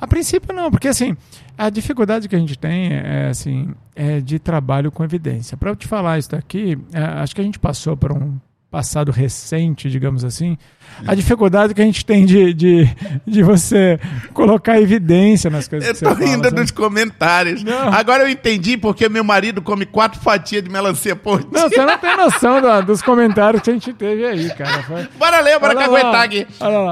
a 0.00 0.06
princípio 0.06 0.54
não, 0.54 0.70
porque 0.70 0.88
assim, 0.88 1.16
a 1.56 1.70
dificuldade 1.70 2.28
que 2.28 2.36
a 2.36 2.38
gente 2.38 2.58
tem 2.58 2.92
é, 2.92 3.28
assim, 3.28 3.74
é 3.94 4.20
de 4.20 4.38
trabalho 4.38 4.90
com 4.90 5.04
evidência. 5.04 5.56
Para 5.56 5.70
eu 5.70 5.76
te 5.76 5.86
falar 5.86 6.18
isso 6.18 6.30
daqui, 6.30 6.78
é, 6.92 7.00
acho 7.00 7.34
que 7.34 7.40
a 7.40 7.44
gente 7.44 7.58
passou 7.58 7.96
por 7.96 8.12
um 8.12 8.38
passado 8.74 9.12
recente, 9.12 9.88
digamos 9.88 10.24
assim, 10.24 10.58
a 11.06 11.14
dificuldade 11.14 11.72
que 11.72 11.80
a 11.80 11.84
gente 11.84 12.04
tem 12.04 12.26
de, 12.26 12.52
de, 12.52 12.88
de 13.24 13.40
você 13.40 14.00
colocar 14.32 14.80
evidência 14.80 15.48
nas 15.48 15.68
coisas 15.68 15.88
Eu 15.88 15.94
que 15.94 16.00
tô 16.00 16.12
fala, 16.12 16.26
rindo 16.26 16.44
sabe? 16.48 16.60
dos 16.60 16.70
comentários. 16.72 17.62
Não. 17.62 17.92
Agora 17.94 18.24
eu 18.24 18.28
entendi 18.28 18.76
porque 18.76 19.08
meu 19.08 19.22
marido 19.22 19.62
come 19.62 19.86
quatro 19.86 20.20
fatias 20.20 20.60
de 20.60 20.68
melancia 20.68 21.14
por 21.14 21.38
dia. 21.38 21.48
Não, 21.52 21.68
você 21.68 21.86
não 21.86 21.96
tem 21.98 22.16
noção 22.16 22.60
da- 22.60 22.80
dos 22.80 23.00
comentários 23.00 23.62
que 23.62 23.70
a 23.70 23.72
gente 23.74 23.92
teve 23.92 24.26
aí, 24.26 24.50
cara. 24.54 24.82
Foi- 24.82 25.06
Bora 25.16 25.40
ler, 25.40 25.60
bora 25.60 25.76
caguetar 25.76 26.10
lá, 26.12 26.24
aqui. 26.24 26.44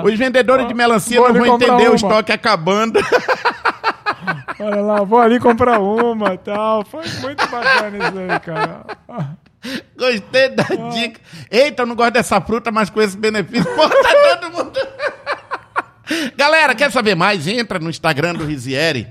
Os 0.04 0.16
vendedores 0.16 0.68
de 0.68 0.74
melancia 0.74 1.18
não 1.20 1.32
vão 1.34 1.46
entender 1.56 1.86
o 1.88 1.90
uma. 1.90 1.96
estoque 1.96 2.30
acabando. 2.30 3.00
Olha 4.60 4.80
lá, 4.82 5.02
vou 5.02 5.18
ali 5.18 5.40
comprar 5.40 5.80
uma 5.80 6.34
e 6.34 6.38
tal. 6.38 6.84
Foi 6.84 7.02
muito 7.22 7.44
bacana 7.48 7.98
isso 7.98 8.18
aí, 8.18 8.38
cara. 8.38 8.86
Gostei 9.96 10.50
da 10.50 10.64
dica. 10.64 11.20
Eita, 11.50 11.82
eu 11.82 11.86
não 11.86 11.94
gosto 11.94 12.12
dessa 12.14 12.40
fruta, 12.40 12.70
mas 12.70 12.90
com 12.90 13.00
esse 13.00 13.16
benefício, 13.16 13.64
pô, 13.74 13.88
tá 13.88 14.38
todo 14.40 14.52
mundo. 14.52 14.80
Galera, 16.36 16.74
quer 16.74 16.90
saber 16.90 17.14
mais? 17.14 17.46
Entra 17.46 17.78
no 17.78 17.88
Instagram 17.88 18.34
do 18.34 18.44
Rizieri, 18.44 19.06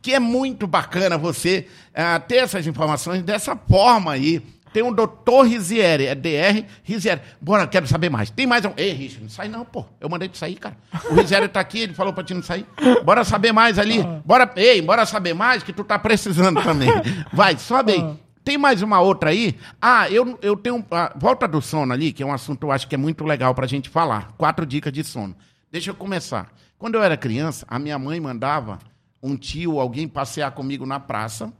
que 0.00 0.14
é 0.14 0.20
muito 0.20 0.66
bacana 0.66 1.18
você 1.18 1.66
ah, 1.94 2.20
ter 2.20 2.36
essas 2.36 2.66
informações 2.66 3.22
dessa 3.22 3.56
forma 3.56 4.12
aí. 4.12 4.42
Tem 4.72 4.82
um 4.82 4.92
doutor 4.92 5.46
Rizieri, 5.46 6.06
é 6.06 6.14
DR 6.14 6.64
Rizieri. 6.84 7.22
Bora, 7.40 7.66
quero 7.66 7.86
saber 7.86 8.10
mais. 8.10 8.28
Tem 8.28 8.46
mais 8.46 8.62
um. 8.64 8.72
Ei, 8.76 8.92
Richard, 8.92 9.22
não 9.22 9.30
sai 9.30 9.48
não, 9.48 9.64
pô. 9.64 9.86
Eu 9.98 10.08
mandei 10.08 10.28
tu 10.28 10.36
sair, 10.36 10.56
cara. 10.56 10.76
O 11.10 11.14
Rizieri 11.14 11.48
tá 11.48 11.60
aqui, 11.60 11.80
ele 11.80 11.94
falou 11.94 12.12
pra 12.12 12.22
ti 12.22 12.34
não 12.34 12.42
sair. 12.42 12.66
Bora 13.02 13.24
saber 13.24 13.52
mais 13.52 13.78
ali. 13.78 14.02
Bora, 14.24 14.50
ei, 14.54 14.82
bora 14.82 15.06
saber 15.06 15.32
mais 15.32 15.62
que 15.62 15.72
tu 15.72 15.82
tá 15.82 15.98
precisando 15.98 16.62
também. 16.62 16.90
Vai, 17.32 17.56
sobe 17.56 17.92
aí. 17.92 18.25
Tem 18.46 18.56
mais 18.56 18.80
uma 18.80 19.00
outra 19.00 19.30
aí? 19.30 19.58
Ah, 19.82 20.08
eu, 20.08 20.38
eu 20.40 20.56
tenho. 20.56 20.86
ah, 20.92 21.12
volta 21.18 21.48
do 21.48 21.60
sono 21.60 21.92
ali, 21.92 22.12
que 22.12 22.22
é 22.22 22.26
um 22.26 22.32
assunto 22.32 22.62
eu 22.62 22.70
acho 22.70 22.86
que 22.86 22.94
é 22.94 22.98
muito 22.98 23.24
legal 23.24 23.52
pra 23.56 23.66
gente 23.66 23.88
falar. 23.88 24.36
Quatro 24.38 24.64
dicas 24.64 24.92
de 24.92 25.02
sono. 25.02 25.34
Deixa 25.68 25.90
eu 25.90 25.96
começar. 25.96 26.54
Quando 26.78 26.94
eu 26.94 27.02
era 27.02 27.16
criança, 27.16 27.66
a 27.68 27.76
minha 27.76 27.98
mãe 27.98 28.20
mandava 28.20 28.78
um 29.20 29.36
tio, 29.36 29.80
alguém 29.80 30.06
passear 30.06 30.52
comigo 30.52 30.86
na 30.86 31.00
praça, 31.00 31.52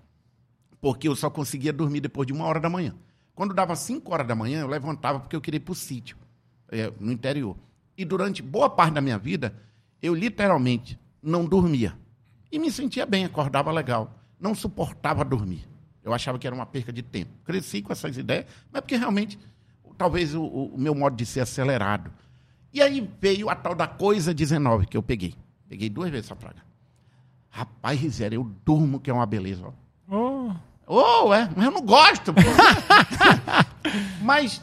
porque 0.81 1.09
eu 1.09 1.17
só 1.17 1.29
conseguia 1.29 1.73
dormir 1.73 1.99
depois 1.99 2.25
de 2.25 2.33
uma 2.33 2.45
hora 2.45 2.61
da 2.61 2.71
manhã. 2.71 2.95
Quando 3.35 3.53
dava 3.53 3.75
cinco 3.75 4.13
horas 4.13 4.29
da 4.29 4.37
manhã, 4.37 4.61
eu 4.61 4.69
levantava 4.69 5.19
porque 5.19 5.35
eu 5.35 5.41
queria 5.41 5.59
ir 5.59 5.63
para 5.63 5.73
o 5.73 5.75
sítio, 5.75 6.17
é, 6.71 6.93
no 7.01 7.11
interior. 7.11 7.57
E 7.99 8.05
durante 8.05 8.41
boa 8.45 8.71
parte 8.71 8.95
da 8.95 9.01
minha 9.01 9.19
vida, 9.19 9.57
eu 10.01 10.15
literalmente 10.15 10.97
não 11.21 11.47
dormia. 11.47 11.99
E 12.53 12.61
me 12.61 12.71
sentia 12.71 13.05
bem, 13.05 13.25
acordava 13.25 13.73
legal. 13.73 14.17
Não 14.39 14.55
suportava 14.55 15.25
dormir. 15.25 15.67
Eu 16.07 16.15
achava 16.15 16.39
que 16.39 16.47
era 16.47 16.55
uma 16.57 16.65
perca 16.65 16.93
de 16.93 17.03
tempo. 17.03 17.31
Cresci 17.45 17.83
com 17.83 17.93
essas 17.93 18.17
ideias, 18.17 18.47
mas 18.73 18.81
porque 18.81 18.97
realmente, 18.97 19.39
talvez 19.99 20.35
o, 20.35 20.43
o- 20.45 20.79
meu 20.79 20.95
modo 20.95 21.17
de 21.17 21.27
ser 21.27 21.41
acelerado. 21.41 22.11
E 22.73 22.81
aí 22.81 23.11
veio 23.21 23.51
a 23.51 23.55
tal 23.57 23.75
da 23.75 23.87
coisa 23.89 24.33
19 24.33 24.87
que 24.87 24.97
eu 24.97 25.03
peguei. 25.03 25.35
Peguei 25.69 25.91
duas 25.91 26.09
vezes 26.11 26.27
essa 26.27 26.37
praga. 26.37 26.65
Rapaz, 27.51 27.99
Rizera, 28.01 28.35
eu 28.35 28.45
durmo 28.65 29.01
que 29.01 29.11
é 29.11 29.13
uma 29.15 29.27
beleza. 29.27 29.67
ó. 30.09 30.17
Oh, 30.17 30.53
Oh, 30.89 31.35
é, 31.35 31.51
mas 31.57 31.65
eu 31.67 31.73
não 31.73 31.83
gosto. 31.83 32.33
mas 34.23 34.63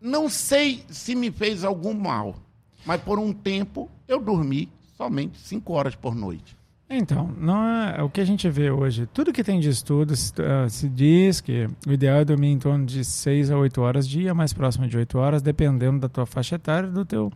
não 0.00 0.28
sei 0.28 0.84
se 0.90 1.14
me 1.14 1.30
fez 1.30 1.64
algum 1.64 1.94
mal. 1.94 2.36
Mas 2.84 3.00
por 3.00 3.18
um 3.18 3.32
tempo 3.32 3.90
eu 4.06 4.20
dormi 4.20 4.68
somente 4.96 5.38
cinco 5.38 5.72
horas 5.72 5.94
por 5.94 6.14
noite. 6.14 6.56
Então, 6.88 7.32
não 7.38 7.64
é 7.66 8.00
o 8.02 8.08
que 8.08 8.20
a 8.20 8.24
gente 8.24 8.48
vê 8.48 8.70
hoje. 8.70 9.06
Tudo 9.12 9.32
que 9.32 9.42
tem 9.42 9.58
de 9.58 9.68
estudos 9.68 10.32
eh, 10.38 10.68
se 10.68 10.88
diz 10.88 11.40
que 11.40 11.68
o 11.86 11.92
ideal 11.92 12.18
é 12.18 12.24
dormir 12.24 12.48
em 12.52 12.58
torno 12.58 12.86
de 12.86 13.04
6 13.04 13.50
a 13.50 13.58
8 13.58 13.80
horas 13.80 14.08
dia, 14.08 14.32
mais 14.32 14.52
próximo 14.52 14.86
de 14.86 14.96
8 14.96 15.18
horas, 15.18 15.42
dependendo 15.42 15.98
da 15.98 16.08
tua 16.08 16.24
faixa 16.26 16.54
etária 16.54 16.86
e 16.86 16.90
do 16.92 17.04
teu 17.04 17.32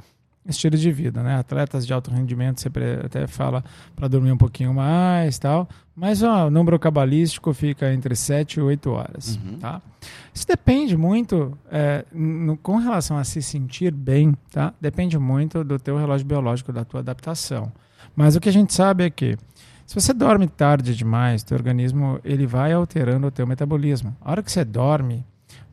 estilo 0.46 0.76
de 0.76 0.90
vida, 0.92 1.20
né? 1.22 1.34
Atletas 1.36 1.84
de 1.84 1.92
alto 1.92 2.12
rendimento 2.12 2.61
sempre 2.61 2.94
até 3.05 3.26
fala 3.26 3.64
para 3.96 4.07
dormir 4.07 4.30
um 4.30 4.36
pouquinho 4.38 4.72
mais, 4.72 5.36
tal, 5.38 5.68
mas 5.96 6.22
ó, 6.22 6.46
o 6.46 6.51
número 6.51 6.78
cabalístico 6.78 7.53
fica 7.53 7.92
entre 7.92 8.14
7 8.14 8.55
e 8.55 8.62
8 8.62 8.88
horas, 8.90 9.36
tá? 9.61 9.82
Isso 10.32 10.46
depende 10.46 10.96
muito 10.96 11.59
eh, 11.72 12.05
no- 12.12 12.57
com 12.57 12.76
relação 12.76 13.18
a 13.18 13.24
se 13.24 13.42
sentir 13.42 13.92
bem, 13.92 14.32
tá? 14.53 14.72
Depende 14.80 15.18
muito 15.18 15.64
do 15.64 15.76
teu 15.78 15.98
relógio 15.98 16.24
biológico, 16.26 16.72
da 16.72 16.84
tua 16.84 17.01
adaptação. 17.01 17.70
Mas 18.21 18.37
o 18.37 18.41
que 18.41 18.51
a 18.51 18.53
gente 18.53 18.75
sabe 18.75 19.05
é 19.05 19.09
que 19.09 19.35
se 19.87 19.95
você 19.95 20.12
dorme 20.12 20.47
tarde 20.47 20.95
demais, 20.95 21.43
teu 21.43 21.57
organismo 21.57 22.21
ele 22.23 22.47
vai 22.47 22.71
alterando 22.71 23.27
o 23.27 23.31
teu 23.31 23.47
metabolismo. 23.47 24.14
A 24.21 24.31
hora 24.31 24.43
que 24.43 24.53
você 24.53 24.62
dorme, 24.62 25.25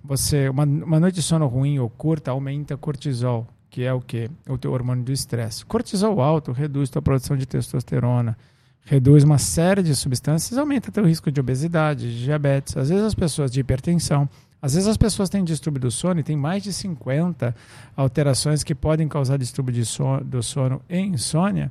você 0.02 0.48
uma, 0.48 0.64
uma 0.64 0.98
noite 0.98 1.16
de 1.16 1.22
sono 1.22 1.46
ruim 1.46 1.78
ou 1.78 1.90
curta 1.90 2.32
aumenta 2.32 2.78
cortisol, 2.78 3.46
que 3.70 3.84
é 3.84 3.92
o 3.92 4.00
que? 4.00 4.32
O 4.48 4.58
teu 4.58 4.72
hormônio 4.72 5.04
do 5.04 5.12
estresse. 5.12 5.66
Cortisol 5.66 6.22
alto 6.22 6.54
reduz 6.54 6.90
tua 6.90 7.02
produção 7.02 7.36
de 7.36 7.46
testosterona, 7.46 8.38
reduz 8.86 9.26
uma 9.26 9.38
série 9.38 9.84
de 9.84 9.94
substâncias, 9.94 10.58
aumenta 10.58 10.90
teu 10.90 11.06
risco 11.06 11.30
de 11.30 11.42
obesidade, 11.42 12.10
de 12.18 12.24
diabetes, 12.24 12.78
às 12.78 12.88
vezes 12.88 13.04
as 13.04 13.14
pessoas 13.14 13.52
de 13.52 13.60
hipertensão. 13.60 14.28
Às 14.62 14.74
vezes 14.74 14.88
as 14.88 14.96
pessoas 14.96 15.28
têm 15.28 15.44
distúrbio 15.44 15.82
do 15.82 15.92
sono 15.92 16.22
e 16.22 16.24
tem 16.24 16.38
mais 16.38 16.64
de 16.64 16.72
50 16.72 17.54
alterações 17.94 18.64
que 18.64 18.74
podem 18.74 19.10
causar 19.10 19.38
distúrbio 19.38 19.76
de 19.76 19.86
sono, 19.86 20.24
do 20.24 20.42
sono 20.42 20.82
e 20.90 20.98
insônia 20.98 21.70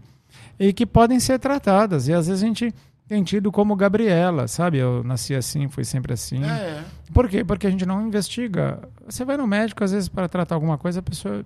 e 0.59 0.73
que 0.73 0.87
podem 0.87 1.21
ser 1.21 1.39
tratadas. 1.39 2.09
E 2.09 2.13
às 2.13 2.27
vezes 2.27 2.43
a 2.43 2.47
gente 2.47 2.75
tem 3.09 3.23
tido 3.23 3.53
como 3.53 3.77
Gabriela, 3.77 4.49
sabe? 4.49 4.79
Eu 4.79 5.05
nasci 5.05 5.35
assim, 5.35 5.69
fui 5.69 5.85
sempre 5.85 6.13
assim. 6.13 6.43
É. 6.45 6.85
Por 7.13 7.29
quê? 7.29 7.45
Porque 7.45 7.67
a 7.67 7.71
gente 7.71 7.87
não 7.87 8.07
investiga. 8.07 8.81
Você 9.07 9.25
vai 9.25 9.37
no 9.37 9.47
médico, 9.47 9.85
às 9.85 9.93
vezes, 9.93 10.09
para 10.09 10.29
tratar 10.29 10.57
alguma 10.57 10.77
coisa, 10.77 11.01
a 11.01 11.03
pessoa. 11.03 11.45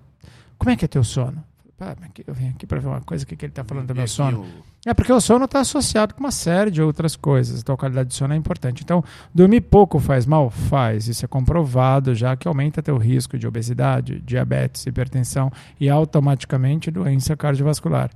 Como 0.57 0.71
é 0.71 0.75
que 0.75 0.85
é 0.85 0.87
teu 0.87 1.03
sono? 1.03 1.43
Ah, 1.83 1.95
eu 2.27 2.33
vim 2.35 2.49
aqui 2.49 2.67
para 2.67 2.79
ver 2.79 2.87
uma 2.87 3.01
coisa, 3.01 3.23
o 3.23 3.27
que, 3.27 3.35
que 3.35 3.43
ele 3.43 3.51
está 3.51 3.63
falando 3.63 3.87
do 3.87 3.95
meu 3.95 4.07
sono? 4.07 4.45
É 4.85 4.93
porque 4.93 5.11
o 5.11 5.19
sono 5.19 5.45
está 5.45 5.61
associado 5.61 6.13
com 6.13 6.19
uma 6.19 6.29
série 6.29 6.69
de 6.69 6.79
outras 6.79 7.15
coisas. 7.15 7.59
Então 7.59 7.73
a 7.73 7.77
qualidade 7.77 8.09
de 8.09 8.15
sono 8.15 8.35
é 8.35 8.37
importante. 8.37 8.83
Então, 8.83 9.03
dormir 9.33 9.61
pouco 9.61 9.99
faz 9.99 10.27
mal? 10.27 10.51
Faz. 10.51 11.07
Isso 11.07 11.25
é 11.25 11.27
comprovado 11.27 12.13
já 12.13 12.35
que 12.35 12.47
aumenta 12.47 12.83
teu 12.83 12.97
risco 12.97 13.35
de 13.35 13.47
obesidade, 13.47 14.21
diabetes, 14.21 14.85
hipertensão 14.85 15.51
e 15.79 15.89
automaticamente 15.89 16.91
doença 16.91 17.35
cardiovascular. 17.35 18.11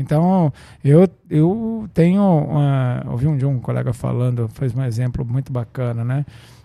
Então, 0.00 0.52
eu, 0.82 1.08
eu 1.28 1.88
tenho. 1.92 2.22
Uma, 2.22 3.04
ouvi 3.08 3.26
um 3.26 3.36
dia 3.36 3.48
um 3.48 3.60
colega 3.60 3.92
falando, 3.92 4.48
fez 4.48 4.74
um 4.74 4.82
exemplo 4.82 5.24
muito 5.24 5.52
bacana, 5.52 6.04
né? 6.04 6.24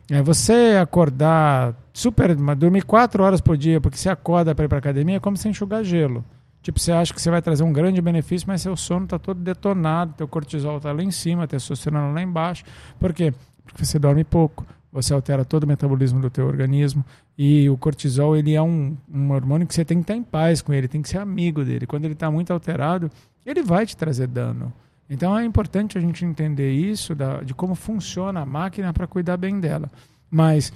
É 0.09 0.21
você 0.21 0.77
acordar 0.81 1.75
super. 1.93 2.35
dormir 2.55 2.83
quatro 2.83 3.23
horas 3.23 3.41
por 3.41 3.57
dia, 3.57 3.81
porque 3.81 3.97
você 3.97 4.09
acorda 4.09 4.55
para 4.55 4.65
ir 4.65 4.67
para 4.67 4.77
academia, 4.77 5.17
é 5.17 5.19
como 5.19 5.35
se 5.35 5.49
enxugar 5.49 5.83
gelo. 5.83 6.23
Tipo, 6.61 6.79
você 6.79 6.91
acha 6.91 7.13
que 7.13 7.21
você 7.21 7.29
vai 7.29 7.41
trazer 7.41 7.63
um 7.63 7.71
grande 7.71 8.01
benefício, 8.01 8.47
mas 8.47 8.61
seu 8.61 8.75
sono 8.75 9.05
está 9.05 9.19
todo 9.19 9.39
detonado, 9.39 10.13
teu 10.17 10.27
cortisol 10.27 10.77
está 10.77 10.91
lá 10.91 11.03
em 11.03 11.11
cima, 11.11 11.47
testosterona 11.47 12.11
lá 12.11 12.21
embaixo. 12.23 12.63
Por 12.99 13.13
quê? 13.13 13.31
Porque 13.63 13.85
você 13.85 13.99
dorme 13.99 14.23
pouco, 14.23 14.65
você 14.91 15.13
altera 15.13 15.45
todo 15.45 15.65
o 15.65 15.67
metabolismo 15.67 16.19
do 16.19 16.29
teu 16.29 16.47
organismo 16.47 17.05
e 17.37 17.69
o 17.69 17.77
cortisol 17.77 18.35
ele 18.35 18.53
é 18.53 18.61
um, 18.61 18.95
um 19.11 19.31
hormônio 19.31 19.67
que 19.67 19.73
você 19.73 19.83
tem 19.83 19.97
que 19.97 20.03
estar 20.03 20.15
em 20.15 20.23
paz 20.23 20.61
com 20.61 20.73
ele, 20.73 20.87
tem 20.87 21.01
que 21.01 21.09
ser 21.09 21.17
amigo 21.17 21.63
dele. 21.63 21.85
Quando 21.85 22.05
ele 22.05 22.13
está 22.13 22.31
muito 22.31 22.53
alterado, 22.53 23.11
ele 23.45 23.61
vai 23.61 23.85
te 23.85 23.95
trazer 23.95 24.27
dano. 24.27 24.71
Então 25.09 25.37
é 25.37 25.45
importante 25.45 25.97
a 25.97 26.01
gente 26.01 26.25
entender 26.25 26.71
isso, 26.71 27.13
da, 27.13 27.41
de 27.41 27.53
como 27.53 27.75
funciona 27.75 28.41
a 28.41 28.45
máquina 28.45 28.93
para 28.93 29.05
cuidar 29.05 29.37
bem 29.37 29.59
dela. 29.59 29.91
Mas 30.31 30.71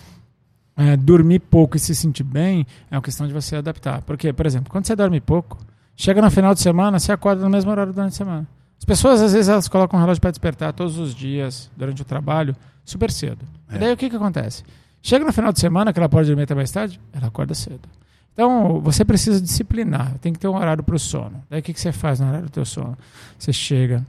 é, 0.76 0.96
dormir 0.96 1.40
pouco 1.40 1.78
e 1.78 1.80
se 1.80 1.96
sentir 1.96 2.24
bem 2.24 2.66
é 2.92 2.96
uma 2.96 3.02
questão 3.02 3.28
de 3.28 3.34
você 3.34 3.56
adaptar. 3.56 4.02
Porque, 4.04 4.32
por 4.32 4.46
exemplo, 4.46 4.72
quando 4.72 4.86
você 4.86 4.96
dorme 4.96 5.20
pouco, 5.20 5.58
chega 5.96 6.22
no 6.22 6.30
final 6.30 6.54
de 6.54 6.62
semana, 6.62 7.00
você 7.00 7.12
acorda 7.12 7.42
no 7.42 7.50
mesmo 7.50 7.72
horário 7.72 7.92
durante 7.92 8.14
a 8.14 8.16
semana. 8.16 8.48
As 8.78 8.86
pessoas, 8.86 9.22
às 9.22 9.34
vezes, 9.34 9.50
elas 9.50 9.68
colocam 9.68 10.00
um 10.00 10.02
relógio 10.02 10.22
para 10.22 10.32
despertar 10.32 10.72
todos 10.72 10.98
os 10.98 11.14
dias, 11.14 11.70
durante 11.76 12.02
o 12.02 12.06
trabalho, 12.06 12.56
super 12.86 13.12
cedo. 13.12 13.46
É. 13.70 13.76
E 13.76 13.80
daí 13.80 13.92
o 13.92 13.98
que, 13.98 14.10
que 14.10 14.16
acontece? 14.16 14.64
Chega 15.02 15.24
no 15.26 15.32
final 15.34 15.52
de 15.54 15.60
semana, 15.60 15.94
que 15.94 16.00
ela 16.00 16.10
pode 16.10 16.28
dormir 16.28 16.44
até 16.44 16.54
mais 16.56 16.72
tarde, 16.72 17.00
ela 17.14 17.28
acorda 17.28 17.54
cedo. 17.54 17.82
Então, 18.34 18.80
você 18.82 19.04
precisa 19.04 19.42
disciplinar, 19.42 20.14
tem 20.22 20.32
que 20.32 20.40
ter 20.40 20.48
um 20.48 20.56
horário 20.56 20.84
para 20.84 20.96
o 20.96 21.00
sono. 21.00 21.44
Daí 21.50 21.60
o 21.60 21.64
que, 21.64 21.74
que 21.74 21.80
você 21.82 21.92
faz 21.92 22.20
no 22.20 22.28
horário 22.28 22.46
do 22.46 22.52
teu 22.52 22.64
sono? 22.66 22.98
Você 23.38 23.52
chega, 23.52 24.06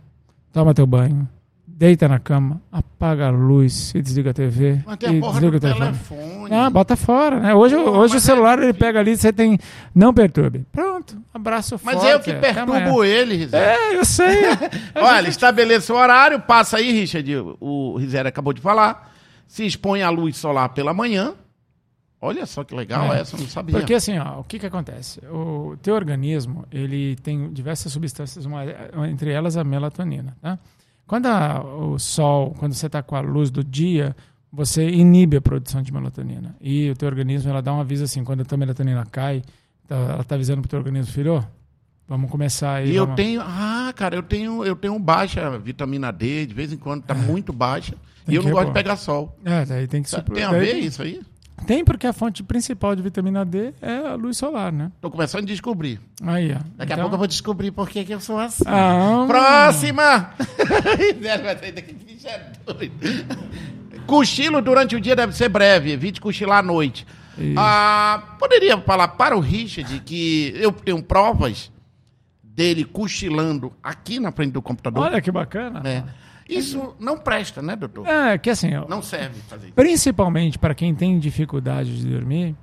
toma 0.52 0.72
teu 0.74 0.86
banho, 0.86 1.28
deita 1.66 2.06
na 2.06 2.18
cama, 2.20 2.60
apaga 2.70 3.26
a 3.26 3.30
luz 3.30 3.92
e 3.94 4.02
desliga 4.02 4.30
a 4.30 4.34
TV. 4.34 4.80
Mas 4.86 4.96
tem 4.98 5.14
e 5.14 5.18
a 5.18 5.20
porra 5.20 5.32
desliga 5.40 5.50
do 5.52 5.56
o 5.56 5.60
telefone. 5.60 5.86
telefone. 5.98 6.54
Ah, 6.54 6.70
bota 6.70 6.94
fora, 6.96 7.40
né? 7.40 7.54
Hoje, 7.54 7.74
Pô, 7.76 7.90
hoje 7.90 8.12
o 8.12 8.16
mas 8.16 8.22
celular 8.22 8.58
é- 8.58 8.64
ele 8.64 8.72
pega 8.72 9.00
ali, 9.00 9.16
você 9.16 9.32
tem. 9.32 9.58
Não 9.94 10.12
perturbe. 10.14 10.64
Pronto, 10.70 11.16
abraço 11.34 11.80
Mas 11.82 11.96
forte. 11.96 12.10
eu 12.10 12.20
que 12.20 12.32
perturbo 12.34 13.02
ele, 13.02 13.34
Rizé. 13.36 13.74
É, 13.74 13.96
eu 13.96 14.04
sei. 14.04 14.42
Olha, 14.94 15.28
estabeleça 15.28 15.92
o 15.92 15.96
horário, 15.96 16.38
passa 16.40 16.76
aí, 16.76 16.92
Richard, 16.92 17.34
o 17.60 17.96
Rizé 17.96 18.20
acabou 18.20 18.52
de 18.52 18.60
falar. 18.60 19.10
Se 19.50 19.66
expõe 19.66 20.00
à 20.00 20.10
luz 20.10 20.36
solar 20.36 20.68
pela 20.68 20.94
manhã. 20.94 21.34
Olha 22.20 22.46
só 22.46 22.62
que 22.62 22.72
legal 22.72 23.12
É. 23.12 23.20
essa, 23.20 23.34
eu 23.34 23.40
não 23.40 23.48
sabia. 23.48 23.76
Porque 23.76 23.94
assim, 23.94 24.16
ó, 24.16 24.38
o 24.38 24.44
que 24.44 24.60
que 24.60 24.66
acontece? 24.66 25.18
O 25.26 25.76
teu 25.82 25.94
organismo, 25.96 26.64
ele 26.70 27.16
tem 27.16 27.52
diversas 27.52 27.92
substâncias, 27.92 28.44
uma, 28.46 28.62
entre 29.10 29.32
elas 29.32 29.56
a 29.56 29.64
melatonina, 29.64 30.36
tá? 30.40 30.56
Quando 31.04 31.26
a- 31.26 31.60
o 31.64 31.98
sol, 31.98 32.54
quando 32.60 32.74
você 32.74 32.86
está 32.86 33.02
com 33.02 33.16
a 33.16 33.20
luz 33.20 33.50
do 33.50 33.64
dia, 33.64 34.14
você 34.52 34.88
inibe 34.88 35.38
a 35.38 35.40
produção 35.40 35.82
de 35.82 35.92
melatonina. 35.92 36.54
E 36.60 36.88
o 36.90 36.94
teu 36.94 37.08
organismo, 37.08 37.50
ela 37.50 37.60
dá 37.60 37.72
um 37.74 37.80
aviso 37.80 38.04
assim, 38.04 38.22
quando 38.22 38.42
a 38.42 38.44
tua 38.44 38.56
melatonina 38.58 39.04
cai, 39.10 39.42
tá- 39.88 39.96
ela 39.96 40.20
está 40.20 40.36
avisando 40.36 40.60
pro 40.60 40.70
teu 40.70 40.78
organismo, 40.78 41.12
filho, 41.12 41.34
ó, 41.34 41.42
vamos 42.10 42.30
começar 42.30 42.74
aí. 42.74 42.90
E 42.90 42.96
eu 42.96 43.04
vamos- 43.06 43.16
tenho, 43.16 43.40
ah, 43.40 43.90
cara, 43.96 44.16
eu 44.16 44.22
tenho, 44.22 44.64
eu 44.64 44.76
tenho 44.76 44.98
baixa 44.98 45.58
vitamina 45.58 46.12
D, 46.12 46.44
de 46.44 46.52
vez 46.52 46.72
em 46.72 46.76
quando 46.76 47.02
tá 47.04 47.14
muito 47.14 47.52
baixa. 47.52 47.94
Tem 48.26 48.34
E 48.34 48.36
eu 48.36 48.42
não 48.42 48.50
gosto 48.50 48.66
de 48.66 48.74
pegar 48.74 48.96
sol. 48.96 49.34
É, 49.44 49.64
daí 49.64 49.86
tem 49.86 50.02
que 50.02 50.10
Tá- 50.10 50.18
supor- 50.18 50.34
Tem 50.34 50.44
a 50.44 50.50
ver 50.50 50.74
isso 50.74 51.00
aí? 51.02 51.22
Tem, 51.66 51.84
porque 51.84 52.06
a 52.06 52.12
fonte 52.12 52.42
principal 52.42 52.96
de 52.96 53.02
vitamina 53.02 53.44
D 53.44 53.72
é 53.82 54.08
a 54.08 54.14
luz 54.14 54.36
solar, 54.38 54.72
né? 54.72 54.90
Tô 55.00 55.10
começando 55.10 55.42
a 55.44 55.46
descobrir. 55.46 56.00
Aí, 56.22 56.52
ó. 56.52 56.58
Daqui 56.76 56.92
a 56.92 56.94
Então- 56.94 56.96
pouco 57.04 57.14
eu 57.14 57.18
vou 57.18 57.26
descobrir 57.26 57.70
por 57.70 57.88
que, 57.88 58.02
que 58.04 58.12
eu 58.14 58.20
sou 58.20 58.38
assim. 58.38 58.64
Ah, 58.66 59.24
Próxima! 59.28 60.30
Zero 61.22 61.42
vai 61.44 61.58
sair 61.58 61.72
daqui, 61.72 61.92
bicho 61.94 62.26
é 62.26 62.46
doido. 62.66 62.94
Cochilo 64.06 64.60
durante 64.62 64.96
o 64.96 65.00
dia 65.00 65.14
deve 65.14 65.34
ser 65.34 65.48
breve, 65.48 65.92
evite 65.92 66.20
cochilar 66.20 66.58
à 66.58 66.62
noite. 66.62 67.06
Ah, 67.56 68.34
poderia 68.38 68.78
falar 68.80 69.08
para 69.08 69.36
o 69.36 69.40
Richard 69.40 70.00
que 70.00 70.52
eu 70.56 70.72
tenho 70.72 71.02
provas 71.02 71.70
dele 72.60 72.84
cochilando 72.84 73.72
aqui 73.82 74.20
na 74.20 74.30
frente 74.30 74.52
do 74.52 74.60
computador? 74.60 75.04
Olha 75.04 75.20
que 75.22 75.30
bacana. 75.30 75.80
É. 75.88 76.04
Isso 76.46 76.94
não 77.00 77.16
presta, 77.16 77.62
né, 77.62 77.74
doutor? 77.74 78.06
É, 78.06 78.36
que 78.36 78.50
assim, 78.50 78.74
ó, 78.76 78.86
Não 78.86 79.00
serve 79.00 79.40
fazer 79.48 79.66
isso. 79.68 79.74
principalmente 79.74 80.58
para 80.58 80.74
quem 80.74 80.94
tem 80.94 81.18
dificuldade 81.18 81.96
de 81.96 82.06
dormir, 82.06 82.54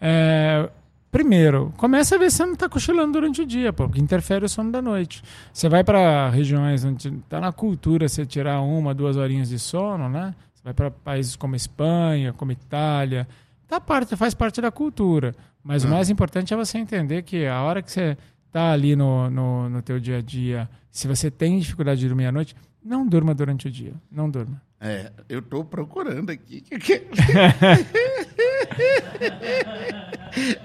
é, 0.00 0.70
primeiro, 1.10 1.74
começa 1.76 2.14
a 2.14 2.18
ver 2.18 2.30
se 2.30 2.38
você 2.38 2.46
não 2.46 2.54
está 2.54 2.68
cochilando 2.70 3.12
durante 3.12 3.42
o 3.42 3.46
dia, 3.46 3.70
pô, 3.70 3.86
porque 3.86 4.00
interfere 4.00 4.46
o 4.46 4.48
sono 4.48 4.70
da 4.72 4.80
noite. 4.80 5.22
Você 5.52 5.68
vai 5.68 5.84
para 5.84 6.30
regiões 6.30 6.82
onde 6.84 7.08
está 7.08 7.38
na 7.38 7.52
cultura 7.52 8.08
você 8.08 8.24
tirar 8.24 8.62
uma, 8.62 8.94
duas 8.94 9.16
horinhas 9.18 9.50
de 9.50 9.58
sono, 9.58 10.08
né? 10.08 10.34
Você 10.54 10.62
vai 10.64 10.72
para 10.72 10.90
países 10.90 11.36
como 11.36 11.54
Espanha, 11.54 12.32
como 12.32 12.50
Itália, 12.52 13.28
tá 13.68 13.78
parte, 13.78 14.16
faz 14.16 14.32
parte 14.32 14.60
da 14.62 14.70
cultura. 14.70 15.34
Mas 15.62 15.82
o 15.82 15.88
mais 15.88 16.08
importante 16.08 16.54
é 16.54 16.56
você 16.56 16.78
entender 16.78 17.22
que 17.22 17.46
a 17.46 17.60
hora 17.62 17.82
que 17.82 17.90
você 17.90 18.16
está 18.54 18.70
ali 18.70 18.94
no, 18.94 19.28
no, 19.28 19.68
no 19.68 19.82
teu 19.82 19.98
dia 19.98 20.18
a 20.18 20.22
dia, 20.22 20.70
se 20.88 21.08
você 21.08 21.28
tem 21.28 21.58
dificuldade 21.58 21.98
de 22.00 22.06
dormir 22.06 22.26
à 22.26 22.32
noite, 22.32 22.54
não 22.84 23.04
durma 23.04 23.34
durante 23.34 23.66
o 23.66 23.70
dia. 23.70 23.94
Não 24.10 24.30
durma. 24.30 24.62
É, 24.80 25.10
eu 25.28 25.42
tô 25.42 25.64
procurando 25.64 26.30
aqui. 26.30 26.62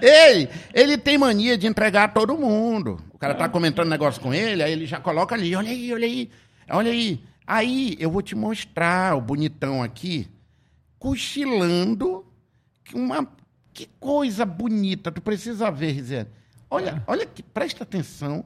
Ei, 0.00 0.48
ele 0.72 0.96
tem 0.98 1.18
mania 1.18 1.58
de 1.58 1.66
entregar 1.66 2.04
a 2.04 2.08
todo 2.08 2.38
mundo. 2.38 3.00
O 3.12 3.18
cara 3.18 3.34
tá 3.34 3.48
comentando 3.48 3.88
negócio 3.88 4.20
com 4.20 4.32
ele, 4.32 4.62
aí 4.62 4.70
ele 4.72 4.86
já 4.86 5.00
coloca 5.00 5.34
ali, 5.34 5.56
olha 5.56 5.70
aí, 5.70 5.92
olha 5.92 6.06
aí, 6.06 6.30
olha 6.70 6.92
aí. 6.92 7.24
Aí 7.46 7.96
eu 7.98 8.10
vou 8.10 8.22
te 8.22 8.36
mostrar 8.36 9.16
o 9.16 9.20
bonitão 9.20 9.82
aqui, 9.82 10.28
cochilando. 10.98 12.24
Uma, 12.94 13.26
que 13.72 13.88
coisa 13.98 14.44
bonita, 14.44 15.10
tu 15.10 15.20
precisa 15.20 15.70
ver, 15.70 15.92
Rizé. 15.92 16.28
Olha, 16.70 17.02
olha 17.06 17.26
que, 17.26 17.42
presta 17.42 17.82
atenção. 17.82 18.44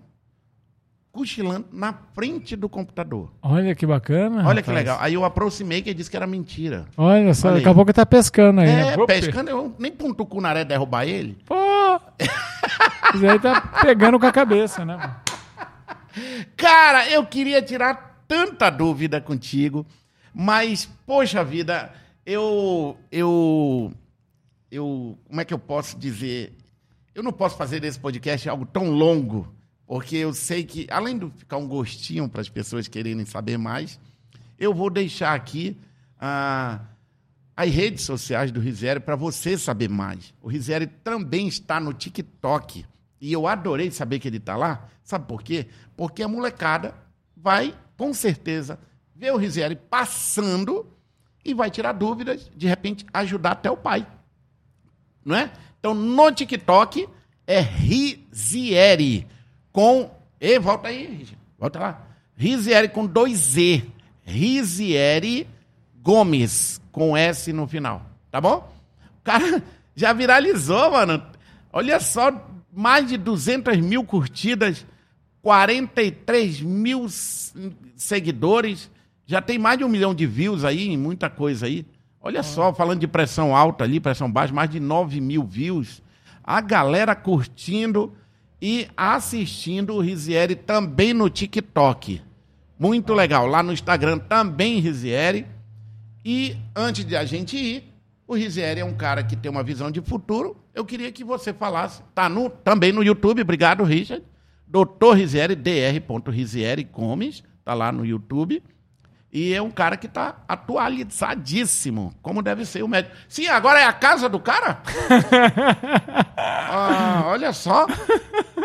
Cochilando 1.12 1.66
na 1.70 1.92
frente 1.92 2.56
do 2.56 2.68
computador. 2.68 3.32
Olha 3.40 3.72
que 3.76 3.86
bacana. 3.86 4.48
Olha 4.48 4.60
que 4.60 4.68
rapaz. 4.68 4.84
legal. 4.84 4.98
Aí 5.00 5.14
eu 5.14 5.24
aproximei 5.24 5.80
que 5.80 5.90
ele 5.90 5.98
disse 5.98 6.10
que 6.10 6.16
era 6.16 6.26
mentira. 6.26 6.86
Olha 6.96 7.32
só, 7.34 7.48
Olha 7.48 7.58
daqui 7.58 7.68
a 7.68 7.74
pouco 7.74 7.92
tá 7.92 8.04
pescando 8.04 8.60
aí. 8.60 8.68
É, 8.68 8.96
né? 8.96 9.06
Pescando, 9.06 9.48
eu 9.48 9.76
nem 9.78 9.92
pra 9.92 10.08
um 10.08 10.12
tucunaré 10.12 10.64
derrubar 10.64 11.06
ele. 11.06 11.38
Pô! 11.46 11.54
Isso 13.14 13.28
aí 13.28 13.38
tá 13.38 13.60
pegando 13.80 14.18
com 14.18 14.26
a 14.26 14.32
cabeça, 14.32 14.84
né? 14.84 15.16
Cara, 16.56 17.08
eu 17.08 17.24
queria 17.24 17.62
tirar 17.62 18.24
tanta 18.26 18.68
dúvida 18.68 19.20
contigo, 19.20 19.86
mas, 20.34 20.86
poxa 21.06 21.44
vida, 21.44 21.92
eu. 22.26 22.96
Eu. 23.12 23.92
Eu. 24.68 25.16
Como 25.28 25.40
é 25.40 25.44
que 25.44 25.54
eu 25.54 25.58
posso 25.60 25.96
dizer? 25.96 26.56
Eu 27.14 27.22
não 27.22 27.32
posso 27.32 27.56
fazer 27.56 27.80
desse 27.80 27.98
podcast 27.98 28.48
algo 28.48 28.66
tão 28.66 28.90
longo, 28.90 29.54
porque 29.86 30.16
eu 30.16 30.34
sei 30.34 30.64
que, 30.64 30.86
além 30.90 31.18
de 31.18 31.30
ficar 31.30 31.58
um 31.58 31.68
gostinho 31.68 32.28
para 32.28 32.40
as 32.40 32.48
pessoas 32.48 32.88
quererem 32.88 33.24
saber 33.24 33.56
mais, 33.56 34.00
eu 34.58 34.74
vou 34.74 34.90
deixar 34.90 35.34
aqui 35.34 35.78
ah, 36.18 36.80
as 37.56 37.70
redes 37.70 38.04
sociais 38.04 38.50
do 38.50 38.58
Rizério 38.58 39.00
para 39.00 39.14
você 39.14 39.56
saber 39.56 39.88
mais. 39.88 40.34
O 40.42 40.48
Rizério 40.48 40.88
também 41.04 41.46
está 41.46 41.78
no 41.78 41.92
TikTok. 41.92 42.84
E 43.20 43.32
eu 43.32 43.46
adorei 43.46 43.90
saber 43.90 44.18
que 44.18 44.26
ele 44.26 44.38
está 44.38 44.56
lá. 44.56 44.88
Sabe 45.04 45.26
por 45.26 45.42
quê? 45.42 45.68
Porque 45.96 46.22
a 46.22 46.28
molecada 46.28 46.94
vai, 47.36 47.74
com 47.96 48.12
certeza, 48.12 48.78
ver 49.14 49.32
o 49.32 49.36
Rizério 49.36 49.76
passando 49.76 50.90
e 51.44 51.54
vai 51.54 51.70
tirar 51.70 51.92
dúvidas, 51.92 52.50
de 52.56 52.66
repente 52.66 53.06
ajudar 53.12 53.52
até 53.52 53.70
o 53.70 53.76
pai. 53.76 54.06
Não 55.24 55.36
é? 55.36 55.52
Então, 55.84 55.92
no 55.92 56.32
TikTok 56.32 57.06
é 57.46 57.60
Rizieri 57.60 59.26
com. 59.70 60.10
E 60.40 60.58
volta 60.58 60.88
aí. 60.88 61.28
Volta 61.58 61.78
lá. 61.78 62.06
Rizieri 62.34 62.88
com 62.88 63.04
dois 63.04 63.58
E. 63.58 63.84
Rizieri 64.22 65.46
Gomes 66.00 66.80
com 66.90 67.14
S 67.14 67.52
no 67.52 67.66
final. 67.66 68.00
Tá 68.30 68.40
bom? 68.40 68.66
O 69.20 69.22
cara 69.22 69.62
já 69.94 70.14
viralizou, 70.14 70.90
mano. 70.90 71.22
Olha 71.70 72.00
só, 72.00 72.32
mais 72.72 73.06
de 73.06 73.18
200 73.18 73.76
mil 73.76 74.04
curtidas, 74.04 74.86
43 75.42 76.62
mil 76.62 77.06
seguidores. 77.94 78.90
Já 79.26 79.42
tem 79.42 79.58
mais 79.58 79.76
de 79.76 79.84
um 79.84 79.88
milhão 79.90 80.14
de 80.14 80.26
views 80.26 80.64
aí, 80.64 80.96
muita 80.96 81.28
coisa 81.28 81.66
aí. 81.66 81.84
Olha 82.26 82.42
só, 82.42 82.72
falando 82.72 83.00
de 83.00 83.06
pressão 83.06 83.54
alta 83.54 83.84
ali, 83.84 84.00
pressão 84.00 84.32
baixa, 84.32 84.50
mais 84.50 84.70
de 84.70 84.80
9 84.80 85.20
mil 85.20 85.44
views. 85.44 86.02
A 86.42 86.58
galera 86.62 87.14
curtindo 87.14 88.14
e 88.62 88.88
assistindo 88.96 89.92
o 89.92 90.00
Rizieri 90.00 90.56
também 90.56 91.12
no 91.12 91.28
TikTok. 91.28 92.22
Muito 92.78 93.12
legal. 93.12 93.46
Lá 93.46 93.62
no 93.62 93.74
Instagram 93.74 94.18
também 94.18 94.80
Rizieri. 94.80 95.46
E 96.24 96.56
antes 96.74 97.04
de 97.04 97.14
a 97.14 97.26
gente 97.26 97.58
ir, 97.58 97.94
o 98.26 98.34
Rizieri 98.34 98.80
é 98.80 98.84
um 98.86 98.94
cara 98.94 99.22
que 99.22 99.36
tem 99.36 99.50
uma 99.50 99.62
visão 99.62 99.90
de 99.90 100.00
futuro. 100.00 100.56
Eu 100.74 100.86
queria 100.86 101.12
que 101.12 101.22
você 101.22 101.52
falasse. 101.52 102.02
Tá 102.14 102.26
no, 102.26 102.48
também 102.48 102.90
no 102.90 103.02
YouTube, 103.02 103.42
obrigado, 103.42 103.84
Richard. 103.84 104.24
Dr. 104.66 105.12
Rizieri, 105.14 105.54
dr. 105.54 106.30
Rizieri 106.30 106.84
Gomes, 106.84 107.44
tá 107.62 107.74
lá 107.74 107.92
no 107.92 108.02
YouTube. 108.02 108.62
E 109.34 109.52
é 109.52 109.60
um 109.60 109.70
cara 109.70 109.96
que 109.96 110.06
está 110.06 110.36
atualizadíssimo, 110.46 112.14
como 112.22 112.40
deve 112.40 112.64
ser 112.64 112.84
o 112.84 112.88
médico. 112.88 113.16
Sim, 113.28 113.48
agora 113.48 113.80
é 113.80 113.84
a 113.84 113.92
casa 113.92 114.28
do 114.28 114.38
cara? 114.38 114.80
ah, 116.38 117.24
olha 117.26 117.52
só. 117.52 117.84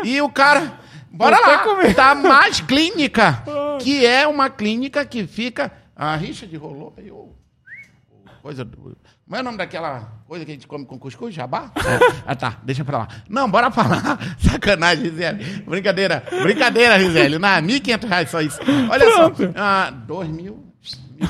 E 0.04 0.22
o 0.22 0.28
cara. 0.28 0.78
Bora 1.10 1.40
lá. 1.40 1.64
Tá 1.92 2.14
mais 2.14 2.60
clínica, 2.60 3.42
que 3.80 4.06
é 4.06 4.28
uma 4.28 4.48
clínica 4.48 5.04
que 5.04 5.26
fica. 5.26 5.72
A 5.96 6.14
rixa 6.14 6.46
de 6.46 6.56
rolou 6.56 6.94
aí, 6.96 7.10
coisa 8.40 8.64
do. 8.64 8.96
Como 9.30 9.38
é 9.38 9.42
o 9.42 9.44
nome 9.44 9.58
daquela 9.58 10.08
coisa 10.26 10.44
que 10.44 10.50
a 10.50 10.54
gente 10.54 10.66
come 10.66 10.84
com 10.84 10.98
cuscuz? 10.98 11.32
Jabá? 11.32 11.70
É. 11.76 12.20
Ah, 12.26 12.34
tá. 12.34 12.58
Deixa 12.64 12.84
pra 12.84 12.98
lá. 12.98 13.08
Não, 13.28 13.48
bora 13.48 13.70
falar. 13.70 14.18
Sacanagem, 14.42 15.04
Gisele. 15.04 15.62
Brincadeira. 15.62 16.24
Brincadeira, 16.42 16.98
Gisele. 16.98 17.38
Não, 17.38 17.48
1.500 17.48 18.08
reais 18.08 18.28
só 18.28 18.40
isso. 18.40 18.58
Olha 18.90 19.06
Pronto. 19.08 19.44
só. 19.44 19.52
Ah, 19.54 19.90
dois 20.04 20.28
mil. 20.28 20.74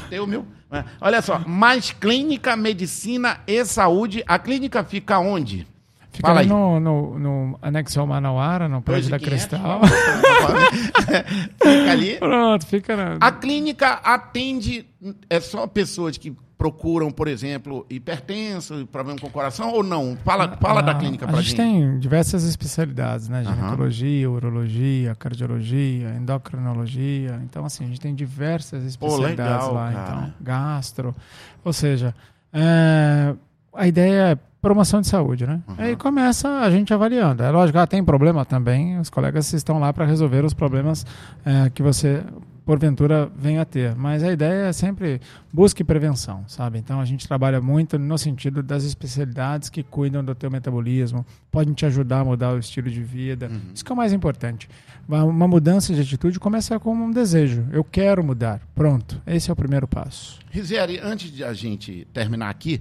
Teu 0.09 0.27
mil. 0.27 0.47
É. 0.73 0.83
Olha 0.99 1.21
só. 1.21 1.41
Mais 1.41 1.91
clínica, 1.91 2.57
medicina 2.57 3.41
e 3.47 3.63
saúde. 3.67 4.25
A 4.27 4.39
clínica 4.39 4.83
fica 4.83 5.19
onde? 5.19 5.67
Fica 6.11 6.27
Fala 6.27 6.41
ali 6.41 6.49
no, 6.49 6.81
no, 6.81 7.19
no, 7.19 7.59
anexo 7.61 8.01
ao 8.01 8.07
Manauara, 8.07 8.67
no 8.67 8.81
prédio 8.81 9.11
da 9.11 9.19
Cristal. 9.19 9.83
fica 11.63 11.93
ali. 11.93 12.19
Pronto, 12.19 12.67
fica 12.67 12.97
na... 12.97 13.19
A 13.21 13.31
clínica 13.31 14.01
atende 14.03 14.87
é 15.29 15.39
só 15.39 15.67
pessoas 15.67 16.17
que 16.17 16.35
procuram, 16.61 17.11
por 17.11 17.27
exemplo, 17.27 17.87
hipertenso, 17.89 18.87
problema 18.93 19.19
com 19.19 19.29
o 19.29 19.31
coração 19.31 19.73
ou 19.73 19.83
não? 19.83 20.15
Fala, 20.23 20.59
fala 20.59 20.83
da 20.83 20.95
clínica 20.95 21.27
para 21.27 21.41
gente. 21.41 21.59
A 21.59 21.65
gente 21.65 21.81
tem 21.81 21.99
diversas 21.99 22.45
especialidades, 22.45 23.31
né? 23.31 23.43
Ginecologia, 23.43 24.29
uhum. 24.29 24.37
urologia, 24.37 25.15
cardiologia, 25.15 26.11
endocrinologia. 26.11 27.41
Então, 27.45 27.65
assim, 27.65 27.85
a 27.85 27.87
gente 27.87 27.99
tem 27.99 28.15
diversas 28.15 28.85
especialidades 28.85 29.69
oh, 29.69 29.71
legal, 29.71 29.73
lá. 29.73 29.91
Cara. 29.91 30.19
Então, 30.19 30.33
gastro. 30.39 31.17
Ou 31.65 31.73
seja, 31.73 32.15
é, 32.53 33.35
a 33.73 33.87
ideia 33.87 34.33
é 34.33 34.39
promoção 34.61 35.01
de 35.01 35.07
saúde, 35.07 35.47
né? 35.47 35.63
Uhum. 35.67 35.75
Aí 35.79 35.97
começa 35.97 36.61
a 36.61 36.71
gente 36.71 36.93
avaliando. 36.93 37.43
É 37.43 37.51
lógico, 37.51 37.79
ah, 37.79 37.87
tem 37.87 38.05
problema 38.05 38.45
também. 38.45 38.99
Os 38.99 39.09
colegas 39.09 39.51
estão 39.55 39.79
lá 39.79 39.95
para 39.95 40.05
resolver 40.05 40.45
os 40.45 40.53
problemas 40.53 41.07
é, 41.43 41.71
que 41.71 41.83
você 41.83 42.23
porventura 42.71 43.29
venha 43.35 43.63
a 43.63 43.65
ter. 43.65 43.97
Mas 43.97 44.23
a 44.23 44.31
ideia 44.31 44.69
é 44.69 44.73
sempre 44.73 45.21
busque 45.53 45.83
prevenção, 45.83 46.45
sabe? 46.47 46.79
Então 46.79 47.01
a 47.01 47.05
gente 47.05 47.27
trabalha 47.27 47.61
muito 47.61 47.99
no 47.99 48.17
sentido 48.17 48.63
das 48.63 48.85
especialidades 48.85 49.69
que 49.69 49.83
cuidam 49.83 50.23
do 50.23 50.37
teu 50.37 50.49
metabolismo, 50.49 51.27
podem 51.51 51.75
te 51.75 51.85
ajudar 51.85 52.21
a 52.21 52.25
mudar 52.25 52.53
o 52.53 52.61
estilo 52.61 52.89
de 52.89 53.03
vida. 53.03 53.49
Uhum. 53.49 53.73
Isso 53.75 53.85
que 53.85 53.91
é 53.91 53.95
o 53.95 53.97
mais 53.97 54.13
importante. 54.13 54.69
Uma 55.09 55.49
mudança 55.49 55.93
de 55.93 56.01
atitude 56.01 56.39
começa 56.39 56.79
com 56.79 56.95
um 56.95 57.11
desejo. 57.11 57.67
Eu 57.73 57.83
quero 57.83 58.23
mudar. 58.23 58.61
Pronto. 58.73 59.21
Esse 59.27 59.51
é 59.51 59.53
o 59.53 59.57
primeiro 59.57 59.89
passo. 59.89 60.39
Rizieri, 60.49 61.01
antes 61.01 61.33
de 61.33 61.43
a 61.43 61.53
gente 61.53 62.07
terminar 62.13 62.51
aqui, 62.51 62.81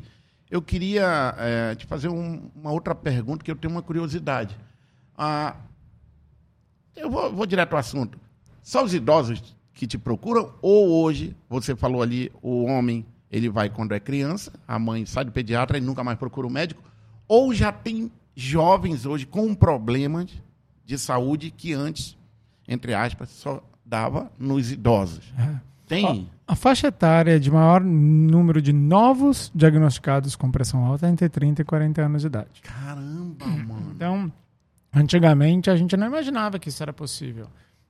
eu 0.51 0.61
queria 0.61 1.33
é, 1.39 1.73
te 1.73 1.87
fazer 1.87 2.09
um, 2.09 2.51
uma 2.55 2.71
outra 2.71 2.93
pergunta 2.93 3.43
que 3.43 3.49
eu 3.49 3.55
tenho 3.55 3.73
uma 3.73 3.81
curiosidade. 3.81 4.55
Ah, 5.17 5.55
eu 6.95 7.09
vou, 7.09 7.33
vou 7.33 7.47
direto 7.47 7.73
ao 7.73 7.79
assunto. 7.79 8.19
Só 8.61 8.83
os 8.83 8.93
idosos 8.93 9.57
que 9.79 9.87
te 9.87 9.97
procuram, 9.97 10.51
ou 10.61 11.01
hoje, 11.01 11.33
você 11.47 11.73
falou 11.73 12.01
ali, 12.01 12.29
o 12.41 12.65
homem, 12.65 13.05
ele 13.31 13.47
vai 13.47 13.69
quando 13.69 13.93
é 13.93 13.99
criança, 13.99 14.51
a 14.67 14.77
mãe 14.77 15.05
sai 15.05 15.23
do 15.23 15.31
pediatra 15.31 15.77
e 15.77 15.81
nunca 15.81 16.03
mais 16.03 16.19
procura 16.19 16.45
o 16.45 16.49
médico, 16.49 16.83
ou 17.25 17.53
já 17.53 17.71
tem 17.71 18.11
jovens 18.35 19.05
hoje 19.05 19.25
com 19.25 19.55
problemas 19.55 20.29
de 20.85 20.97
saúde 20.97 21.49
que 21.49 21.71
antes, 21.71 22.17
entre 22.67 22.93
aspas, 22.93 23.29
só 23.29 23.63
dava 23.85 24.29
nos 24.37 24.69
idosos. 24.69 25.33
É. 25.39 25.55
Tem? 25.87 26.29
A, 26.45 26.51
a, 26.51 26.55
faixa 26.57 26.87
etária 26.87 27.39
de 27.39 27.49
maior 27.49 27.81
número 27.81 28.61
de 28.61 28.73
novos 28.73 29.49
diagnosticados 29.55 30.35
com 30.35 30.51
pressão 30.51 30.83
alta 30.83 31.07
é 31.07 31.09
entre 31.09 31.29
30 31.29 31.61
e 31.61 31.65
40 31.65 32.01
anos 32.01 32.21
de 32.21 32.27
idade. 32.27 32.61
Caramba, 32.63 33.45
mano. 33.45 33.93
Então, 33.95 34.29
antigamente 34.93 35.69
a 35.69 35.77
gente 35.77 35.95
não 35.95 36.07
imaginava 36.07 36.59
que 36.59 36.67
isso 36.67 36.83
era 36.83 36.91
possível, 36.91 37.47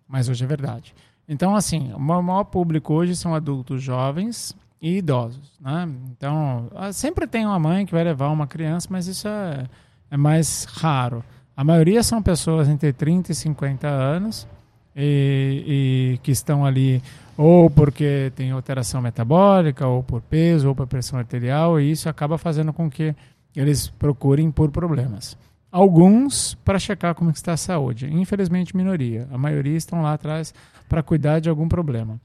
mas 0.08 0.30
hoje 0.30 0.44
é 0.44 0.48
verdade. 0.48 0.94
Então, 1.30 1.56
assim, 1.56 1.94
o 1.94 2.00
maior 2.00 2.44
público 2.46 2.92
hoje 2.92 3.16
são 3.16 3.36
adultos 3.36 3.84
jovens 3.84 4.56
e 4.82 4.98
idosos, 4.98 5.54
né? 5.62 5.88
Então, 6.10 6.68
ah, 6.76 6.92
sempre 6.92 7.28
tem 7.28 7.46
uma 7.46 7.60
mãe 7.60 7.86
que 7.86 7.92
vai 7.92 8.04
levar 8.04 8.30
uma 8.30 8.48
criança, 8.48 8.88
mas 8.90 9.06
isso 9.06 9.28
é, 9.28 9.66
é 10.10 10.18
mais 10.18 10.64
raro. 10.64 11.24
A 11.56 11.64
maioria 11.64 12.02
são 12.02 12.20
pessoas 12.20 12.68
entre 12.68 12.92
30 12.92 13.32
e 13.32 13.36
50 13.36 13.88
anos 13.88 14.48
e, 14.96 16.16
e 16.16 16.18
que 16.24 16.32
estão 16.32 16.66
ali 16.66 17.00
ou 17.38 17.70
porque 17.70 18.34
tem 18.36 18.52
alteração 18.52 19.02
metabólica, 19.02 19.88
ou 19.88 20.02
por 20.02 20.22
peso, 20.22 20.68
ou 20.68 20.76
por 20.76 20.88
pressão 20.88 21.20
arterial, 21.20 21.80
e 21.80 21.92
isso 21.92 22.10
acaba 22.10 22.38
fazendo 22.38 22.74
com 22.74 22.90
que 22.90 23.16
eles 23.56 23.88
procurem 23.88 24.52
por 24.52 24.72
problemas. 24.72 25.38
Alguns 25.72 26.56
para 26.66 26.80
checar 26.80 27.14
como 27.14 27.30
está 27.30 27.54
a 27.54 27.58
saúde. 27.58 28.08
Infelizmente, 28.12 28.76
minoria. 28.76 29.28
A 29.32 29.38
maioria 29.38 29.78
estão 29.78 30.02
lá 30.02 30.14
atrás 30.14 30.54
para 30.88 31.04
cuidar 31.04 31.40
de 31.40 31.50
algum 31.50 31.68
problema. 31.68 32.20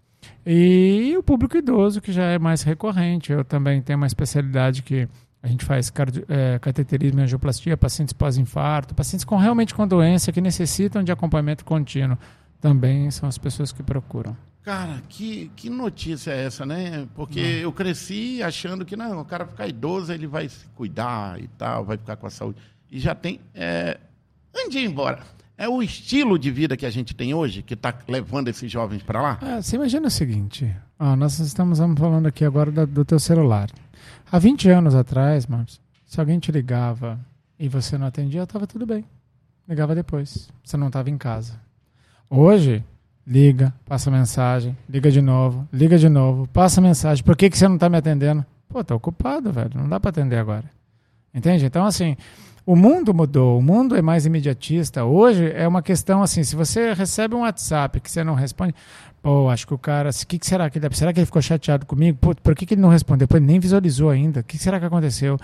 E 0.46 1.14
o 1.18 1.22
público 1.22 1.56
idoso, 1.56 2.00
que 2.00 2.12
já 2.12 2.24
é 2.24 2.38
mais 2.38 2.62
recorrente. 2.62 3.32
Eu 3.32 3.44
também 3.44 3.82
tenho 3.82 3.98
uma 3.98 4.06
especialidade 4.06 4.82
que 4.82 5.08
a 5.42 5.46
gente 5.46 5.64
faz 5.64 5.92
é, 6.26 6.58
cateterismo 6.58 7.20
e 7.20 7.22
angioplastia, 7.22 7.76
pacientes 7.76 8.14
pós-infarto, 8.14 8.94
pacientes 8.94 9.24
com 9.24 9.36
realmente 9.36 9.74
com 9.74 9.86
doença 9.86 10.32
que 10.32 10.40
necessitam 10.40 11.04
de 11.04 11.12
acompanhamento 11.12 11.66
contínuo. 11.66 12.16
Também 12.62 13.10
são 13.10 13.28
as 13.28 13.36
pessoas 13.36 13.70
que 13.70 13.82
procuram. 13.82 14.34
Cara, 14.62 15.02
que, 15.06 15.50
que 15.54 15.68
notícia 15.68 16.30
é 16.30 16.46
essa, 16.46 16.64
né? 16.64 17.06
Porque 17.14 17.42
não. 17.42 17.48
eu 17.48 17.72
cresci 17.72 18.42
achando 18.42 18.86
que 18.86 18.96
não, 18.96 19.20
o 19.20 19.24
cara 19.26 19.44
ficar 19.44 19.68
idoso, 19.68 20.10
ele 20.10 20.26
vai 20.26 20.48
se 20.48 20.66
cuidar 20.68 21.38
e 21.38 21.46
tal, 21.48 21.84
vai 21.84 21.98
ficar 21.98 22.16
com 22.16 22.26
a 22.26 22.30
saúde. 22.30 22.58
E 22.94 23.00
já 23.00 23.12
tem. 23.12 23.40
É... 23.52 23.98
Ande 24.54 24.78
embora. 24.78 25.18
É 25.58 25.68
o 25.68 25.82
estilo 25.82 26.38
de 26.38 26.48
vida 26.52 26.76
que 26.76 26.86
a 26.86 26.90
gente 26.90 27.12
tem 27.12 27.34
hoje 27.34 27.60
que 27.60 27.74
está 27.74 27.92
levando 28.06 28.46
esses 28.46 28.70
jovens 28.70 29.02
para 29.02 29.20
lá? 29.20 29.38
É, 29.42 29.60
você 29.60 29.74
imagina 29.74 30.06
o 30.06 30.10
seguinte: 30.10 30.72
ó, 30.96 31.16
nós 31.16 31.40
estamos 31.40 31.80
falando 31.98 32.26
aqui 32.26 32.44
agora 32.44 32.70
do, 32.70 32.86
do 32.86 33.04
teu 33.04 33.18
celular. 33.18 33.68
Há 34.30 34.38
20 34.38 34.70
anos 34.70 34.94
atrás, 34.94 35.44
Marcos, 35.44 35.80
se 36.06 36.20
alguém 36.20 36.38
te 36.38 36.52
ligava 36.52 37.18
e 37.58 37.68
você 37.68 37.98
não 37.98 38.06
atendia, 38.06 38.44
estava 38.44 38.64
tudo 38.64 38.86
bem. 38.86 39.04
Ligava 39.68 39.92
depois. 39.92 40.48
Você 40.62 40.76
não 40.76 40.86
estava 40.86 41.10
em 41.10 41.18
casa. 41.18 41.60
Hoje, 42.30 42.84
liga, 43.26 43.74
passa 43.84 44.08
mensagem, 44.08 44.76
liga 44.88 45.10
de 45.10 45.20
novo, 45.20 45.68
liga 45.72 45.98
de 45.98 46.08
novo, 46.08 46.46
passa 46.46 46.80
mensagem. 46.80 47.24
Por 47.24 47.36
que, 47.36 47.50
que 47.50 47.58
você 47.58 47.66
não 47.66 47.74
está 47.74 47.88
me 47.88 47.96
atendendo? 47.96 48.46
Pô, 48.68 48.84
tá 48.84 48.94
ocupado, 48.94 49.52
velho. 49.52 49.72
Não 49.74 49.88
dá 49.88 49.98
para 49.98 50.10
atender 50.10 50.38
agora. 50.38 50.70
Entende? 51.34 51.64
Então, 51.64 51.84
assim, 51.84 52.16
o 52.66 52.74
mundo 52.74 53.12
mudou, 53.12 53.58
o 53.58 53.62
mundo 53.62 53.94
é 53.94 54.00
mais 54.00 54.24
imediatista. 54.24 55.04
Hoje 55.04 55.52
é 55.52 55.68
uma 55.68 55.82
questão 55.82 56.22
assim, 56.22 56.42
se 56.42 56.56
você 56.56 56.94
recebe 56.94 57.34
um 57.34 57.40
WhatsApp 57.40 58.00
que 58.00 58.10
você 58.10 58.24
não 58.24 58.34
responde, 58.34 58.74
pô, 59.22 59.50
acho 59.50 59.66
que 59.66 59.74
o 59.74 59.78
cara, 59.78 60.08
o 60.08 60.26
que, 60.26 60.38
que, 60.38 60.46
será 60.46 60.70
que 60.70 60.78
ele, 60.78 60.94
será 60.94 61.12
que 61.12 61.20
ele 61.20 61.26
ficou 61.26 61.42
chateado 61.42 61.84
comigo? 61.84 62.16
Pô, 62.18 62.34
por 62.34 62.54
que, 62.54 62.64
que 62.64 62.74
ele 62.74 62.80
não 62.80 62.88
respondeu? 62.88 63.28
Pô, 63.28 63.36
ele 63.36 63.46
nem 63.46 63.60
visualizou 63.60 64.08
ainda. 64.08 64.40
O 64.40 64.44
que 64.44 64.56
será 64.56 64.80
que 64.80 64.86
aconteceu? 64.86 65.38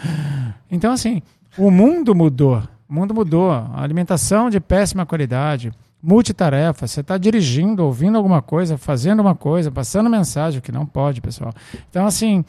Então 0.71 0.93
assim, 0.93 1.21
o 1.59 1.71
mundo 1.71 2.15
mudou. 2.15 2.63
O 2.89 2.95
mundo 2.95 3.13
mudou. 3.13 3.51
A 3.51 3.83
alimentação 3.83 4.49
de 4.49 4.59
péssima 4.59 5.05
qualidade, 5.05 5.73
multitarefa. 6.03 6.87
Você 6.87 7.01
está 7.01 7.19
dirigindo, 7.19 7.85
ouvindo 7.85 8.17
alguma 8.17 8.41
coisa, 8.41 8.79
fazendo 8.79 9.21
uma 9.21 9.35
coisa, 9.35 9.71
passando 9.71 10.09
mensagem, 10.09 10.61
que 10.61 10.73
não 10.73 10.87
pode, 10.87 11.21
pessoal. 11.21 11.53
Então 11.91 12.07
assim, 12.07 12.45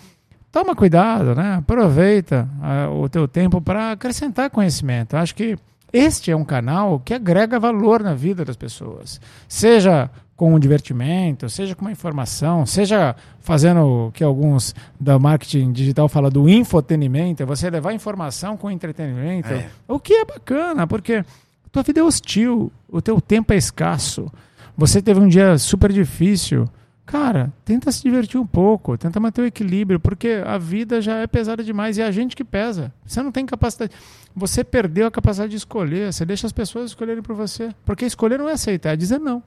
toma 0.51 0.75
cuidado, 0.75 1.33
né? 1.33 1.55
Aproveita 1.55 2.47
uh, 2.59 3.01
o 3.01 3.09
teu 3.09 3.27
tempo 3.27 3.61
para 3.61 3.91
acrescentar 3.91 4.49
conhecimento. 4.49 5.15
Acho 5.15 5.33
que 5.33 5.57
este 5.93 6.31
é 6.31 6.35
um 6.35 6.45
canal 6.45 6.99
que 6.99 7.13
agrega 7.13 7.59
valor 7.59 8.03
na 8.03 8.13
vida 8.13 8.45
das 8.45 8.55
pessoas. 8.55 9.19
Seja 9.47 10.09
com 10.35 10.55
um 10.55 10.59
divertimento, 10.59 11.47
seja 11.49 11.75
com 11.75 11.85
uma 11.85 11.91
informação, 11.91 12.65
seja 12.65 13.15
fazendo 13.41 14.07
o 14.07 14.11
que 14.11 14.23
alguns 14.23 14.73
da 14.99 15.19
marketing 15.19 15.71
digital 15.71 16.09
falam 16.09 16.31
do 16.31 16.49
infotenimento, 16.49 17.43
é 17.43 17.45
você 17.45 17.69
levar 17.69 17.93
informação 17.93 18.57
com 18.57 18.71
entretenimento, 18.71 19.49
é. 19.53 19.69
o 19.87 19.99
que 19.99 20.13
é 20.13 20.25
bacana, 20.25 20.87
porque 20.87 21.23
tua 21.71 21.83
vida 21.83 21.99
é 21.99 22.03
hostil, 22.03 22.71
o 22.89 22.99
teu 23.03 23.21
tempo 23.21 23.53
é 23.53 23.55
escasso, 23.55 24.31
você 24.75 24.99
teve 24.99 25.19
um 25.19 25.27
dia 25.27 25.59
super 25.59 25.91
difícil, 25.91 26.67
Cara, 27.11 27.51
tenta 27.65 27.91
se 27.91 28.01
divertir 28.03 28.39
um 28.39 28.47
pouco, 28.47 28.97
tenta 28.97 29.19
manter 29.19 29.41
o 29.41 29.45
equilíbrio, 29.45 29.99
porque 29.99 30.41
a 30.45 30.57
vida 30.57 31.01
já 31.01 31.17
é 31.17 31.27
pesada 31.27 31.61
demais 31.61 31.97
e 31.97 32.01
é 32.01 32.05
a 32.05 32.11
gente 32.11 32.37
que 32.37 32.43
pesa. 32.45 32.93
Você 33.05 33.21
não 33.21 33.33
tem 33.33 33.45
capacidade. 33.45 33.93
Você 34.33 34.63
perdeu 34.63 35.07
a 35.07 35.11
capacidade 35.11 35.51
de 35.51 35.57
escolher, 35.57 36.13
você 36.13 36.23
deixa 36.23 36.47
as 36.47 36.53
pessoas 36.53 36.91
escolherem 36.91 37.21
por 37.21 37.35
você. 37.35 37.75
Porque 37.83 38.05
escolher 38.05 38.39
não 38.39 38.47
é 38.47 38.53
aceitar, 38.53 38.93
é 38.93 38.95
dizer 38.95 39.19
não. 39.19 39.43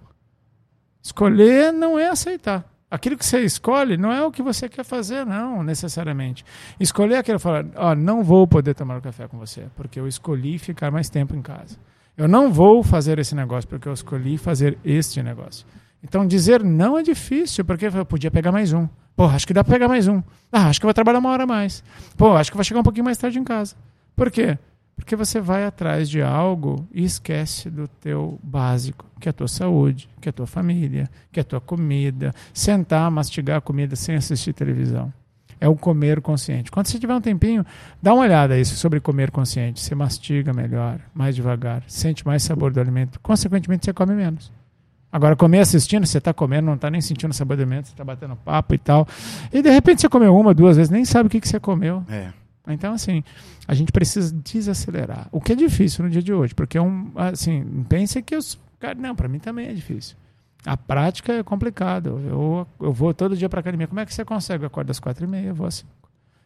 Escolher 1.02 1.72
não 1.72 1.98
é 1.98 2.10
aceitar. 2.10 2.70
Aquilo 2.90 3.16
que 3.16 3.24
você 3.24 3.40
escolhe 3.40 3.96
não 3.96 4.12
é 4.12 4.22
o 4.22 4.30
que 4.30 4.42
você 4.42 4.68
quer 4.68 4.84
fazer, 4.84 5.24
não, 5.24 5.62
necessariamente. 5.62 6.44
Escolher 6.78 7.14
é 7.14 7.18
aquilo 7.20 7.38
falar, 7.38 7.64
ó, 7.76 7.92
oh, 7.92 7.94
não 7.94 8.22
vou 8.22 8.46
poder 8.46 8.74
tomar 8.74 9.00
café 9.00 9.26
com 9.26 9.38
você, 9.38 9.68
porque 9.74 9.98
eu 9.98 10.06
escolhi 10.06 10.58
ficar 10.58 10.90
mais 10.90 11.08
tempo 11.08 11.34
em 11.34 11.40
casa. 11.40 11.78
Eu 12.14 12.28
não 12.28 12.52
vou 12.52 12.82
fazer 12.82 13.18
esse 13.18 13.34
negócio 13.34 13.66
porque 13.66 13.88
eu 13.88 13.94
escolhi 13.94 14.36
fazer 14.36 14.78
este 14.84 15.22
negócio. 15.22 15.66
Então, 16.04 16.26
dizer 16.26 16.62
não 16.62 16.98
é 16.98 17.02
difícil, 17.02 17.64
porque 17.64 17.86
eu 17.86 18.04
podia 18.04 18.30
pegar 18.30 18.52
mais 18.52 18.72
um. 18.72 18.86
Pô, 19.16 19.24
acho 19.24 19.46
que 19.46 19.54
dá 19.54 19.64
para 19.64 19.72
pegar 19.72 19.88
mais 19.88 20.06
um. 20.06 20.22
Ah, 20.52 20.68
acho 20.68 20.78
que 20.78 20.84
eu 20.84 20.88
vou 20.88 20.94
trabalhar 20.94 21.18
uma 21.18 21.30
hora 21.30 21.46
mais. 21.46 21.82
Pô, 22.16 22.36
acho 22.36 22.50
que 22.50 22.56
vai 22.56 22.64
chegar 22.64 22.80
um 22.80 22.84
pouquinho 22.84 23.04
mais 23.04 23.16
tarde 23.16 23.38
em 23.38 23.44
casa. 23.44 23.74
Por 24.14 24.30
quê? 24.30 24.58
Porque 24.96 25.16
você 25.16 25.40
vai 25.40 25.64
atrás 25.64 26.08
de 26.08 26.22
algo 26.22 26.86
e 26.92 27.04
esquece 27.04 27.70
do 27.70 27.88
teu 27.88 28.38
básico, 28.42 29.06
que 29.18 29.28
é 29.28 29.30
a 29.30 29.32
tua 29.32 29.48
saúde, 29.48 30.08
que 30.20 30.28
é 30.28 30.30
a 30.30 30.32
tua 30.32 30.46
família, 30.46 31.08
que 31.32 31.40
é 31.40 31.42
a 31.42 31.44
tua 31.44 31.60
comida. 31.60 32.32
Sentar, 32.52 33.10
mastigar 33.10 33.58
a 33.58 33.60
comida 33.60 33.96
sem 33.96 34.14
assistir 34.14 34.52
televisão. 34.52 35.12
É 35.60 35.68
o 35.68 35.74
comer 35.74 36.20
consciente. 36.20 36.70
Quando 36.70 36.86
você 36.86 36.98
tiver 36.98 37.14
um 37.14 37.20
tempinho, 37.20 37.64
dá 38.02 38.12
uma 38.12 38.22
olhada 38.22 38.58
isso 38.58 38.76
sobre 38.76 39.00
comer 39.00 39.30
consciente. 39.30 39.80
Você 39.80 39.94
mastiga 39.94 40.52
melhor, 40.52 41.00
mais 41.14 41.34
devagar, 41.34 41.82
sente 41.86 42.26
mais 42.26 42.42
sabor 42.42 42.72
do 42.72 42.80
alimento. 42.80 43.18
Consequentemente, 43.20 43.86
você 43.86 43.92
come 43.92 44.14
menos. 44.14 44.52
Agora, 45.14 45.36
comer 45.36 45.60
assistindo, 45.60 46.04
você 46.04 46.18
está 46.18 46.34
comendo, 46.34 46.66
não 46.66 46.74
está 46.74 46.90
nem 46.90 47.00
sentindo 47.00 47.30
o 47.30 47.34
sabor 47.34 47.56
do 47.56 47.62
alimento, 47.62 47.86
você 47.86 47.92
está 47.92 48.02
batendo 48.02 48.34
papo 48.34 48.74
e 48.74 48.78
tal. 48.78 49.06
E 49.52 49.62
de 49.62 49.70
repente 49.70 50.00
você 50.00 50.08
comeu 50.08 50.36
uma, 50.36 50.52
duas 50.52 50.76
vezes, 50.76 50.90
nem 50.90 51.04
sabe 51.04 51.28
o 51.28 51.30
que, 51.30 51.40
que 51.40 51.48
você 51.48 51.60
comeu. 51.60 52.02
É. 52.10 52.32
Então, 52.66 52.94
assim, 52.94 53.22
a 53.68 53.74
gente 53.74 53.92
precisa 53.92 54.34
desacelerar. 54.34 55.28
O 55.30 55.40
que 55.40 55.52
é 55.52 55.54
difícil 55.54 56.02
no 56.02 56.10
dia 56.10 56.20
de 56.20 56.32
hoje, 56.32 56.52
porque 56.52 56.76
é 56.76 56.82
um, 56.82 57.12
assim, 57.14 57.84
pense 57.88 58.20
que 58.22 58.34
os 58.34 58.58
cara, 58.80 58.96
não, 58.96 59.14
para 59.14 59.28
mim 59.28 59.38
também 59.38 59.68
é 59.68 59.72
difícil. 59.72 60.16
A 60.66 60.76
prática 60.76 61.32
é 61.32 61.44
complicado. 61.44 62.20
Eu, 62.26 62.66
eu 62.80 62.92
vou 62.92 63.14
todo 63.14 63.36
dia 63.36 63.48
para 63.48 63.60
academia. 63.60 63.86
Como 63.86 64.00
é 64.00 64.04
que 64.04 64.12
você 64.12 64.24
consegue? 64.24 64.64
Eu 64.64 64.66
acordo 64.66 64.90
às 64.90 64.98
quatro 64.98 65.24
e 65.24 65.28
meia, 65.28 65.50
eu 65.50 65.54
vou 65.54 65.68
às 65.68 65.76
cinco, 65.76 65.92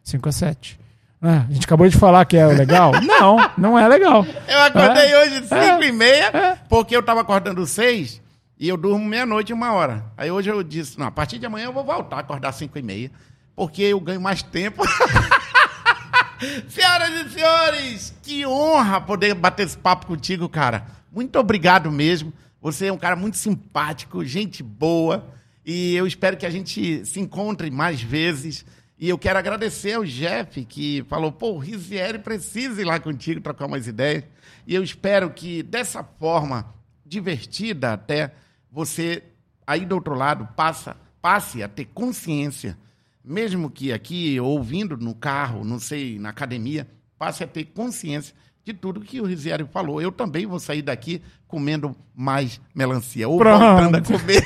cinco 0.03 0.29
às 0.29 0.35
sete. 0.35 0.79
Ah, 1.19 1.43
a 1.49 1.51
gente 1.51 1.65
acabou 1.65 1.89
de 1.89 1.97
falar 1.97 2.23
que 2.25 2.37
é 2.37 2.45
legal? 2.45 2.91
não, 3.01 3.37
não 3.57 3.79
é 3.79 3.87
legal. 3.87 4.23
Eu 4.47 4.61
acordei 4.61 5.11
é, 5.11 5.21
hoje 5.23 5.37
às 5.37 5.45
cinco 5.45 5.83
é, 5.83 5.87
e 5.87 5.91
meia, 5.91 6.25
é. 6.27 6.55
porque 6.69 6.95
eu 6.95 6.99
estava 6.99 7.21
acordando 7.21 7.65
seis 7.65 8.21
e 8.59 8.67
eu 8.67 8.75
durmo 8.75 9.05
meia-noite 9.05 9.53
uma 9.53 9.71
hora. 9.71 10.05
Aí 10.17 10.29
hoje 10.29 10.49
eu 10.49 10.61
disse, 10.61 10.99
não, 10.99 11.07
a 11.07 11.11
partir 11.11 11.39
de 11.39 11.45
amanhã 11.45 11.67
eu 11.67 11.73
vou 11.73 11.85
voltar 11.85 12.19
acordar 12.19 12.49
às 12.49 12.55
cinco 12.55 12.77
e 12.77 12.81
meia, 12.81 13.09
porque 13.55 13.83
eu 13.83 13.99
ganho 14.01 14.19
mais 14.19 14.43
tempo. 14.43 14.83
Senhoras 16.67 17.09
e 17.09 17.29
senhores, 17.29 18.13
que 18.21 18.45
honra 18.45 19.01
poder 19.01 19.33
bater 19.33 19.65
esse 19.65 19.77
papo 19.77 20.07
contigo, 20.07 20.47
cara. 20.49 20.87
Muito 21.11 21.37
obrigado 21.37 21.91
mesmo. 21.91 22.33
Você 22.61 22.87
é 22.87 22.93
um 22.93 22.97
cara 22.97 23.15
muito 23.15 23.37
simpático, 23.37 24.23
gente 24.23 24.61
boa. 24.61 25.33
E 25.65 25.95
eu 25.95 26.07
espero 26.07 26.37
que 26.37 26.45
a 26.45 26.49
gente 26.49 27.05
se 27.05 27.19
encontre 27.19 27.69
mais 27.69 28.01
vezes. 28.01 28.65
E 28.97 29.07
eu 29.09 29.17
quero 29.17 29.39
agradecer 29.39 29.93
ao 29.93 30.05
Jeff, 30.05 30.63
que 30.65 31.05
falou: 31.09 31.31
pô, 31.31 31.51
o 31.53 31.59
Rizieri 31.59 32.19
precisa 32.19 32.81
ir 32.81 32.85
lá 32.85 32.99
contigo 32.99 33.41
trocar 33.41 33.65
umas 33.65 33.87
ideias. 33.87 34.23
E 34.65 34.75
eu 34.75 34.83
espero 34.83 35.29
que 35.29 35.63
dessa 35.63 36.03
forma, 36.03 36.73
divertida 37.05 37.93
até, 37.93 38.33
você 38.71 39.23
aí 39.65 39.85
do 39.85 39.95
outro 39.95 40.15
lado 40.15 40.47
passa, 40.55 40.95
passe 41.21 41.61
a 41.61 41.67
ter 41.67 41.85
consciência, 41.85 42.77
mesmo 43.23 43.69
que 43.69 43.93
aqui 43.93 44.39
ouvindo 44.39 44.97
no 44.97 45.13
carro, 45.13 45.63
não 45.63 45.79
sei, 45.79 46.17
na 46.17 46.29
academia, 46.29 46.87
passe 47.17 47.43
a 47.43 47.47
ter 47.47 47.65
consciência 47.65 48.33
de 48.65 48.73
tudo 48.73 49.01
que 49.01 49.21
o 49.21 49.25
Rizieri 49.25 49.65
falou. 49.71 50.01
Eu 50.01 50.11
também 50.11 50.45
vou 50.45 50.59
sair 50.59 50.81
daqui 50.81 51.21
comendo 51.47 51.95
mais 52.15 52.59
melancia, 52.73 53.27
ou 53.27 53.37
Pronto. 53.37 53.59
voltando 53.59 53.95
a 53.97 54.01
comer. 54.01 54.43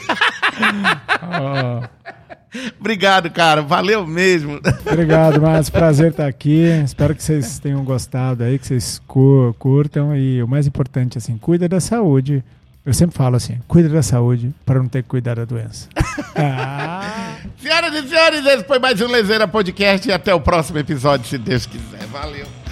oh. 1.90 2.04
Obrigado, 2.80 3.32
cara. 3.32 3.62
Valeu 3.62 4.06
mesmo. 4.06 4.60
Obrigado, 4.86 5.42
mas 5.42 5.70
prazer 5.70 6.12
estar 6.12 6.28
aqui. 6.28 6.66
Espero 6.84 7.16
que 7.16 7.24
vocês 7.24 7.58
tenham 7.60 7.84
gostado 7.84 8.44
aí, 8.44 8.60
que 8.60 8.68
vocês 8.68 9.02
curtam 9.58 10.16
e 10.16 10.42
o 10.44 10.48
mais 10.48 10.68
importante 10.68 11.18
assim, 11.18 11.38
cuida 11.38 11.68
da 11.68 11.80
saúde. 11.80 12.44
Eu 12.86 12.94
sempre 12.94 13.16
falo 13.16 13.38
assim, 13.38 13.60
cuida 13.66 13.88
da 13.88 14.04
saúde 14.04 14.54
para 14.66 14.80
não 14.80 14.90
ter 14.90 15.04
que 15.04 15.10
cuidar 15.10 15.36
da 15.36 15.46
doença. 15.46 15.88
ah. 16.36 17.38
Senhoras 17.58 17.94
e 17.94 18.10
senhores, 18.10 18.46
esse 18.46 18.64
foi 18.66 18.78
mais 18.78 19.00
um 19.00 19.08
Lezeira 19.08 19.48
Podcast 19.48 20.08
e 20.08 20.12
até 20.12 20.34
o 20.36 20.42
próximo 20.42 20.80
episódio, 20.80 21.26
se 21.26 21.38
Deus 21.38 21.66
quiser. 21.66 22.06
Valeu. 22.08 22.63